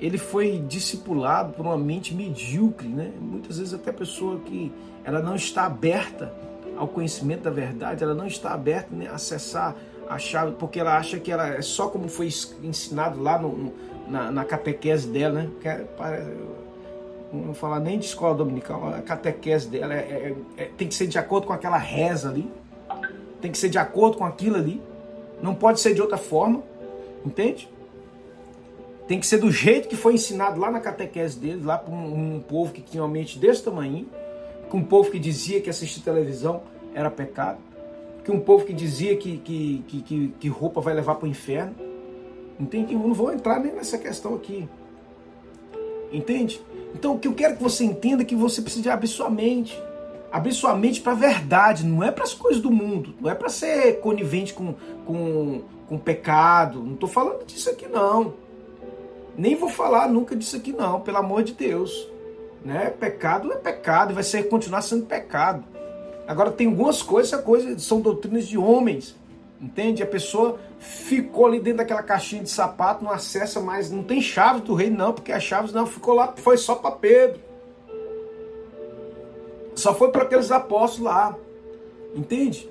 ele 0.00 0.18
foi 0.18 0.58
discipulado 0.58 1.52
por 1.52 1.64
uma 1.64 1.78
mente 1.78 2.14
medíocre, 2.14 2.88
né? 2.88 3.12
Muitas 3.20 3.58
vezes 3.58 3.72
até 3.72 3.92
pessoa 3.92 4.40
que 4.40 4.72
ela 5.04 5.20
não 5.20 5.36
está 5.36 5.64
aberta 5.66 6.32
ao 6.76 6.88
conhecimento 6.88 7.42
da 7.42 7.50
verdade, 7.50 8.02
ela 8.02 8.14
não 8.14 8.26
está 8.26 8.52
aberta 8.52 8.88
nem 8.90 9.06
a 9.06 9.12
acessar 9.12 9.76
a 10.08 10.18
chave, 10.18 10.56
porque 10.58 10.80
ela 10.80 10.96
acha 10.96 11.18
que 11.18 11.30
ela 11.30 11.48
é 11.48 11.62
só 11.62 11.88
como 11.88 12.08
foi 12.08 12.28
ensinado 12.62 13.22
lá 13.22 13.38
no, 13.38 13.72
na, 14.08 14.30
na 14.30 14.44
catequese 14.44 15.08
dela, 15.08 15.42
né? 15.42 15.50
Que 15.60 15.68
é, 15.68 15.84
não 17.32 17.44
vou 17.44 17.54
falar 17.54 17.80
nem 17.80 17.98
de 17.98 18.06
escola 18.06 18.34
dominical, 18.34 18.88
a 18.94 19.02
catequese 19.02 19.68
dela 19.68 19.94
é, 19.94 19.98
é, 19.98 20.62
é, 20.62 20.70
tem 20.76 20.86
que 20.88 20.94
ser 20.94 21.06
de 21.06 21.18
acordo 21.18 21.46
com 21.46 21.52
aquela 21.52 21.78
reza 21.78 22.28
ali, 22.28 22.48
tem 23.44 23.52
que 23.52 23.58
ser 23.58 23.68
de 23.68 23.76
acordo 23.76 24.16
com 24.16 24.24
aquilo 24.24 24.56
ali, 24.56 24.80
não 25.42 25.54
pode 25.54 25.78
ser 25.78 25.92
de 25.92 26.00
outra 26.00 26.16
forma, 26.16 26.62
entende? 27.26 27.68
Tem 29.06 29.20
que 29.20 29.26
ser 29.26 29.36
do 29.36 29.52
jeito 29.52 29.86
que 29.86 29.96
foi 29.96 30.14
ensinado 30.14 30.58
lá 30.58 30.70
na 30.70 30.80
catequese 30.80 31.38
dele, 31.38 31.62
lá 31.62 31.76
para 31.76 31.92
um, 31.92 32.36
um, 32.36 32.40
povo 32.40 32.72
que 32.72 32.80
tinha 32.80 33.02
uma 33.02 33.08
mente 33.10 33.38
desse 33.38 33.62
tamanho, 33.62 34.08
com 34.70 34.78
um 34.78 34.82
povo 34.82 35.10
que 35.10 35.18
dizia 35.18 35.60
que 35.60 35.68
assistir 35.68 36.00
televisão 36.00 36.62
era 36.94 37.10
pecado, 37.10 37.58
que 38.24 38.30
um 38.30 38.40
povo 38.40 38.64
que 38.64 38.72
dizia 38.72 39.14
que, 39.14 39.36
que, 39.36 39.84
que, 39.88 40.00
que, 40.00 40.34
que 40.40 40.48
roupa 40.48 40.80
vai 40.80 40.94
levar 40.94 41.16
para 41.16 41.26
o 41.26 41.28
inferno. 41.28 41.74
Entende? 42.58 42.94
Eu 42.94 43.00
não 43.00 43.12
vou 43.12 43.30
entrar 43.30 43.60
nem 43.60 43.74
nessa 43.74 43.98
questão 43.98 44.36
aqui. 44.36 44.66
Entende? 46.10 46.62
Então 46.94 47.16
o 47.16 47.18
que 47.18 47.28
eu 47.28 47.34
quero 47.34 47.58
que 47.58 47.62
você 47.62 47.84
entenda 47.84 48.22
é 48.22 48.24
que 48.24 48.34
você 48.34 48.62
precisa 48.62 48.94
abrir 48.94 49.08
sua 49.08 49.28
mente. 49.28 49.78
Abrir 50.34 50.52
sua 50.52 50.74
mente 50.74 51.00
para 51.00 51.12
a 51.12 51.14
verdade, 51.14 51.86
não 51.86 52.02
é 52.02 52.10
para 52.10 52.24
as 52.24 52.34
coisas 52.34 52.60
do 52.60 52.68
mundo, 52.68 53.14
não 53.20 53.30
é 53.30 53.36
para 53.36 53.48
ser 53.48 54.00
conivente 54.00 54.52
com, 54.52 54.74
com, 55.06 55.62
com 55.88 55.96
pecado. 55.96 56.82
Não 56.82 56.94
estou 56.94 57.08
falando 57.08 57.46
disso 57.46 57.70
aqui, 57.70 57.86
não. 57.86 58.34
Nem 59.38 59.54
vou 59.54 59.68
falar 59.68 60.08
nunca 60.08 60.34
disso 60.34 60.56
aqui, 60.56 60.72
não, 60.72 61.00
pelo 61.00 61.18
amor 61.18 61.44
de 61.44 61.52
Deus. 61.52 62.08
Né? 62.64 62.90
Pecado 62.90 63.52
é 63.52 63.54
pecado 63.54 64.12
vai 64.12 64.24
ser, 64.24 64.48
continuar 64.48 64.82
sendo 64.82 65.06
pecado. 65.06 65.62
Agora 66.26 66.50
tem 66.50 66.66
algumas 66.66 67.00
coisas, 67.00 67.40
coisas 67.40 67.84
são 67.84 68.00
doutrinas 68.00 68.48
de 68.48 68.58
homens. 68.58 69.14
Entende? 69.60 70.02
A 70.02 70.06
pessoa 70.06 70.58
ficou 70.80 71.46
ali 71.46 71.60
dentro 71.60 71.76
daquela 71.78 72.02
caixinha 72.02 72.42
de 72.42 72.50
sapato, 72.50 73.04
não 73.04 73.12
acessa 73.12 73.60
mais, 73.60 73.88
não 73.88 74.02
tem 74.02 74.20
chave 74.20 74.62
do 74.62 74.74
reino, 74.74 74.98
não, 74.98 75.12
porque 75.12 75.30
as 75.30 75.44
chaves 75.44 75.72
não 75.72 75.86
ficou 75.86 76.14
lá, 76.14 76.34
foi 76.36 76.56
só 76.56 76.74
para 76.74 76.90
Pedro. 76.90 77.53
Só 79.74 79.94
foi 79.94 80.10
para 80.10 80.22
aqueles 80.22 80.50
apóstolos 80.50 81.12
lá. 81.12 81.36
Entende? 82.14 82.68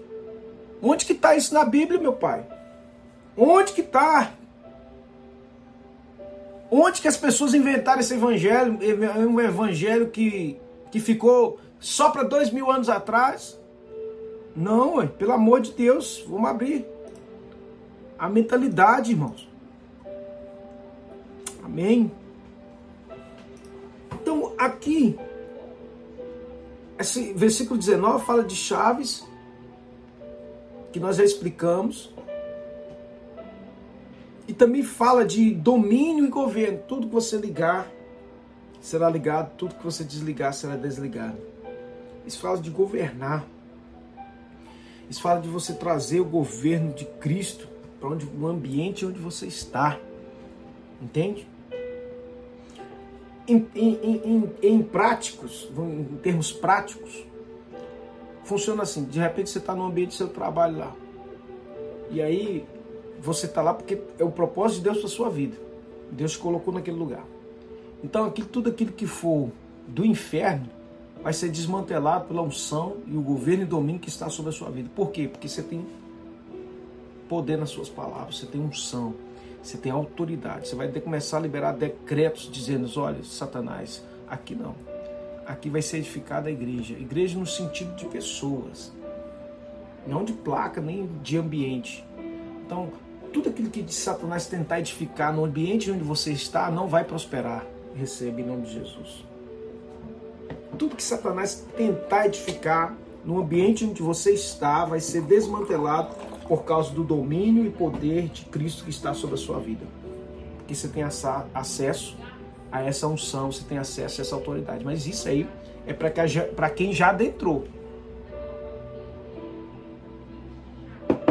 Onde 0.82 1.06
que 1.06 1.14
está 1.14 1.36
isso 1.36 1.54
na 1.54 1.66
Bíblia, 1.66 2.00
meu 2.00 2.14
pai? 2.14 2.46
Onde 3.38 3.74
que 3.74 3.82
está? 3.82 4.34
Onde 6.70 7.02
que 7.02 7.08
as 7.08 7.18
pessoas 7.18 7.54
inventaram 7.54 8.00
esse 8.00 8.14
evangelho? 8.14 8.80
Um 9.30 9.40
evangelho 9.40 10.10
que, 10.10 10.60
que 10.92 11.00
ficou 11.00 11.60
só 11.80 12.10
para 12.10 12.24
dois 12.24 12.50
mil 12.50 12.72
anos 12.72 12.90
atrás? 12.90 13.60
Não, 14.56 14.96
ué, 14.96 15.08
pelo 15.08 15.34
amor 15.34 15.62
de 15.62 15.72
Deus, 15.72 16.24
vamos 16.28 16.50
abrir 16.50 16.86
a 18.18 18.30
mentalidade, 18.30 19.12
irmãos. 19.12 19.50
Amém? 21.64 22.12
Então, 24.14 24.54
aqui, 24.58 25.18
esse 27.04 27.34
versículo 27.34 27.78
19 27.78 28.26
fala 28.26 28.44
de 28.44 28.56
chaves, 28.56 29.24
que 30.92 31.00
nós 31.00 31.18
já 31.18 31.24
explicamos. 31.24 32.14
E 34.48 34.54
também 34.54 34.84
fala 34.84 35.26
de 35.26 35.52
domínio 35.52 36.26
e 36.26 36.30
governo. 36.30 36.80
Tudo 36.88 37.08
que 37.08 37.14
você 37.14 37.38
ligar 37.38 37.90
será 38.82 39.10
ligado, 39.10 39.56
tudo 39.56 39.76
que 39.76 39.84
você 39.84 40.04
desligar 40.04 40.54
será 40.54 40.76
desligado. 40.76 41.38
Isso 42.26 42.40
fala 42.40 42.58
de 42.58 42.70
governar. 42.70 43.46
Isso 45.10 45.22
fala 45.22 45.40
de 45.40 45.48
você 45.48 45.74
trazer 45.74 46.20
o 46.20 46.26
governo 46.26 46.94
de 46.94 47.06
Cristo 47.06 47.68
para 48.00 48.10
onde 48.10 48.26
o 48.26 48.48
ambiente 48.48 49.06
onde 49.06 49.20
você 49.20 49.46
está. 49.46 50.00
Entende? 51.02 51.48
Em, 53.48 53.68
em, 53.76 54.22
em, 54.24 54.50
em 54.62 54.82
práticos, 54.82 55.70
em 55.78 56.18
termos 56.22 56.52
práticos, 56.52 57.26
funciona 58.44 58.84
assim: 58.84 59.04
de 59.04 59.20
repente 59.20 59.50
você 59.50 59.58
está 59.58 59.76
no 59.76 59.84
ambiente 59.86 60.10
do 60.10 60.14
seu 60.16 60.30
trabalho 60.30 60.78
lá. 60.78 60.96
E 62.10 62.22
aí 62.22 62.66
você 63.20 63.46
está 63.46 63.62
lá 63.62 63.74
porque 63.74 64.02
é 64.20 64.24
o 64.24 64.32
propósito 64.32 64.78
de 64.78 64.84
Deus 64.84 65.00
para 65.00 65.10
sua 65.10 65.30
vida. 65.30 65.58
Deus 66.12 66.38
colocou 66.38 66.74
naquele 66.74 66.98
lugar. 66.98 67.26
Então, 68.04 68.26
aquilo, 68.26 68.48
tudo 68.48 68.70
aquilo 68.70 68.92
que 68.92 69.08
for 69.08 69.50
do 69.88 70.06
inferno 70.06 70.70
vai 71.24 71.32
ser 71.32 71.50
desmantelado 71.50 72.26
pela 72.26 72.42
unção 72.42 72.98
e 73.08 73.16
o 73.16 73.22
governo 73.22 73.64
e 73.64 73.66
domínio 73.66 74.00
que 74.00 74.10
está 74.10 74.30
sobre 74.30 74.50
a 74.50 74.54
sua 74.54 74.70
vida. 74.70 74.90
Por 74.94 75.10
quê? 75.12 75.28
Porque 75.28 75.48
você 75.48 75.64
tem 75.64 75.86
poder 77.30 77.58
nas 77.58 77.70
suas 77.70 77.90
palavras, 77.90 78.38
você 78.38 78.46
tem 78.46 78.60
unção, 78.60 79.16
você 79.64 79.78
tem 79.78 79.92
autoridade. 79.92 80.68
Você 80.68 80.76
vai 80.76 80.88
ter 80.90 81.00
que 81.00 81.06
começar 81.06 81.38
a 81.38 81.40
liberar 81.40 81.72
decretos 81.72 82.50
dizendo: 82.52 82.90
olha, 83.00 83.24
Satanás, 83.24 84.04
aqui 84.28 84.54
não. 84.54 84.76
Aqui 85.48 85.70
vai 85.70 85.82
ser 85.82 85.98
edificada 85.98 86.50
a 86.50 86.52
igreja. 86.52 86.94
Igreja 86.94 87.40
no 87.40 87.46
sentido 87.46 87.96
de 87.96 88.06
pessoas, 88.06 88.92
não 90.06 90.24
de 90.24 90.34
placa 90.34 90.82
nem 90.82 91.10
de 91.22 91.38
ambiente. 91.38 92.06
Então, 92.66 92.92
tudo 93.32 93.50
aquilo 93.50 93.70
que 93.70 93.92
Satanás 93.92 94.48
tentar 94.48 94.80
edificar 94.80 95.34
no 95.34 95.46
ambiente 95.46 95.90
onde 95.90 96.04
você 96.04 96.32
está 96.32 96.70
não 96.70 96.88
vai 96.88 97.04
prosperar. 97.04 97.66
Receba 97.96 98.42
em 98.42 98.46
nome 98.46 98.64
de 98.64 98.74
Jesus. 98.74 99.26
Tudo 100.78 100.96
que 100.96 101.04
Satanás 101.04 101.66
tentar 101.76 102.26
edificar 102.26 102.96
no 103.24 103.40
ambiente 103.40 103.86
onde 103.86 104.02
você 104.02 104.32
está 104.32 104.86
vai 104.86 105.00
ser 105.00 105.22
desmantelado 105.22 106.16
por 106.48 106.64
causa 106.64 106.92
do 106.92 107.04
domínio 107.04 107.66
e 107.66 107.70
poder 107.70 108.28
de 108.28 108.46
Cristo 108.46 108.84
que 108.84 108.90
está 108.90 109.14
sobre 109.14 109.36
a 109.36 109.38
sua 109.38 109.60
vida. 109.60 109.86
Porque 110.58 110.76
você 110.76 110.88
tem 110.88 111.04
acesso 111.04 112.18
a 112.72 112.82
essa 112.82 113.08
unção, 113.08 113.52
você 113.52 113.64
tem 113.64 113.78
acesso 113.78 114.20
a 114.20 114.24
essa 114.24 114.36
autoridade. 114.36 114.84
Mas 114.84 115.06
isso 115.06 115.28
aí 115.28 115.48
é 115.86 115.94
para 115.94 116.70
quem 116.70 116.94
já 116.94 117.10
adentrou. 117.10 117.66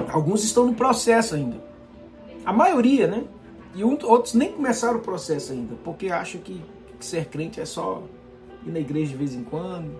Alguns 0.09 0.45
estão 0.45 0.67
no 0.67 0.75
processo 0.75 1.35
ainda. 1.35 1.63
A 2.45 2.53
maioria, 2.53 3.07
né? 3.07 3.25
E 3.75 3.83
outros 3.83 4.35
nem 4.35 4.53
começaram 4.53 4.99
o 4.99 5.03
processo 5.03 5.53
ainda, 5.53 5.75
porque 5.83 6.09
acham 6.09 6.41
que, 6.41 6.63
que 6.99 7.05
ser 7.05 7.27
crente 7.27 7.59
é 7.59 7.65
só 7.65 8.03
ir 8.67 8.71
na 8.71 8.79
igreja 8.79 9.13
de 9.13 9.17
vez 9.17 9.35
em 9.35 9.43
quando. 9.43 9.91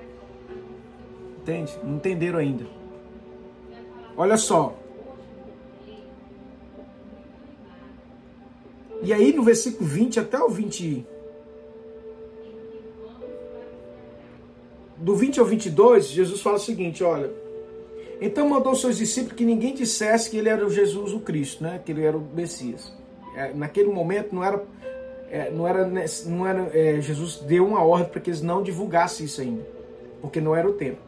Entende? 1.41 1.73
Não 1.83 1.97
entenderam 1.97 2.39
ainda. 2.39 2.67
Olha 4.17 4.37
só. 4.37 4.77
E 9.03 9.13
aí 9.13 9.33
no 9.33 9.43
versículo 9.43 9.89
20 9.89 10.21
até 10.21 10.39
o 10.39 10.49
20. 10.49 11.07
Do 14.97 15.17
20 15.17 15.41
ao 15.41 15.47
22, 15.47 16.07
Jesus 16.07 16.41
fala 16.41 16.57
o 16.57 16.61
seguinte: 16.61 17.03
olha. 17.03 17.31
Então 18.21 18.49
mandou 18.49 18.73
seus 18.77 18.97
discípulos 18.97 19.37
que 19.37 19.45
ninguém 19.45 19.75
dissesse 19.75 20.31
que 20.31 20.37
ele 20.37 20.49
era 20.49 20.65
o 20.65 20.71
Jesus, 20.71 21.13
o 21.13 21.19
Cristo, 21.19 21.65
né? 21.65 21.81
Que 21.85 21.91
ele 21.91 22.05
era 22.05 22.17
o 22.17 22.21
Messias. 22.21 22.93
É, 23.37 23.53
naquele 23.53 23.89
momento 23.89 24.33
não 24.33 24.45
era 24.45 24.63
é, 25.33 25.51
não 25.51 25.67
era, 25.67 25.91
não 26.27 26.47
era 26.47 26.71
é, 26.75 27.01
Jesus 27.01 27.39
deu 27.39 27.67
uma 27.67 27.83
ordem 27.83 28.11
para 28.11 28.21
que 28.21 28.29
eles 28.29 28.43
não 28.43 28.63
divulgassem 28.63 29.25
isso 29.25 29.41
ainda, 29.41 29.67
porque 30.21 30.43
não 30.43 30.55
era 30.55 30.69
o 30.69 30.75
tempo. 30.75 30.99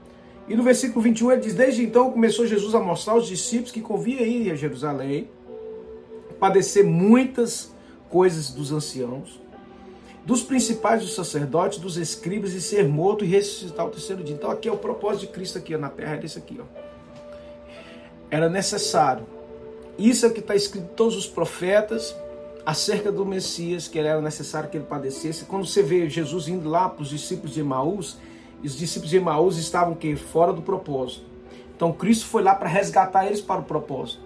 E 0.49 0.57
no 0.57 0.63
versículo 0.63 1.03
21 1.03 1.33
ele 1.33 1.41
diz: 1.43 1.55
Desde 1.55 1.85
então 1.85 2.11
começou 2.11 2.47
Jesus 2.47 2.75
a 2.75 2.81
mostrar 2.81 3.13
aos 3.13 3.27
discípulos 3.27 3.71
que 3.71 3.83
convia 3.83 4.23
ir 4.23 4.51
a 4.51 4.55
Jerusalém, 4.55 5.29
padecer 6.41 6.85
muitas 6.85 7.74
coisas 8.15 8.51
dos 8.51 8.71
anciãos, 8.71 9.41
dos 10.25 10.41
principais 10.41 11.03
dos 11.03 11.17
sacerdotes, 11.17 11.81
dos 11.81 11.97
escribas 11.97 12.53
e 12.53 12.61
ser 12.61 12.89
morto 12.89 13.25
e 13.25 13.27
ressuscitar 13.27 13.85
o 13.85 13.91
terceiro 13.91 14.23
dia. 14.23 14.37
Então 14.37 14.53
aqui 14.53 14.69
é 14.69 14.73
o 14.73 14.77
propósito 14.77 15.23
de 15.23 15.27
Cristo 15.33 15.59
aqui 15.59 15.75
ó, 15.75 15.79
na 15.79 15.89
terra, 15.89 16.15
é 16.15 16.25
isso 16.25 16.39
aqui. 16.39 16.61
Ó. 16.61 16.65
Era 18.31 18.49
necessário. 18.49 19.27
Isso 19.99 20.25
é 20.25 20.29
o 20.29 20.33
que 20.33 20.39
está 20.39 20.55
escrito 20.55 20.93
em 20.93 20.95
todos 20.95 21.17
os 21.17 21.27
profetas, 21.27 22.15
acerca 22.65 23.11
do 23.11 23.27
Messias, 23.27 23.89
que 23.89 23.99
era 23.99 24.21
necessário 24.21 24.71
que 24.71 24.77
ele 24.77 24.87
padecesse. 24.87 25.45
Quando 25.45 25.67
você 25.67 25.83
vê 25.83 26.09
Jesus 26.09 26.47
indo 26.47 26.69
lá 26.69 26.89
para 26.89 27.03
os 27.03 27.09
discípulos 27.09 27.53
de 27.53 27.59
Emaús, 27.59 28.17
os 28.63 28.77
discípulos 28.77 29.11
de 29.11 29.17
Emaús 29.17 29.59
estavam 29.59 29.93
que 29.93 30.15
fora 30.15 30.53
do 30.53 30.63
propósito. 30.63 31.25
Então 31.75 31.93
Cristo 31.93 32.27
foi 32.27 32.45
lá 32.45 32.55
para 32.55 32.69
resgatar 32.69 33.27
eles 33.27 33.41
para 33.41 33.61
o 33.61 33.65
propósito. 33.65 34.23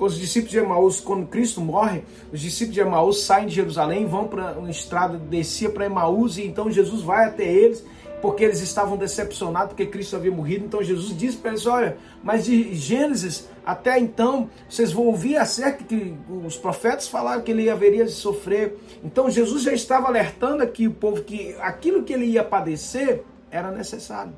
Quando 0.00 0.12
os 0.12 0.18
discípulos 0.18 0.50
de 0.50 0.58
Emaús, 0.58 0.98
quando 0.98 1.26
Cristo 1.26 1.60
morre, 1.60 2.02
os 2.32 2.40
discípulos 2.40 2.72
de 2.72 2.80
Emaús 2.80 3.20
saem 3.20 3.46
de 3.46 3.54
Jerusalém, 3.54 4.06
vão 4.06 4.26
para 4.26 4.52
uma 4.52 4.70
estrada, 4.70 5.18
descia 5.18 5.68
para 5.68 5.84
Emaús 5.84 6.38
e 6.38 6.46
então 6.46 6.70
Jesus 6.70 7.02
vai 7.02 7.26
até 7.26 7.44
eles 7.44 7.84
porque 8.22 8.42
eles 8.42 8.62
estavam 8.62 8.96
decepcionados 8.96 9.68
porque 9.68 9.84
Cristo 9.84 10.16
havia 10.16 10.32
morrido. 10.32 10.64
Então 10.64 10.82
Jesus 10.82 11.14
disse 11.14 11.36
para 11.36 11.50
eles: 11.50 11.66
Olha, 11.66 11.98
mas 12.24 12.46
de 12.46 12.74
Gênesis 12.74 13.46
até 13.62 13.98
então 13.98 14.48
vocês 14.66 14.90
vão 14.90 15.04
ouvir 15.04 15.36
acerca 15.36 15.84
que 15.84 16.14
os 16.46 16.56
profetas 16.56 17.06
falaram 17.06 17.42
que 17.42 17.50
ele 17.50 17.68
haveria 17.68 18.06
de 18.06 18.12
sofrer. 18.12 18.78
Então 19.04 19.28
Jesus 19.28 19.64
já 19.64 19.74
estava 19.74 20.08
alertando 20.08 20.62
aqui 20.62 20.88
o 20.88 20.94
povo 20.94 21.22
que 21.22 21.54
aquilo 21.60 22.04
que 22.04 22.14
ele 22.14 22.24
ia 22.24 22.42
padecer 22.42 23.22
era 23.50 23.70
necessário. 23.70 24.32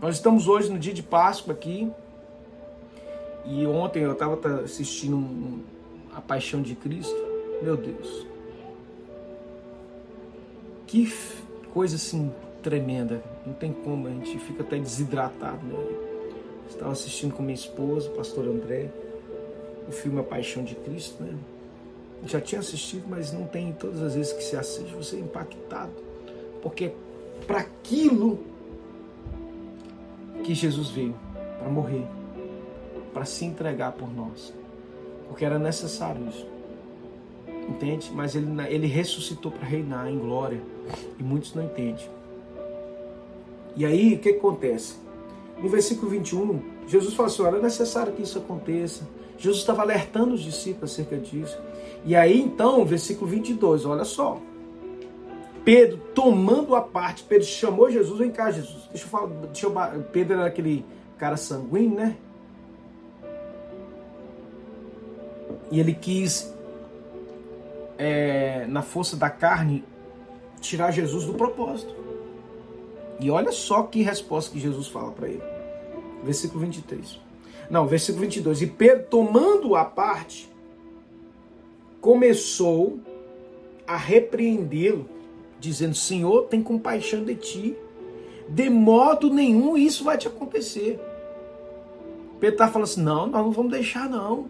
Nós 0.00 0.14
estamos 0.14 0.48
hoje 0.48 0.72
no 0.72 0.78
dia 0.78 0.94
de 0.94 1.02
Páscoa 1.02 1.52
aqui. 1.52 1.92
E 3.44 3.66
ontem 3.66 4.02
eu 4.02 4.12
estava 4.12 4.62
assistindo 4.62 5.60
A 6.14 6.20
Paixão 6.20 6.62
de 6.62 6.74
Cristo. 6.74 7.16
Meu 7.62 7.76
Deus. 7.76 8.26
Que 10.86 11.12
coisa 11.72 11.96
assim 11.96 12.32
tremenda. 12.62 13.22
Não 13.46 13.54
tem 13.54 13.72
como, 13.72 14.06
a 14.06 14.10
gente 14.10 14.38
fica 14.38 14.62
até 14.62 14.78
desidratado. 14.78 15.64
Né? 15.66 15.74
Estava 16.68 16.92
assistindo 16.92 17.34
com 17.34 17.42
minha 17.42 17.54
esposa, 17.54 18.08
o 18.10 18.12
pastor 18.12 18.46
André, 18.46 18.90
o 19.88 19.92
filme 19.92 20.20
A 20.20 20.22
Paixão 20.22 20.62
de 20.62 20.74
Cristo, 20.74 21.22
né? 21.22 21.34
Já 22.26 22.40
tinha 22.40 22.60
assistido, 22.60 23.04
mas 23.08 23.32
não 23.32 23.46
tem 23.46 23.72
todas 23.72 24.02
as 24.02 24.14
vezes 24.14 24.32
que 24.32 24.42
se 24.42 24.54
assiste, 24.54 24.94
você 24.94 25.16
é 25.16 25.20
impactado. 25.20 25.92
Porque 26.62 26.92
para 27.46 27.60
aquilo 27.60 28.38
que 30.44 30.54
Jesus 30.54 30.90
veio, 30.90 31.14
para 31.58 31.68
morrer, 31.70 32.04
para 33.12 33.24
se 33.24 33.44
entregar 33.44 33.92
por 33.92 34.12
nós. 34.14 34.52
Porque 35.28 35.44
era 35.44 35.58
necessário 35.58 36.26
isso. 36.28 36.46
Entende? 37.68 38.10
Mas 38.12 38.34
ele, 38.34 38.48
ele 38.68 38.86
ressuscitou 38.86 39.52
para 39.52 39.66
reinar 39.66 40.08
em 40.08 40.18
glória. 40.18 40.60
E 41.18 41.22
muitos 41.22 41.54
não 41.54 41.64
entendem. 41.64 42.08
E 43.76 43.84
aí, 43.84 44.14
o 44.14 44.18
que 44.18 44.30
acontece? 44.30 44.96
No 45.62 45.68
versículo 45.68 46.10
21, 46.10 46.60
Jesus 46.88 47.14
falou 47.14 47.30
assim: 47.30 47.42
olha, 47.42 47.56
é 47.58 47.62
necessário 47.62 48.12
que 48.12 48.22
isso 48.22 48.38
aconteça. 48.38 49.06
Jesus 49.38 49.60
estava 49.60 49.82
alertando 49.82 50.34
os 50.34 50.42
discípulos 50.42 50.92
acerca 50.92 51.16
disso. 51.16 51.56
E 52.04 52.16
aí, 52.16 52.40
então, 52.40 52.84
versículo 52.84 53.30
22, 53.30 53.86
olha 53.86 54.04
só. 54.04 54.38
Pedro, 55.64 55.98
tomando 56.14 56.74
a 56.74 56.80
parte, 56.80 57.22
Pedro 57.22 57.46
chamou 57.46 57.90
Jesus, 57.90 58.18
vem 58.18 58.30
cá, 58.30 58.50
Jesus. 58.50 58.88
Deixa 58.90 59.04
eu 59.04 59.10
falar, 59.10 59.26
deixa 59.28 59.66
eu, 59.66 60.02
Pedro 60.10 60.34
era 60.34 60.46
aquele 60.46 60.84
cara 61.18 61.36
sanguíneo, 61.36 61.96
né? 61.96 62.16
E 65.70 65.78
ele 65.78 65.94
quis, 65.94 66.52
é, 67.96 68.66
na 68.66 68.82
força 68.82 69.16
da 69.16 69.30
carne, 69.30 69.84
tirar 70.60 70.90
Jesus 70.90 71.24
do 71.24 71.34
propósito. 71.34 71.94
E 73.20 73.30
olha 73.30 73.52
só 73.52 73.82
que 73.82 74.02
resposta 74.02 74.50
que 74.50 74.58
Jesus 74.58 74.88
fala 74.88 75.12
para 75.12 75.28
ele. 75.28 75.42
Versículo 76.24 76.60
23. 76.60 77.20
Não, 77.68 77.86
versículo 77.86 78.22
22. 78.22 78.62
E 78.62 78.66
Pedro, 78.66 79.06
tomando 79.08 79.76
a 79.76 79.84
parte, 79.84 80.50
começou 82.00 82.98
a 83.86 83.96
repreendê-lo, 83.96 85.06
dizendo: 85.58 85.94
Senhor, 85.94 86.46
tem 86.46 86.62
compaixão 86.62 87.24
de 87.24 87.34
ti. 87.34 87.76
De 88.48 88.68
modo 88.68 89.32
nenhum 89.32 89.76
isso 89.76 90.02
vai 90.02 90.18
te 90.18 90.26
acontecer. 90.26 90.98
Pedro 92.40 92.54
está 92.54 92.68
falando 92.68 92.88
assim: 92.88 93.02
não, 93.02 93.26
nós 93.26 93.44
não 93.44 93.52
vamos 93.52 93.70
deixar, 93.70 94.08
não. 94.08 94.48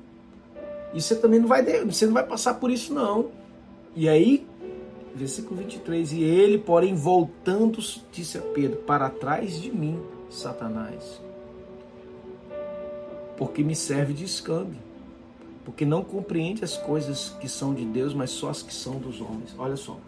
E 0.93 1.01
você 1.01 1.14
também 1.14 1.41
não 1.41 1.49
vai, 1.49 1.62
você 1.84 2.07
não 2.07 2.12
vai 2.12 2.26
passar 2.26 2.55
por 2.55 2.70
isso, 2.70 2.93
não. 2.93 3.30
E 3.95 4.09
aí, 4.09 4.47
versículo 5.14 5.61
23: 5.61 6.12
E 6.12 6.22
ele, 6.22 6.59
porém, 6.59 6.95
voltando, 6.95 7.78
disse 8.12 8.38
a 8.38 8.43
Pedro: 8.43 8.78
Para 8.78 9.09
trás 9.09 9.61
de 9.61 9.70
mim, 9.70 10.01
Satanás, 10.28 11.20
porque 13.36 13.62
me 13.62 13.74
serve 13.74 14.12
de 14.12 14.24
escândalo 14.24 14.91
porque 15.70 15.84
não 15.84 16.03
compreende 16.03 16.64
as 16.64 16.76
coisas 16.76 17.30
que 17.41 17.49
são 17.49 17.74
de 17.74 17.84
Deus, 17.84 18.14
mas 18.14 18.30
só 18.30 18.49
as 18.49 18.62
que 18.62 18.74
são 18.74 18.99
dos 18.99 19.20
homens. 19.20 19.55
Olha 19.59 19.76
só, 19.76 19.99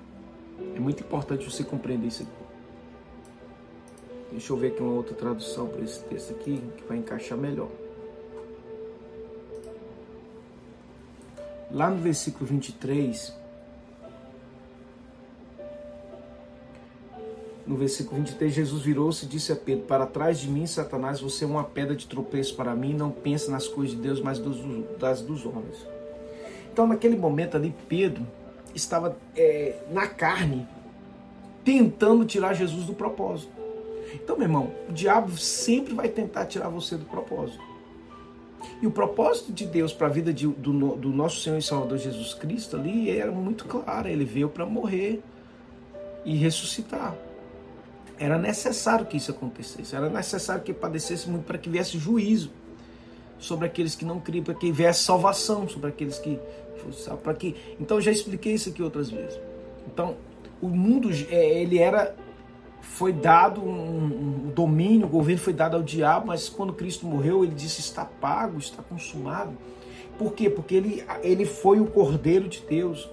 é 0.74 0.80
muito 0.80 1.02
importante 1.02 1.48
você 1.48 1.62
compreender 1.62 2.08
isso 2.08 2.22
aqui. 2.22 2.32
Deixa 4.32 4.52
eu 4.52 4.56
ver 4.56 4.68
aqui 4.68 4.82
uma 4.82 4.94
outra 4.94 5.14
tradução 5.14 5.68
para 5.68 5.82
esse 5.82 6.02
texto 6.04 6.32
aqui, 6.32 6.60
que 6.76 6.84
vai 6.84 6.96
encaixar 6.96 7.36
melhor. 7.36 7.68
Lá 11.72 11.88
no 11.88 11.96
versículo 11.96 12.44
23, 12.44 13.34
no 17.66 17.76
versículo 17.76 18.16
23, 18.18 18.52
Jesus 18.52 18.82
virou-se 18.82 19.24
e 19.24 19.28
disse 19.28 19.52
a 19.52 19.56
Pedro: 19.56 19.86
Para 19.86 20.04
trás 20.04 20.38
de 20.38 20.50
mim, 20.50 20.66
Satanás, 20.66 21.22
você 21.22 21.44
é 21.44 21.48
uma 21.48 21.64
pedra 21.64 21.96
de 21.96 22.06
tropeço 22.06 22.54
para 22.56 22.76
mim, 22.76 22.92
não 22.92 23.10
pensa 23.10 23.50
nas 23.50 23.66
coisas 23.66 23.96
de 23.96 24.02
Deus, 24.02 24.20
mas 24.20 24.38
dos, 24.38 24.58
das 24.98 25.22
dos 25.22 25.46
homens. 25.46 25.86
Então, 26.70 26.86
naquele 26.86 27.16
momento 27.16 27.56
ali, 27.56 27.74
Pedro 27.88 28.26
estava 28.74 29.16
é, 29.34 29.78
na 29.90 30.06
carne, 30.06 30.68
tentando 31.64 32.26
tirar 32.26 32.52
Jesus 32.52 32.84
do 32.84 32.92
propósito. 32.92 33.52
Então, 34.12 34.36
meu 34.36 34.44
irmão, 34.44 34.70
o 34.90 34.92
diabo 34.92 35.38
sempre 35.38 35.94
vai 35.94 36.10
tentar 36.10 36.44
tirar 36.44 36.68
você 36.68 36.96
do 36.96 37.06
propósito. 37.06 37.71
E 38.80 38.86
o 38.86 38.90
propósito 38.90 39.52
de 39.52 39.66
Deus 39.66 39.92
para 39.92 40.06
a 40.06 40.10
vida 40.10 40.32
de, 40.32 40.46
do, 40.46 40.96
do 40.96 41.08
nosso 41.10 41.40
Senhor 41.40 41.58
e 41.58 41.62
Salvador 41.62 41.98
Jesus 41.98 42.34
Cristo 42.34 42.76
ali 42.76 43.10
era 43.10 43.30
muito 43.30 43.64
claro: 43.64 44.08
ele 44.08 44.24
veio 44.24 44.48
para 44.48 44.66
morrer 44.66 45.22
e 46.24 46.36
ressuscitar. 46.36 47.14
Era 48.18 48.38
necessário 48.38 49.06
que 49.06 49.16
isso 49.16 49.30
acontecesse, 49.30 49.96
era 49.96 50.08
necessário 50.08 50.62
que 50.62 50.72
padecesse 50.72 51.28
muito 51.28 51.44
para 51.44 51.58
que 51.58 51.68
viesse 51.68 51.98
juízo 51.98 52.50
sobre 53.38 53.66
aqueles 53.66 53.96
que 53.96 54.04
não 54.04 54.20
criam, 54.20 54.44
para 54.44 54.54
que 54.54 54.70
viesse 54.70 55.02
salvação 55.02 55.68
sobre 55.68 55.88
aqueles 55.88 56.18
que 56.18 56.38
para 57.22 57.34
que 57.34 57.54
então 57.78 58.00
já 58.00 58.10
expliquei 58.10 58.54
isso 58.54 58.68
aqui 58.68 58.82
outras 58.82 59.10
vezes. 59.10 59.38
Então 59.86 60.16
o 60.60 60.68
mundo 60.68 61.10
é, 61.30 61.60
ele 61.60 61.78
era 61.78 62.14
foi 62.82 63.12
dado 63.12 63.62
um, 63.62 64.46
um 64.46 64.52
domínio, 64.54 65.06
o 65.06 65.10
governo 65.10 65.40
foi 65.40 65.52
dado 65.52 65.76
ao 65.76 65.82
diabo, 65.82 66.26
mas 66.26 66.48
quando 66.48 66.74
Cristo 66.74 67.06
morreu 67.06 67.42
ele 67.42 67.54
disse 67.54 67.80
está 67.80 68.04
pago, 68.04 68.58
está 68.58 68.82
consumado. 68.82 69.56
Por 70.18 70.34
quê? 70.34 70.50
Porque 70.50 70.74
ele 70.74 71.04
ele 71.22 71.46
foi 71.46 71.80
o 71.80 71.86
Cordeiro 71.86 72.48
de 72.48 72.60
Deus 72.68 73.08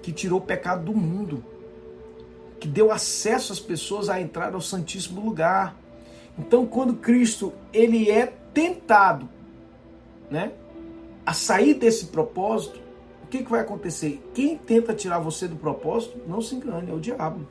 que 0.00 0.12
tirou 0.12 0.38
o 0.38 0.42
pecado 0.42 0.84
do 0.84 0.94
mundo 0.94 1.44
que 2.64 2.68
deu 2.68 2.90
acesso 2.90 3.52
às 3.52 3.60
pessoas 3.60 4.08
a 4.08 4.18
entrar 4.18 4.54
ao 4.54 4.60
Santíssimo 4.60 5.20
Lugar. 5.20 5.76
Então, 6.38 6.64
quando 6.64 6.94
Cristo 6.94 7.52
ele 7.74 8.10
é 8.10 8.32
tentado, 8.54 9.28
né, 10.30 10.52
a 11.26 11.34
sair 11.34 11.74
desse 11.74 12.06
propósito, 12.06 12.80
o 13.22 13.26
que, 13.26 13.42
que 13.42 13.50
vai 13.50 13.60
acontecer? 13.60 14.22
Quem 14.32 14.56
tenta 14.56 14.94
tirar 14.94 15.18
você 15.18 15.46
do 15.46 15.56
propósito, 15.56 16.18
não 16.26 16.40
se 16.40 16.54
engane, 16.54 16.90
é 16.90 16.94
o 16.94 17.00
diabo. 17.00 17.46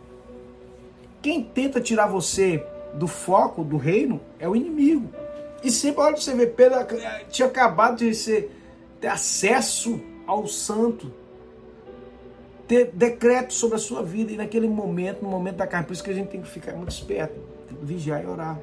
Quem 1.23 1.41
tenta 1.41 1.79
tirar 1.79 2.07
você 2.07 2.61
do 2.93 3.07
foco 3.07 3.63
do 3.63 3.77
reino 3.77 4.19
é 4.37 4.47
o 4.47 4.53
inimigo. 4.53 5.09
E 5.63 5.71
sempre, 5.71 6.01
olha 6.01 6.17
você 6.17 6.35
ver, 6.35 6.47
Pedro 6.47 6.77
tinha 7.29 7.47
acabado 7.47 7.99
de 7.99 8.13
ser, 8.13 8.51
ter 8.99 9.07
acesso 9.07 10.01
ao 10.27 10.45
santo, 10.45 11.09
ter 12.67 12.91
decreto 12.91 13.53
sobre 13.53 13.77
a 13.77 13.79
sua 13.79 14.03
vida 14.03 14.33
e 14.33 14.35
naquele 14.35 14.67
momento, 14.67 15.23
no 15.23 15.29
momento 15.29 15.55
da 15.55 15.65
carne. 15.65 15.87
Por 15.87 15.93
isso 15.93 16.03
que 16.03 16.11
a 16.11 16.13
gente 16.13 16.27
tem 16.27 16.41
que 16.41 16.49
ficar 16.49 16.73
muito 16.73 16.91
esperto, 16.91 17.39
tem 17.69 17.77
que 17.77 17.85
vigiar 17.85 18.21
e 18.21 18.27
orar. 18.27 18.59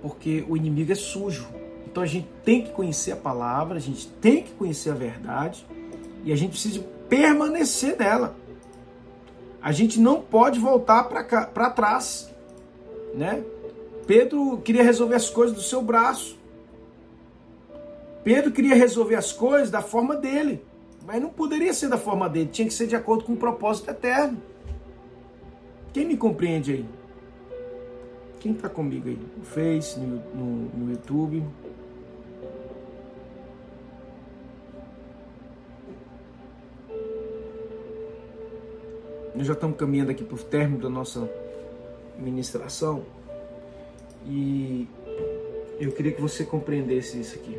Porque 0.00 0.42
o 0.48 0.56
inimigo 0.56 0.90
é 0.90 0.94
sujo. 0.94 1.46
Então 1.86 2.02
a 2.02 2.06
gente 2.06 2.28
tem 2.42 2.62
que 2.62 2.70
conhecer 2.70 3.12
a 3.12 3.16
palavra, 3.16 3.76
a 3.76 3.80
gente 3.80 4.08
tem 4.22 4.42
que 4.42 4.52
conhecer 4.52 4.88
a 4.88 4.94
verdade 4.94 5.66
e 6.24 6.32
a 6.32 6.36
gente 6.36 6.52
precisa 6.52 6.82
permanecer 7.10 7.98
nela. 7.98 8.34
A 9.64 9.72
gente 9.72 9.98
não 9.98 10.20
pode 10.20 10.60
voltar 10.60 11.04
para 11.04 11.70
trás, 11.70 12.30
né? 13.14 13.42
Pedro 14.06 14.58
queria 14.58 14.82
resolver 14.82 15.14
as 15.14 15.30
coisas 15.30 15.56
do 15.56 15.62
seu 15.62 15.80
braço. 15.80 16.36
Pedro 18.22 18.52
queria 18.52 18.74
resolver 18.74 19.14
as 19.14 19.32
coisas 19.32 19.70
da 19.70 19.80
forma 19.80 20.16
dele. 20.16 20.62
Mas 21.06 21.18
não 21.22 21.30
poderia 21.30 21.72
ser 21.72 21.88
da 21.88 21.96
forma 21.96 22.28
dele, 22.28 22.50
tinha 22.52 22.68
que 22.68 22.74
ser 22.74 22.86
de 22.86 22.94
acordo 22.94 23.24
com 23.24 23.32
o 23.32 23.36
propósito 23.38 23.90
eterno. 23.90 24.36
Quem 25.94 26.04
me 26.04 26.18
compreende 26.18 26.72
aí? 26.72 26.86
Quem 28.40 28.52
está 28.52 28.68
comigo 28.68 29.08
aí? 29.08 29.18
No 29.38 29.46
Face, 29.46 29.98
no, 29.98 30.22
no, 30.34 30.46
no 30.74 30.90
YouTube. 30.90 31.42
Nós 39.34 39.46
já 39.46 39.52
estamos 39.52 39.76
caminhando 39.76 40.12
aqui 40.12 40.22
para 40.22 40.36
o 40.36 40.38
término 40.38 40.80
da 40.80 40.88
nossa 40.88 41.28
ministração. 42.18 43.04
E 44.26 44.88
eu 45.78 45.90
queria 45.92 46.12
que 46.12 46.20
você 46.20 46.44
compreendesse 46.44 47.20
isso 47.20 47.34
aqui. 47.34 47.58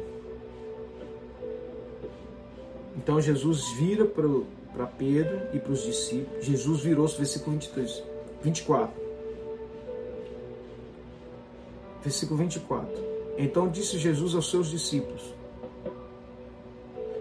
Então 2.96 3.20
Jesus 3.20 3.74
vira 3.74 4.06
para 4.06 4.86
Pedro 4.86 5.50
e 5.54 5.60
para 5.60 5.74
os 5.74 5.84
discípulos. 5.84 6.46
Jesus 6.46 6.82
virou-se, 6.82 7.18
versículo 7.18 7.52
23, 7.52 8.04
24. 8.42 9.06
Versículo 12.02 12.40
24. 12.40 12.90
Então 13.38 13.68
disse 13.68 14.00
Jesus 14.00 14.34
aos 14.34 14.50
seus 14.50 14.72
discípulos: 14.72 15.34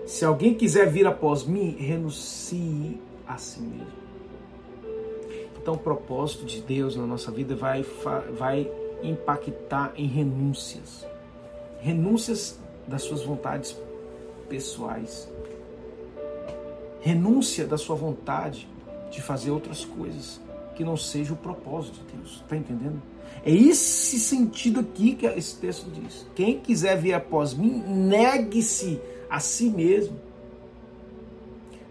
Se 0.07 0.25
alguém 0.25 0.55
quiser 0.55 0.89
vir 0.89 1.07
após 1.07 1.45
mim, 1.45 1.77
renuncie 1.77 3.01
a 3.27 3.37
si 3.37 3.61
mesmo. 3.61 4.04
Então, 5.65 5.77
o 5.77 5.79
propósito 5.79 6.45
de 6.45 6.61
Deus 6.61 6.95
na 6.95 7.07
nossa 7.07 7.33
vida 7.33 7.57
vai, 7.57 7.83
vai 8.37 8.71
impactar 9.03 9.95
em 9.97 10.07
renúncias. 10.07 11.07
Renúncias 11.81 12.61
das 12.87 13.01
suas 13.01 13.23
vontades 13.23 13.75
pessoais. 14.47 15.27
Renúncia 17.01 17.67
da 17.67 17.79
sua 17.79 17.97
vontade 17.97 18.69
de 19.11 19.23
fazer 19.23 19.53
outras 19.53 19.87
coisas 19.87 20.39
que 20.77 20.85
não 20.85 20.99
seja 20.99 21.33
o 21.33 21.37
propósito 21.37 21.99
de 22.01 22.19
Deus. 22.19 22.43
Está 22.43 22.59
entendendo? 22.59 23.01
É 23.43 23.51
esse 23.51 24.21
sentido 24.21 24.81
aqui 24.81 25.15
que 25.15 25.25
esse 25.25 25.57
texto 25.57 25.91
diz. 25.91 26.27
Quem 26.35 26.61
quiser 26.61 26.99
vir 26.99 27.15
após 27.15 27.55
mim, 27.55 27.83
negue-se 27.87 29.01
a 29.31 29.41
si 29.41 29.71
mesmo. 29.71 30.21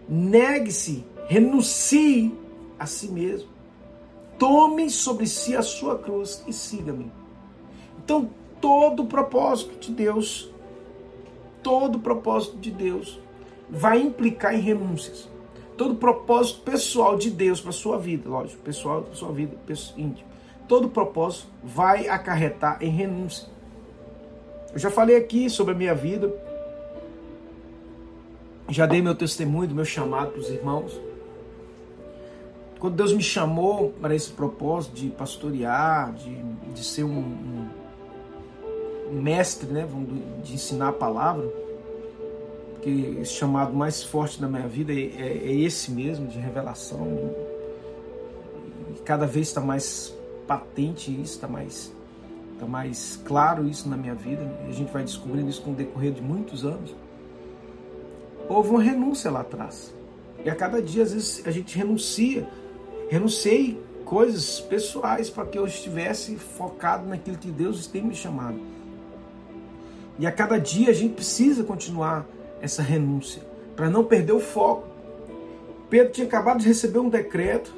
Negue-se, 0.08 1.04
renuncie 1.26 2.32
a 2.78 2.86
si 2.86 3.08
mesmo. 3.08 3.53
Tome 4.38 4.90
sobre 4.90 5.26
si 5.26 5.56
a 5.56 5.62
sua 5.62 5.98
cruz 5.98 6.42
e 6.46 6.52
siga-me. 6.52 7.10
Então, 7.98 8.28
todo 8.60 9.02
o 9.02 9.06
propósito 9.06 9.78
de 9.78 9.92
Deus, 9.92 10.50
todo 11.62 11.96
o 11.96 12.00
propósito 12.00 12.56
de 12.56 12.70
Deus 12.70 13.20
vai 13.68 14.00
implicar 14.00 14.54
em 14.54 14.60
renúncias. 14.60 15.28
Todo 15.76 15.92
o 15.92 15.96
propósito 15.96 16.60
pessoal 16.60 17.16
de 17.16 17.30
Deus 17.30 17.60
para 17.60 17.72
sua 17.72 17.98
vida, 17.98 18.28
lógico, 18.28 18.62
pessoal 18.62 19.02
para 19.02 19.14
sua 19.14 19.32
vida 19.32 19.56
íntima. 19.96 20.28
Todo 20.68 20.86
o 20.86 20.90
propósito 20.90 21.48
vai 21.62 22.08
acarretar 22.08 22.78
em 22.80 22.90
renúncia. 22.90 23.48
Eu 24.72 24.78
já 24.78 24.90
falei 24.90 25.16
aqui 25.16 25.48
sobre 25.50 25.74
a 25.74 25.76
minha 25.76 25.94
vida, 25.94 26.32
já 28.68 28.86
dei 28.86 29.02
meu 29.02 29.14
testemunho 29.14 29.68
do 29.68 29.74
meu 29.74 29.84
chamado 29.84 30.32
para 30.32 30.40
os 30.40 30.48
irmãos. 30.48 30.98
Quando 32.84 32.96
Deus 32.96 33.14
me 33.14 33.22
chamou 33.22 33.94
para 33.98 34.14
esse 34.14 34.30
propósito 34.30 34.94
de 34.94 35.08
pastorear, 35.08 36.12
de, 36.12 36.36
de 36.74 36.84
ser 36.84 37.02
um, 37.02 37.66
um, 39.10 39.22
mestre, 39.22 39.66
né, 39.68 39.88
de 40.42 40.52
ensinar 40.52 40.88
a 40.88 40.92
palavra, 40.92 41.50
que 42.82 43.16
esse 43.22 43.32
chamado 43.32 43.72
mais 43.72 44.02
forte 44.02 44.38
da 44.38 44.46
minha 44.46 44.68
vida 44.68 44.92
é, 44.92 44.96
é, 44.96 45.28
é 45.46 45.54
esse 45.54 45.90
mesmo, 45.92 46.26
de 46.26 46.38
revelação. 46.38 47.08
E 48.94 49.00
cada 49.00 49.26
vez 49.26 49.48
está 49.48 49.62
mais 49.62 50.14
patente 50.46 51.10
isso, 51.10 51.36
está 51.36 51.48
mais, 51.48 51.90
tá 52.60 52.66
mais 52.66 53.18
claro 53.24 53.66
isso 53.66 53.88
na 53.88 53.96
minha 53.96 54.14
vida. 54.14 54.42
E 54.66 54.68
a 54.68 54.72
gente 54.72 54.92
vai 54.92 55.04
descobrindo 55.04 55.48
isso 55.48 55.62
com 55.62 55.70
o 55.70 55.74
decorrer 55.74 56.12
de 56.12 56.20
muitos 56.20 56.66
anos. 56.66 56.94
Houve 58.46 58.68
uma 58.68 58.82
renúncia 58.82 59.30
lá 59.30 59.40
atrás. 59.40 59.94
E 60.44 60.50
a 60.50 60.54
cada 60.54 60.82
dia, 60.82 61.02
às 61.02 61.14
vezes, 61.14 61.42
a 61.46 61.50
gente 61.50 61.78
renuncia. 61.78 62.46
Renunciei 63.08 63.80
coisas 64.04 64.60
pessoais 64.60 65.30
para 65.30 65.46
que 65.46 65.58
eu 65.58 65.66
estivesse 65.66 66.36
focado 66.36 67.06
naquilo 67.06 67.38
que 67.38 67.50
Deus 67.50 67.86
tem 67.86 68.02
me 68.02 68.14
chamado. 68.14 68.58
E 70.18 70.26
a 70.26 70.32
cada 70.32 70.58
dia 70.58 70.90
a 70.90 70.92
gente 70.92 71.14
precisa 71.14 71.64
continuar 71.64 72.26
essa 72.60 72.82
renúncia 72.82 73.42
para 73.74 73.90
não 73.90 74.04
perder 74.04 74.32
o 74.32 74.40
foco. 74.40 74.86
Pedro 75.90 76.12
tinha 76.12 76.26
acabado 76.26 76.60
de 76.60 76.68
receber 76.68 76.98
um 76.98 77.08
decreto. 77.08 77.74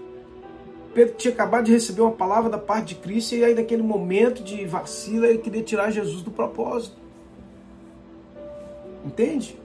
Pedro 0.94 1.14
tinha 1.16 1.32
acabado 1.32 1.64
de 1.64 1.72
receber 1.72 2.02
uma 2.02 2.12
palavra 2.12 2.50
da 2.50 2.58
parte 2.58 2.94
de 2.94 2.94
Cristo 2.96 3.34
e 3.34 3.44
aí 3.44 3.54
naquele 3.54 3.82
momento 3.82 4.42
de 4.42 4.64
vacila 4.66 5.26
ele 5.26 5.38
queria 5.38 5.62
tirar 5.62 5.90
Jesus 5.90 6.22
do 6.22 6.30
propósito. 6.30 6.96
Entende? 9.04 9.58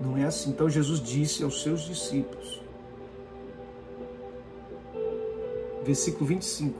Não 0.00 0.16
é 0.16 0.24
assim. 0.24 0.50
Então 0.50 0.68
Jesus 0.68 1.00
disse 1.00 1.42
aos 1.42 1.62
seus 1.62 1.82
discípulos, 1.82 2.60
versículo 5.86 6.26
25: 6.26 6.78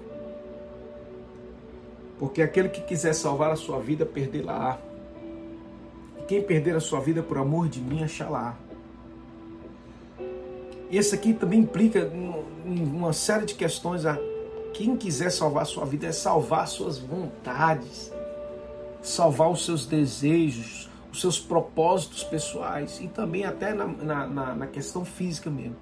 Porque 2.18 2.42
aquele 2.42 2.68
que 2.68 2.80
quiser 2.80 3.14
salvar 3.14 3.52
a 3.52 3.56
sua 3.56 3.78
vida, 3.78 4.04
perdê-la. 4.04 4.78
E 6.18 6.22
quem 6.24 6.42
perder 6.42 6.74
a 6.74 6.80
sua 6.80 7.00
vida 7.00 7.22
por 7.22 7.38
amor 7.38 7.68
de 7.68 7.80
mim, 7.80 8.02
achará. 8.02 8.56
Esse 10.90 11.14
aqui 11.14 11.32
também 11.32 11.60
implica 11.60 12.10
uma 12.64 13.12
série 13.12 13.46
de 13.46 13.54
questões. 13.54 14.04
A 14.04 14.18
quem 14.72 14.96
quiser 14.96 15.30
salvar 15.30 15.62
a 15.62 15.66
sua 15.66 15.84
vida 15.84 16.06
é 16.06 16.12
salvar 16.12 16.66
suas 16.68 16.98
vontades, 16.98 18.12
salvar 19.02 19.50
os 19.50 19.64
seus 19.64 19.86
desejos, 19.86 20.88
os 21.12 21.20
seus 21.20 21.38
propósitos 21.38 22.22
pessoais 22.24 23.00
e 23.00 23.08
também 23.08 23.44
até 23.44 23.72
na, 23.72 23.86
na, 23.86 24.54
na 24.54 24.66
questão 24.66 25.04
física 25.04 25.48
mesmo. 25.48 25.76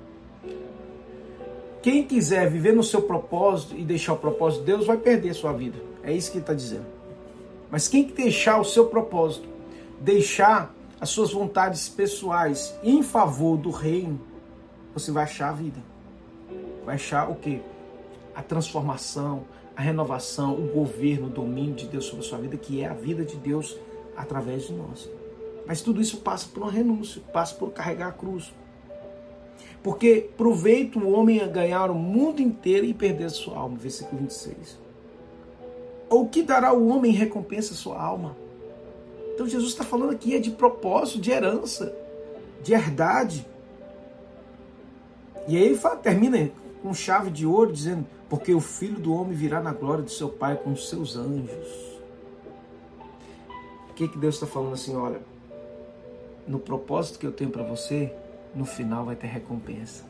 Quem 1.84 2.02
quiser 2.02 2.48
viver 2.48 2.74
no 2.74 2.82
seu 2.82 3.02
propósito 3.02 3.76
e 3.76 3.84
deixar 3.84 4.14
o 4.14 4.16
propósito 4.16 4.60
de 4.60 4.66
Deus 4.68 4.86
vai 4.86 4.96
perder 4.96 5.28
a 5.28 5.34
sua 5.34 5.52
vida. 5.52 5.78
É 6.02 6.10
isso 6.10 6.30
que 6.30 6.38
ele 6.38 6.42
está 6.42 6.54
dizendo. 6.54 6.86
Mas 7.70 7.88
quem 7.88 8.04
deixar 8.04 8.58
o 8.58 8.64
seu 8.64 8.86
propósito, 8.86 9.46
deixar 10.00 10.74
as 10.98 11.10
suas 11.10 11.34
vontades 11.34 11.86
pessoais 11.90 12.74
em 12.82 13.02
favor 13.02 13.58
do 13.58 13.68
reino, 13.70 14.18
você 14.94 15.12
vai 15.12 15.24
achar 15.24 15.50
a 15.50 15.52
vida. 15.52 15.78
Vai 16.86 16.94
achar 16.94 17.30
o 17.30 17.34
quê? 17.34 17.60
A 18.34 18.42
transformação, 18.42 19.44
a 19.76 19.82
renovação, 19.82 20.54
o 20.54 20.66
governo, 20.68 21.26
o 21.26 21.30
domínio 21.30 21.74
de 21.74 21.86
Deus 21.86 22.06
sobre 22.06 22.24
a 22.24 22.28
sua 22.30 22.38
vida, 22.38 22.56
que 22.56 22.80
é 22.80 22.86
a 22.86 22.94
vida 22.94 23.26
de 23.26 23.36
Deus 23.36 23.76
através 24.16 24.68
de 24.68 24.72
nós. 24.72 25.06
Mas 25.66 25.82
tudo 25.82 26.00
isso 26.00 26.16
passa 26.16 26.48
por 26.48 26.62
uma 26.62 26.72
renúncia, 26.72 27.20
passa 27.30 27.54
por 27.54 27.72
carregar 27.72 28.08
a 28.08 28.12
cruz. 28.12 28.54
Porque 29.84 30.30
proveito 30.34 30.98
o 30.98 31.12
homem 31.12 31.42
a 31.42 31.46
ganhar 31.46 31.90
o 31.90 31.94
mundo 31.94 32.40
inteiro 32.40 32.86
e 32.86 32.94
perder 32.94 33.24
a 33.26 33.28
sua 33.28 33.58
alma. 33.58 33.76
Versículo 33.76 34.22
26. 34.22 34.78
Ou 36.08 36.26
que 36.26 36.42
dará 36.42 36.72
o 36.72 36.88
homem 36.88 37.12
em 37.12 37.14
recompensa 37.14 37.74
a 37.74 37.76
sua 37.76 38.02
alma? 38.02 38.34
Então 39.34 39.46
Jesus 39.46 39.72
está 39.72 39.84
falando 39.84 40.12
aqui 40.12 40.34
é 40.34 40.38
de 40.38 40.52
propósito, 40.52 41.20
de 41.20 41.30
herança, 41.30 41.94
de 42.62 42.72
herdade. 42.72 43.46
E 45.46 45.54
aí 45.54 45.64
ele 45.64 45.76
fala, 45.76 45.96
termina 45.96 46.50
com 46.82 46.94
chave 46.94 47.30
de 47.30 47.44
ouro, 47.44 47.70
dizendo: 47.70 48.06
Porque 48.30 48.54
o 48.54 48.60
filho 48.60 48.98
do 48.98 49.12
homem 49.12 49.34
virá 49.34 49.60
na 49.60 49.74
glória 49.74 50.02
de 50.02 50.12
seu 50.12 50.30
Pai 50.30 50.56
com 50.56 50.72
os 50.72 50.88
seus 50.88 51.14
anjos. 51.14 52.00
O 53.90 53.94
que, 53.94 54.08
que 54.08 54.16
Deus 54.16 54.36
está 54.36 54.46
falando 54.46 54.72
assim? 54.72 54.96
Olha, 54.96 55.20
no 56.48 56.58
propósito 56.58 57.18
que 57.18 57.26
eu 57.26 57.32
tenho 57.32 57.50
para 57.50 57.62
você, 57.62 58.10
no 58.54 58.64
final 58.64 59.04
vai 59.04 59.16
ter 59.16 59.26
recompensa. 59.26 60.04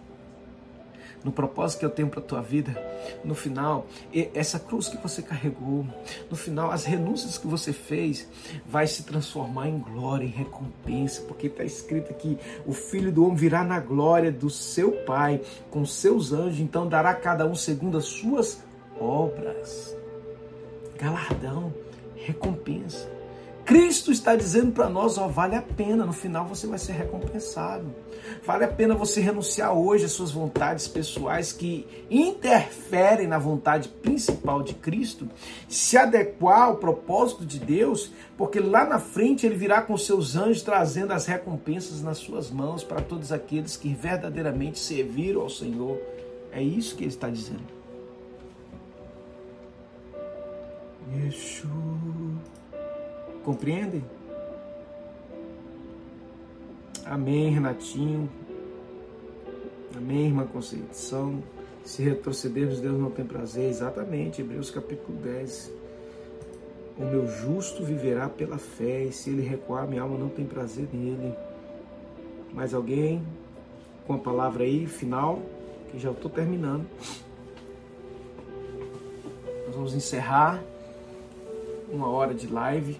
No 1.25 1.33
propósito 1.33 1.81
que 1.81 1.87
eu 1.87 1.91
tenho 1.91 2.09
para 2.09 2.21
a 2.21 2.23
tua 2.23 2.43
vida, 2.43 2.77
no 3.25 3.35
final, 3.35 3.87
essa 4.35 4.61
cruz 4.61 4.89
que 4.89 4.99
você 4.99 5.23
carregou, 5.23 5.87
no 6.31 6.37
final, 6.37 6.71
as 6.71 6.85
renúncias 6.85 7.39
que 7.39 7.47
você 7.47 7.73
fez, 7.73 8.29
vai 8.67 8.87
se 8.87 9.05
transformar 9.05 9.69
em 9.69 9.79
glória, 9.79 10.27
em 10.27 10.29
recompensa, 10.29 11.23
porque 11.23 11.47
está 11.47 11.65
escrito 11.65 12.11
aqui: 12.11 12.39
o 12.67 12.75
filho 12.75 13.11
do 13.11 13.25
homem 13.25 13.37
virá 13.37 13.65
na 13.65 13.81
glória 13.81 14.31
do 14.31 14.51
seu 14.51 14.93
Pai, 15.05 15.41
com 15.71 15.87
seus 15.87 16.31
anjos, 16.31 16.61
então 16.61 16.87
dará 16.87 17.11
a 17.11 17.15
cada 17.15 17.47
um 17.47 17.55
segundo 17.55 17.97
as 17.97 18.05
suas 18.05 18.63
obras. 19.01 19.97
Galardão, 20.99 21.73
recompensa. 22.17 23.14
Cristo 23.65 24.13
está 24.13 24.37
dizendo 24.37 24.73
para 24.73 24.91
nós, 24.91 25.17
ó, 25.17 25.27
vale 25.27 25.57
a 25.57 25.63
pena, 25.63 26.05
no 26.05 26.13
final 26.13 26.47
você 26.47 26.67
vai 26.67 26.79
ser 26.79 26.93
recompensado. 26.93 27.95
Vale 28.45 28.65
a 28.65 28.69
pena 28.69 28.95
você 28.95 29.23
renunciar 29.23 29.73
hoje 29.73 30.05
às 30.05 30.13
suas 30.13 30.31
vontades 30.31 30.87
pessoais 30.87 31.51
que 31.51 31.87
interferem 32.11 33.27
na 33.27 33.39
vontade 33.39 33.89
principal 33.89 34.63
de 34.63 34.75
Cristo, 34.75 35.29
se 35.67 35.97
adequar 35.97 36.63
ao 36.63 36.77
propósito 36.77 37.47
de 37.47 37.59
Deus, 37.59 38.13
porque 38.37 38.61
lá 38.61 38.85
na 38.85 38.99
frente 38.99 39.47
ele 39.47 39.57
virá 39.57 39.81
com 39.81 39.97
seus 39.97 40.37
anjos 40.37 40.61
trazendo 40.61 41.13
as 41.13 41.25
recompensas 41.25 42.03
nas 42.03 42.19
suas 42.19 42.51
mãos 42.51 42.85
para 42.85 43.01
todos 43.01 43.33
aqueles 43.33 43.77
que 43.79 43.95
verdadeiramente 43.95 44.79
serviram 44.79 45.41
ao 45.41 45.49
Senhor. 45.49 45.99
É 46.53 46.63
isso 46.63 46.97
que 46.97 47.05
ele 47.05 47.11
está 47.11 47.31
dizendo. 47.31 47.65
Yeshua. 51.15 51.75
Compreendem? 53.45 54.03
Amém, 57.05 57.51
Renatinho. 57.51 58.29
Amém, 59.95 60.27
irmã 60.27 60.47
Conceição. 60.47 61.43
Se 61.85 62.03
retrocedermos, 62.03 62.81
Deus 62.81 62.99
não 62.99 63.11
tem 63.11 63.27
prazer. 63.27 63.69
Exatamente, 63.69 64.41
Hebreus 64.41 64.71
capítulo 64.71 65.19
10. 65.19 65.71
O 66.97 67.05
meu 67.05 67.27
justo 67.27 67.85
viverá 67.85 68.31
pela 68.31 68.57
fé, 68.57 69.05
e 69.05 69.13
se 69.13 69.29
ele 69.29 69.43
recuar, 69.43 69.87
minha 69.87 70.01
alma 70.01 70.17
não 70.17 70.31
tem 70.31 70.47
prazer 70.47 70.89
nele. 70.91 71.35
Mais 72.51 72.73
alguém 72.73 73.23
com 74.07 74.15
a 74.15 74.19
palavra 74.19 74.65
aí, 74.65 74.87
final, 74.87 75.43
que 75.91 75.99
já 75.99 76.13
estou 76.13 76.31
terminando. 76.31 76.87
Nós 79.67 79.75
vamos 79.75 79.95
encerrar 79.95 80.65
uma 81.91 82.09
hora 82.09 82.33
de 82.33 82.47
live 82.47 82.99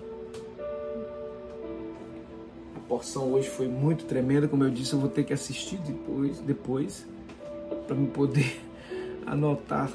porção 2.89 3.33
hoje 3.33 3.49
foi 3.49 3.69
muito 3.69 4.05
tremenda, 4.05 4.47
como 4.47 4.65
eu 4.65 4.71
disse, 4.71 4.93
eu 4.93 5.01
vou 5.01 5.09
ter 5.09 5.25
que 5.25 5.33
assistir 5.33 5.79
depois, 5.79 6.39
depois 6.41 7.07
para 7.87 7.97
me 7.97 8.09
poder 8.09 8.61
anotar. 9.27 9.91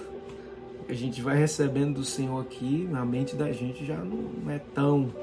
A 0.88 0.94
gente 0.94 1.22
vai 1.22 1.38
recebendo 1.38 1.96
do 1.96 2.04
Senhor 2.04 2.42
aqui, 2.42 2.88
na 2.90 3.06
mente 3.06 3.36
da 3.36 3.52
gente 3.52 3.86
já 3.86 3.98
não 3.98 4.50
é 4.50 4.58
tão. 4.58 5.14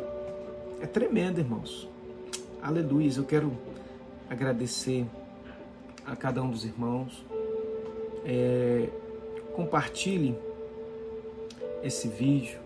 É 0.81 0.87
tremendo, 0.87 1.41
irmãos. 1.41 1.89
Aleluia. 2.63 3.11
Eu 3.17 3.25
quero 3.25 3.53
agradecer 4.31 5.07
a 6.07 6.15
cada 6.15 6.41
um 6.43 6.51
dos 6.51 6.65
irmãos. 6.65 7.25
É, 8.25 8.89
compartilhe 9.55 10.37
esse 11.83 12.09
vídeo, 12.09 12.59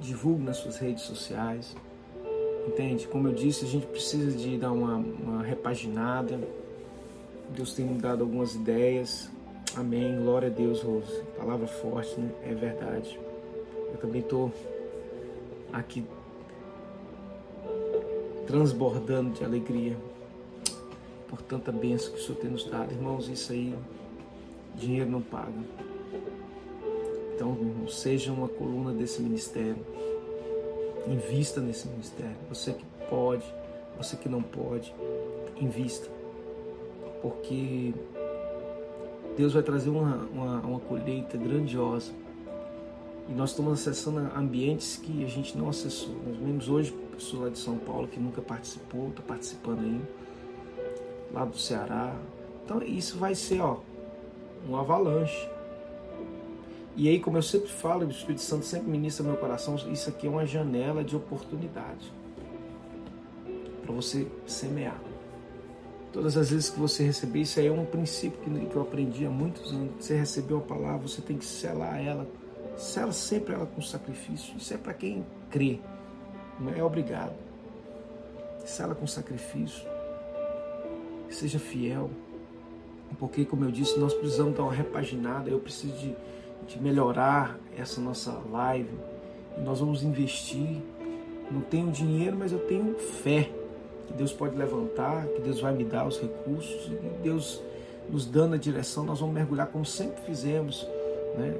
divulgue 0.00 0.44
nas 0.44 0.58
suas 0.58 0.76
redes 0.76 1.04
sociais. 1.04 1.74
Entende? 2.66 3.06
Como 3.06 3.28
eu 3.28 3.32
disse, 3.32 3.64
a 3.64 3.68
gente 3.68 3.86
precisa 3.86 4.36
de 4.36 4.56
dar 4.56 4.72
uma, 4.72 4.96
uma 4.96 5.42
repaginada. 5.42 6.40
Deus 7.50 7.74
tem 7.74 7.84
me 7.84 7.98
dado 7.98 8.22
algumas 8.22 8.54
ideias. 8.54 9.30
Amém. 9.76 10.16
Glória 10.22 10.48
a 10.48 10.50
Deus, 10.50 10.82
Rose. 10.82 11.22
Palavra 11.36 11.66
forte, 11.66 12.18
né? 12.18 12.30
É 12.42 12.54
verdade. 12.54 13.18
Eu 13.92 13.98
também 13.98 14.20
estou 14.20 14.52
aqui 15.72 16.04
transbordando 18.46 19.30
de 19.30 19.44
alegria 19.44 19.96
por 21.28 21.42
tanta 21.42 21.72
bênção 21.72 22.12
que 22.12 22.20
o 22.20 22.22
Senhor 22.22 22.38
tem 22.38 22.50
nos 22.50 22.64
dado. 22.64 22.92
Irmãos, 22.92 23.28
isso 23.28 23.52
aí, 23.52 23.74
dinheiro 24.76 25.10
não 25.10 25.20
paga. 25.20 25.52
Então, 27.34 27.52
irmão, 27.52 27.88
seja 27.88 28.32
uma 28.32 28.48
coluna 28.48 28.92
desse 28.92 29.20
ministério. 29.20 29.93
Invista 31.06 31.60
nesse 31.60 31.88
ministério. 31.88 32.36
Você 32.48 32.72
que 32.72 32.84
pode, 33.08 33.44
você 33.96 34.16
que 34.16 34.28
não 34.28 34.42
pode, 34.42 34.94
invista. 35.60 36.08
Porque 37.22 37.94
Deus 39.36 39.54
vai 39.54 39.62
trazer 39.62 39.90
uma, 39.90 40.16
uma, 40.32 40.60
uma 40.60 40.80
colheita 40.80 41.36
grandiosa. 41.36 42.12
E 43.28 43.32
nós 43.32 43.50
estamos 43.50 43.72
acessando 43.72 44.18
ambientes 44.36 44.96
que 44.96 45.24
a 45.24 45.28
gente 45.28 45.56
não 45.56 45.68
acessou. 45.68 46.14
Nós 46.26 46.36
vemos 46.36 46.68
hoje 46.68 46.92
pessoa 47.14 47.44
lá 47.44 47.50
de 47.50 47.58
São 47.58 47.78
Paulo 47.78 48.08
que 48.08 48.18
nunca 48.18 48.42
participou, 48.42 49.08
está 49.08 49.22
participando 49.22 49.80
aí, 49.80 50.00
lá 51.32 51.44
do 51.44 51.56
Ceará. 51.56 52.14
Então 52.64 52.82
isso 52.82 53.18
vai 53.18 53.34
ser 53.34 53.60
ó, 53.60 53.78
um 54.68 54.76
avalanche. 54.76 55.48
E 56.96 57.08
aí, 57.08 57.18
como 57.18 57.36
eu 57.38 57.42
sempre 57.42 57.68
falo, 57.68 58.06
o 58.06 58.10
Espírito 58.10 58.42
Santo 58.42 58.64
sempre 58.64 58.88
ministra 58.88 59.24
meu 59.24 59.36
coração, 59.36 59.74
isso 59.90 60.08
aqui 60.08 60.26
é 60.26 60.30
uma 60.30 60.46
janela 60.46 61.02
de 61.02 61.16
oportunidade 61.16 62.12
para 63.82 63.92
você 63.92 64.26
semear. 64.46 65.00
Todas 66.12 66.36
as 66.36 66.50
vezes 66.50 66.70
que 66.70 66.78
você 66.78 67.02
receber, 67.02 67.40
isso 67.40 67.58
aí 67.58 67.66
é 67.66 67.72
um 67.72 67.84
princípio 67.84 68.38
que 68.68 68.76
eu 68.76 68.82
aprendi 68.82 69.26
há 69.26 69.30
muitos 69.30 69.72
anos. 69.72 69.90
Você 69.98 70.14
recebeu 70.14 70.58
a 70.58 70.60
palavra, 70.60 71.08
você 71.08 71.20
tem 71.20 71.36
que 71.36 71.44
selar 71.44 72.00
ela. 72.00 72.26
Sela 72.76 73.10
sempre 73.10 73.54
ela 73.54 73.66
com 73.66 73.82
sacrifício. 73.82 74.56
Isso 74.56 74.72
é 74.72 74.76
para 74.76 74.94
quem 74.94 75.26
crê, 75.50 75.80
não 76.60 76.72
é 76.72 76.82
obrigado. 76.82 77.34
Sela 78.64 78.94
com 78.94 79.06
sacrifício. 79.06 79.84
Seja 81.28 81.58
fiel. 81.58 82.08
Porque, 83.18 83.44
como 83.44 83.64
eu 83.64 83.70
disse, 83.70 83.98
nós 83.98 84.14
precisamos 84.14 84.56
dar 84.56 84.62
uma 84.62 84.72
repaginada. 84.72 85.50
Eu 85.50 85.58
preciso 85.58 85.92
de 85.98 86.14
de 86.66 86.80
melhorar 86.80 87.58
essa 87.76 88.00
nossa 88.00 88.40
live. 88.50 88.96
Nós 89.64 89.80
vamos 89.80 90.02
investir. 90.02 90.82
Não 91.50 91.60
tenho 91.60 91.90
dinheiro, 91.90 92.36
mas 92.38 92.52
eu 92.52 92.58
tenho 92.60 92.94
fé 92.94 93.50
que 94.06 94.12
Deus 94.14 94.32
pode 94.32 94.56
levantar, 94.56 95.26
que 95.26 95.40
Deus 95.40 95.60
vai 95.60 95.74
me 95.74 95.84
dar 95.84 96.06
os 96.06 96.20
recursos 96.20 96.90
e 96.90 97.22
Deus 97.22 97.62
nos 98.08 98.26
dando 98.26 98.54
a 98.54 98.58
direção, 98.58 99.04
nós 99.04 99.20
vamos 99.20 99.34
mergulhar 99.34 99.66
como 99.68 99.84
sempre 99.84 100.22
fizemos. 100.22 100.86
Né? 101.36 101.56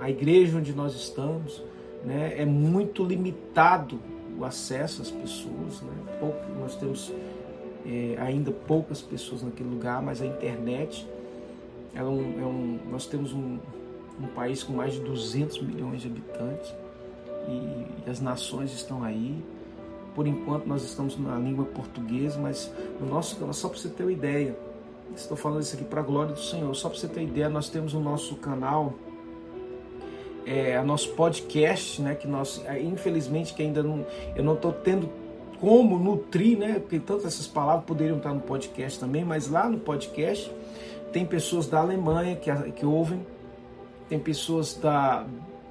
A 0.00 0.10
igreja 0.10 0.58
onde 0.58 0.74
nós 0.74 0.94
estamos 0.94 1.62
né, 2.04 2.34
é 2.36 2.44
muito 2.44 3.02
limitado 3.02 3.98
o 4.38 4.44
acesso 4.44 5.02
às 5.02 5.10
pessoas. 5.10 5.80
Né? 5.80 5.92
Pouco, 6.20 6.38
nós 6.60 6.76
temos 6.76 7.12
é, 7.86 8.16
ainda 8.18 8.50
poucas 8.50 9.00
pessoas 9.00 9.42
naquele 9.42 9.70
lugar, 9.70 10.02
mas 10.02 10.20
a 10.20 10.26
internet 10.26 11.06
é 11.94 12.02
um, 12.02 12.40
é 12.40 12.44
um 12.44 12.78
nós 12.90 13.06
temos 13.06 13.32
um, 13.32 13.58
um 14.20 14.26
país 14.28 14.62
com 14.62 14.72
mais 14.72 14.94
de 14.94 15.00
200 15.00 15.60
milhões 15.62 16.02
de 16.02 16.08
habitantes 16.08 16.74
e, 17.48 18.10
as 18.10 18.20
nações 18.20 18.72
estão 18.72 19.02
aí. 19.02 19.42
Por 20.14 20.26
enquanto 20.26 20.66
nós 20.66 20.82
estamos 20.82 21.18
na 21.18 21.36
língua 21.36 21.66
portuguesa, 21.66 22.38
mas 22.40 22.72
no 22.98 23.06
nosso 23.06 23.36
canal, 23.36 23.52
só 23.52 23.68
para 23.68 23.78
você 23.78 23.88
ter 23.88 24.02
uma 24.02 24.12
ideia, 24.12 24.56
estou 25.14 25.36
falando 25.36 25.60
isso 25.60 25.76
aqui 25.76 25.84
para 25.84 26.00
a 26.00 26.04
glória 26.04 26.32
do 26.32 26.40
Senhor, 26.40 26.74
só 26.74 26.88
para 26.88 26.98
você 26.98 27.06
ter 27.06 27.20
uma 27.20 27.28
ideia, 27.28 27.48
nós 27.50 27.68
temos 27.68 27.92
o 27.92 28.00
nosso 28.00 28.36
canal, 28.36 28.94
é, 30.46 30.80
nosso 30.82 31.10
podcast, 31.10 32.00
né, 32.00 32.14
que 32.14 32.26
nós, 32.26 32.62
é, 32.66 32.80
infelizmente, 32.80 33.52
que 33.52 33.62
ainda 33.62 33.82
não, 33.82 34.06
eu 34.34 34.42
não 34.42 34.54
estou 34.54 34.72
tendo 34.72 35.10
como 35.60 35.98
nutrir, 35.98 36.58
né, 36.58 36.78
porque 36.78 36.98
tantas 36.98 37.26
essas 37.26 37.46
palavras 37.46 37.84
poderiam 37.84 38.16
estar 38.16 38.32
no 38.32 38.40
podcast 38.40 38.98
também, 38.98 39.24
mas 39.24 39.48
lá 39.50 39.68
no 39.68 39.78
podcast 39.78 40.50
tem 41.12 41.26
pessoas 41.26 41.66
da 41.66 41.80
Alemanha 41.80 42.36
que, 42.36 42.50
que 42.72 42.86
ouvem, 42.86 43.20
tem 44.08 44.18
pessoas 44.18 44.74
da, 44.74 45.26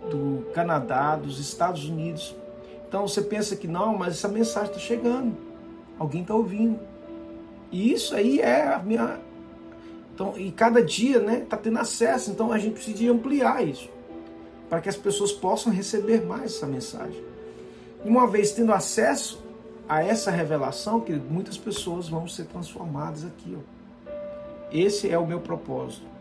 do 0.09 0.45
Canadá, 0.53 1.15
dos 1.15 1.39
Estados 1.39 1.85
Unidos. 1.85 2.35
Então 2.87 3.07
você 3.07 3.21
pensa 3.21 3.55
que 3.55 3.67
não, 3.67 3.97
mas 3.97 4.15
essa 4.15 4.27
mensagem 4.27 4.69
está 4.69 4.79
chegando, 4.79 5.35
alguém 5.97 6.21
está 6.21 6.35
ouvindo. 6.35 6.79
E 7.71 7.91
isso 7.91 8.15
aí 8.15 8.39
é 8.39 8.73
a 8.73 8.79
minha. 8.79 9.19
Então, 10.13 10.33
e 10.37 10.51
cada 10.51 10.81
dia 10.81 11.19
né, 11.19 11.39
está 11.39 11.57
tendo 11.57 11.77
acesso, 11.77 12.31
então 12.31 12.51
a 12.51 12.57
gente 12.57 12.75
precisa 12.75 13.11
ampliar 13.11 13.65
isso, 13.67 13.89
para 14.69 14.79
que 14.79 14.87
as 14.87 14.95
pessoas 14.95 15.33
possam 15.33 15.73
receber 15.73 16.25
mais 16.25 16.55
essa 16.55 16.65
mensagem. 16.65 17.21
E 18.03 18.07
uma 18.07 18.25
vez 18.25 18.53
tendo 18.53 18.71
acesso 18.71 19.43
a 19.89 20.01
essa 20.01 20.31
revelação, 20.31 21.01
que 21.01 21.11
muitas 21.13 21.57
pessoas 21.57 22.07
vão 22.07 22.27
ser 22.29 22.45
transformadas 22.45 23.25
aqui. 23.25 23.57
Ó. 23.57 24.09
Esse 24.71 25.09
é 25.09 25.17
o 25.17 25.27
meu 25.27 25.41
propósito 25.41 26.14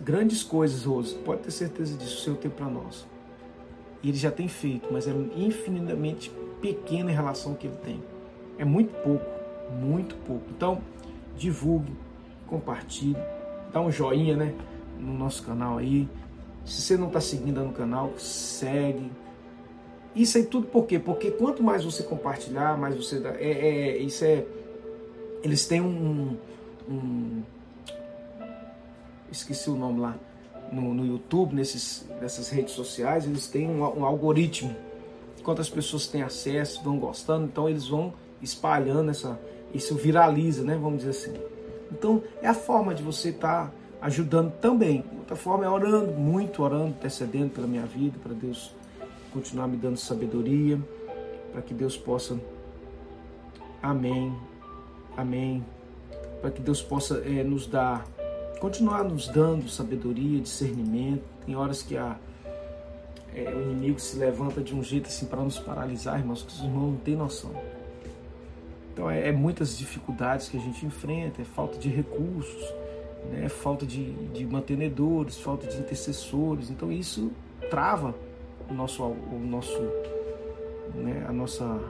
grandes 0.00 0.42
coisas, 0.42 0.84
Rose, 0.84 1.14
pode 1.16 1.42
ter 1.42 1.50
certeza 1.50 1.96
disso, 1.96 2.16
o 2.16 2.20
Senhor 2.20 2.36
tem 2.36 2.50
para 2.50 2.66
nós. 2.66 3.06
E 4.02 4.08
Ele 4.08 4.16
já 4.16 4.30
tem 4.30 4.48
feito, 4.48 4.88
mas 4.92 5.06
é 5.08 5.12
infinitamente 5.36 6.30
pequeno 6.60 7.10
em 7.10 7.14
relação 7.14 7.52
ao 7.52 7.58
que 7.58 7.66
Ele 7.66 7.76
tem. 7.76 8.02
É 8.58 8.64
muito 8.64 8.94
pouco, 9.02 9.24
muito 9.80 10.14
pouco. 10.26 10.44
Então, 10.50 10.80
divulgue, 11.36 11.92
compartilhe, 12.46 13.16
dá 13.72 13.80
um 13.80 13.90
joinha 13.90 14.36
né, 14.36 14.54
no 14.98 15.12
nosso 15.12 15.42
canal 15.42 15.78
aí. 15.78 16.08
Se 16.64 16.82
você 16.82 16.96
não 16.96 17.08
está 17.08 17.20
seguindo 17.20 17.62
no 17.62 17.72
canal, 17.72 18.12
segue. 18.18 19.10
Isso 20.14 20.38
aí 20.38 20.44
tudo 20.44 20.66
por 20.66 20.86
quê? 20.86 20.98
Porque 20.98 21.30
quanto 21.30 21.62
mais 21.62 21.84
você 21.84 22.02
compartilhar, 22.02 22.76
mais 22.78 22.96
você 22.96 23.20
dá. 23.20 23.30
É, 23.30 23.50
é 23.50 23.98
isso 23.98 24.24
é. 24.24 24.44
Eles 25.42 25.66
têm 25.66 25.80
um, 25.80 26.36
um 26.88 27.42
esqueci 29.30 29.70
o 29.70 29.76
nome 29.76 30.00
lá, 30.00 30.16
no, 30.72 30.94
no 30.94 31.06
YouTube, 31.06 31.54
nesses, 31.54 32.06
nessas 32.20 32.48
redes 32.48 32.74
sociais, 32.74 33.24
eles 33.24 33.46
têm 33.46 33.68
um, 33.68 33.80
um 33.80 34.04
algoritmo. 34.04 34.74
Quantas 35.42 35.68
pessoas 35.68 36.06
têm 36.06 36.22
acesso, 36.22 36.82
vão 36.82 36.98
gostando, 36.98 37.44
então 37.44 37.68
eles 37.68 37.86
vão 37.86 38.12
espalhando 38.42 39.10
essa. 39.10 39.38
Isso 39.72 39.94
viraliza, 39.94 40.64
né? 40.64 40.74
Vamos 40.74 40.98
dizer 40.98 41.10
assim. 41.10 41.34
Então 41.92 42.22
é 42.42 42.48
a 42.48 42.54
forma 42.54 42.94
de 42.94 43.02
você 43.02 43.28
estar 43.28 43.66
tá 43.66 43.72
ajudando 44.00 44.52
também. 44.60 45.04
Outra 45.18 45.36
forma 45.36 45.64
é 45.64 45.68
orando, 45.68 46.12
muito 46.12 46.62
orando, 46.62 46.88
intercedendo 46.88 47.50
pela 47.50 47.66
minha 47.66 47.86
vida, 47.86 48.18
para 48.22 48.32
Deus 48.32 48.74
continuar 49.32 49.68
me 49.68 49.76
dando 49.76 49.96
sabedoria, 49.96 50.80
para 51.52 51.62
que 51.62 51.74
Deus 51.74 51.96
possa. 51.96 52.40
Amém. 53.82 54.34
Amém. 55.16 55.64
Para 56.40 56.50
que 56.50 56.60
Deus 56.60 56.82
possa 56.82 57.18
é, 57.18 57.44
nos 57.44 57.66
dar 57.66 58.04
continuar 58.66 59.04
nos 59.04 59.28
dando 59.28 59.68
sabedoria, 59.68 60.40
discernimento. 60.40 61.22
Tem 61.44 61.54
horas 61.54 61.84
que 61.84 61.96
a, 61.96 62.16
é, 63.32 63.48
o 63.54 63.62
inimigo 63.62 64.00
se 64.00 64.18
levanta 64.18 64.60
de 64.60 64.74
um 64.74 64.82
jeito 64.82 65.06
assim 65.06 65.24
para 65.26 65.40
nos 65.40 65.56
paralisar, 65.56 66.18
irmãos, 66.18 66.42
que 66.42 66.48
os 66.48 66.58
irmãos 66.58 66.90
não 66.90 66.96
têm 66.96 67.14
noção. 67.14 67.52
Então 68.92 69.08
é, 69.08 69.28
é, 69.28 69.32
muitas 69.32 69.78
dificuldades 69.78 70.48
que 70.48 70.56
a 70.56 70.60
gente 70.60 70.84
enfrenta, 70.84 71.42
é 71.42 71.44
falta 71.44 71.78
de 71.78 71.88
recursos, 71.88 72.60
né, 73.30 73.44
é 73.44 73.48
falta 73.48 73.86
de, 73.86 74.12
de 74.30 74.44
mantenedores, 74.44 75.38
falta 75.38 75.68
de 75.68 75.78
intercessores. 75.78 76.68
Então 76.68 76.90
isso 76.90 77.30
trava 77.70 78.16
o 78.68 78.74
nosso, 78.74 79.04
o 79.04 79.38
nosso, 79.48 79.80
né, 80.92 81.24
a 81.28 81.32
nossa, 81.32 81.80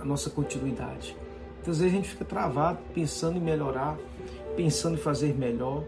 a 0.00 0.04
nossa 0.04 0.28
continuidade. 0.28 1.16
Então, 1.62 1.70
às 1.70 1.78
vezes 1.78 1.94
a 1.94 1.96
gente 1.96 2.08
fica 2.08 2.24
travado 2.24 2.80
pensando 2.92 3.38
em 3.38 3.40
melhorar 3.40 3.96
pensando 4.56 4.94
em 4.94 4.98
fazer 4.98 5.34
melhor, 5.34 5.84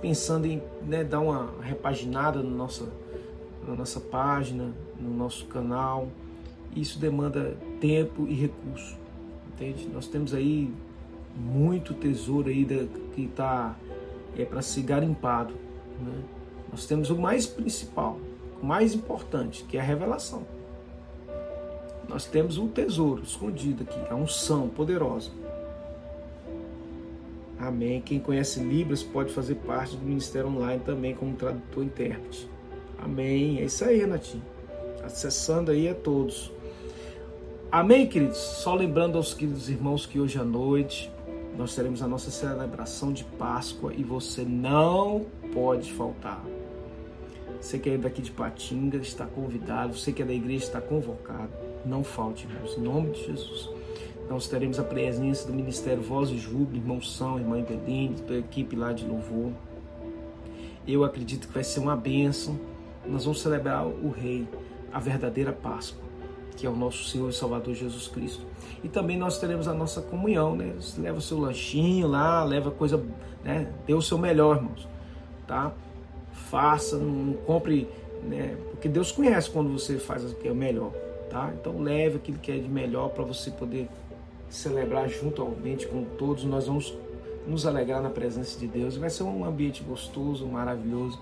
pensando 0.00 0.46
em 0.46 0.62
né, 0.86 1.02
dar 1.02 1.20
uma 1.20 1.50
repaginada 1.62 2.42
no 2.42 2.50
nossa, 2.50 2.88
na 3.66 3.74
nossa 3.74 4.00
página, 4.00 4.72
no 5.00 5.10
nosso 5.10 5.46
canal. 5.46 6.08
Isso 6.76 6.98
demanda 6.98 7.56
tempo 7.80 8.26
e 8.28 8.34
recurso, 8.34 8.96
entende? 9.48 9.88
Nós 9.92 10.06
temos 10.06 10.34
aí 10.34 10.72
muito 11.36 11.94
tesouro 11.94 12.48
aí 12.48 12.64
que 13.14 13.22
está 13.22 13.76
é 14.36 14.44
para 14.44 14.62
ser 14.62 14.82
garimpado, 14.82 15.54
Né? 16.00 16.22
Nós 16.70 16.86
temos 16.86 17.10
o 17.10 17.18
mais 17.18 17.46
principal, 17.46 18.16
o 18.62 18.64
mais 18.64 18.94
importante, 18.94 19.64
que 19.64 19.76
é 19.76 19.80
a 19.80 19.82
revelação. 19.82 20.46
Nós 22.08 22.26
temos 22.26 22.58
um 22.58 22.68
tesouro 22.68 23.22
escondido 23.24 23.82
aqui, 23.82 23.98
a 24.08 24.14
unção 24.14 24.68
poderosa. 24.68 25.32
Amém. 27.60 28.00
Quem 28.00 28.18
conhece 28.18 28.58
Libras 28.60 29.02
pode 29.02 29.32
fazer 29.32 29.56
parte 29.56 29.94
do 29.94 30.04
ministério 30.04 30.48
online 30.48 30.80
também 30.84 31.14
como 31.14 31.36
tradutor 31.36 31.82
e 31.82 31.86
intérprete. 31.86 32.48
Amém. 32.98 33.58
É 33.58 33.64
isso 33.64 33.84
aí, 33.84 33.98
Renatinho. 33.98 34.42
Acessando 35.04 35.70
aí 35.70 35.86
a 35.86 35.94
todos. 35.94 36.50
Amém, 37.70 38.06
queridos? 38.06 38.38
Só 38.38 38.74
lembrando 38.74 39.16
aos 39.16 39.34
queridos 39.34 39.68
irmãos 39.68 40.06
que 40.06 40.18
hoje 40.18 40.38
à 40.38 40.44
noite 40.44 41.12
nós 41.56 41.74
teremos 41.74 42.02
a 42.02 42.08
nossa 42.08 42.30
celebração 42.30 43.12
de 43.12 43.24
Páscoa 43.24 43.92
e 43.94 44.02
você 44.02 44.42
não 44.42 45.26
pode 45.52 45.92
faltar. 45.92 46.42
Você 47.60 47.78
que 47.78 47.90
é 47.90 47.98
daqui 47.98 48.22
de 48.22 48.30
Patinga 48.30 48.96
está 48.96 49.26
convidado, 49.26 49.94
você 49.98 50.12
que 50.12 50.22
é 50.22 50.24
da 50.24 50.32
igreja 50.32 50.64
está 50.64 50.80
convocado. 50.80 51.50
Não 51.84 52.02
falte, 52.02 52.46
irmãos, 52.46 52.78
em 52.78 52.80
nome 52.80 53.10
de 53.10 53.26
Jesus. 53.26 53.79
Nós 54.30 54.46
teremos 54.46 54.78
a 54.78 54.84
presença 54.84 55.48
do 55.48 55.52
Ministério 55.52 56.00
Voz 56.00 56.30
e 56.30 56.38
Júbilo, 56.38 56.76
irmão 56.76 57.02
São, 57.02 57.36
irmã 57.36 57.58
Eveline, 57.58 58.14
da 58.28 58.36
equipe 58.36 58.76
lá 58.76 58.92
de 58.92 59.04
louvor. 59.04 59.50
Eu 60.86 61.02
acredito 61.02 61.48
que 61.48 61.52
vai 61.52 61.64
ser 61.64 61.80
uma 61.80 61.96
bênção. 61.96 62.56
Nós 63.04 63.24
vamos 63.24 63.42
celebrar 63.42 63.84
o 63.84 64.08
Rei, 64.08 64.46
a 64.92 65.00
verdadeira 65.00 65.52
Páscoa, 65.52 66.00
que 66.56 66.64
é 66.64 66.70
o 66.70 66.76
nosso 66.76 67.08
Senhor 67.08 67.28
e 67.28 67.32
Salvador 67.32 67.74
Jesus 67.74 68.06
Cristo. 68.06 68.46
E 68.84 68.88
também 68.88 69.18
nós 69.18 69.40
teremos 69.40 69.66
a 69.66 69.74
nossa 69.74 70.00
comunhão, 70.00 70.54
né? 70.54 70.74
Você 70.76 71.00
leva 71.00 71.18
o 71.18 71.20
seu 71.20 71.36
lanchinho 71.40 72.06
lá, 72.06 72.44
leva 72.44 72.70
coisa, 72.70 73.04
né? 73.42 73.68
Dê 73.84 73.94
o 73.94 74.00
seu 74.00 74.16
melhor, 74.16 74.58
irmãos, 74.58 74.88
tá? 75.44 75.72
Faça, 76.32 76.96
não 76.96 77.32
compre, 77.32 77.88
né? 78.22 78.56
Porque 78.70 78.88
Deus 78.88 79.10
conhece 79.10 79.50
quando 79.50 79.72
você 79.72 79.98
faz 79.98 80.22
o 80.22 80.36
que 80.36 80.46
é 80.46 80.52
o 80.52 80.54
melhor, 80.54 80.92
tá? 81.28 81.52
Então 81.60 81.82
leve 81.82 82.18
aquilo 82.18 82.38
que 82.38 82.52
é 82.52 82.58
de 82.58 82.68
melhor 82.68 83.08
para 83.08 83.24
você 83.24 83.50
poder 83.50 83.88
celebrar 84.50 85.08
juntamente 85.08 85.86
com 85.86 86.04
todos. 86.04 86.44
Nós 86.44 86.66
vamos 86.66 86.94
nos 87.46 87.64
alegrar 87.64 88.02
na 88.02 88.10
presença 88.10 88.58
de 88.58 88.66
Deus. 88.66 88.96
Vai 88.96 89.08
ser 89.08 89.22
um 89.22 89.44
ambiente 89.44 89.82
gostoso, 89.82 90.46
maravilhoso, 90.46 91.18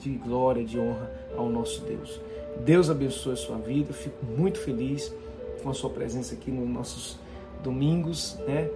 de 0.00 0.10
glória, 0.10 0.64
de 0.64 0.78
honra 0.78 1.10
ao 1.36 1.48
nosso 1.50 1.82
Deus. 1.82 2.20
Deus 2.64 2.88
abençoe 2.88 3.34
a 3.34 3.36
sua 3.36 3.58
vida. 3.58 3.92
Fico 3.92 4.24
muito 4.24 4.58
feliz 4.58 5.12
com 5.62 5.68
a 5.68 5.74
sua 5.74 5.90
presença 5.90 6.34
aqui 6.34 6.50
nos 6.50 6.68
nossos 6.68 7.18
domingos, 7.62 8.38
né? 8.46 8.70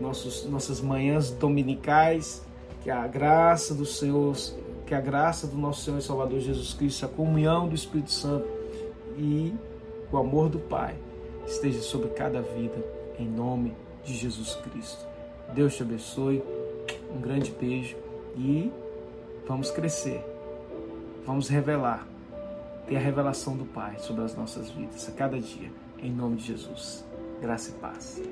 Nossos, 0.00 0.46
nossas 0.46 0.80
manhãs 0.80 1.30
dominicais. 1.30 2.42
Que 2.82 2.90
a 2.90 3.06
graça 3.06 3.74
do 3.74 3.84
Senhor, 3.84 4.34
que 4.86 4.94
a 4.94 5.00
graça 5.00 5.46
do 5.46 5.56
nosso 5.56 5.84
Senhor 5.84 5.98
e 5.98 6.02
Salvador 6.02 6.40
Jesus 6.40 6.74
Cristo, 6.74 7.06
a 7.06 7.08
comunhão 7.08 7.68
do 7.68 7.76
Espírito 7.76 8.10
Santo 8.10 8.46
e 9.16 9.54
o 10.10 10.16
amor 10.16 10.48
do 10.48 10.58
Pai 10.58 10.96
esteja 11.46 11.80
sobre 11.80 12.08
cada 12.08 12.40
vida 12.40 13.01
em 13.18 13.26
nome 13.26 13.74
de 14.04 14.14
Jesus 14.14 14.54
Cristo. 14.56 15.06
Deus 15.54 15.76
te 15.76 15.82
abençoe, 15.82 16.42
um 17.14 17.20
grande 17.20 17.50
beijo 17.50 17.96
e 18.36 18.72
vamos 19.46 19.70
crescer, 19.70 20.24
vamos 21.26 21.48
revelar, 21.48 22.06
ter 22.86 22.96
a 22.96 23.00
revelação 23.00 23.56
do 23.56 23.64
Pai 23.64 23.98
sobre 23.98 24.24
as 24.24 24.34
nossas 24.34 24.70
vidas 24.70 25.08
a 25.08 25.12
cada 25.12 25.38
dia, 25.38 25.70
em 25.98 26.10
nome 26.10 26.36
de 26.36 26.46
Jesus. 26.46 27.04
Graça 27.40 27.70
e 27.70 27.74
paz. 27.74 28.31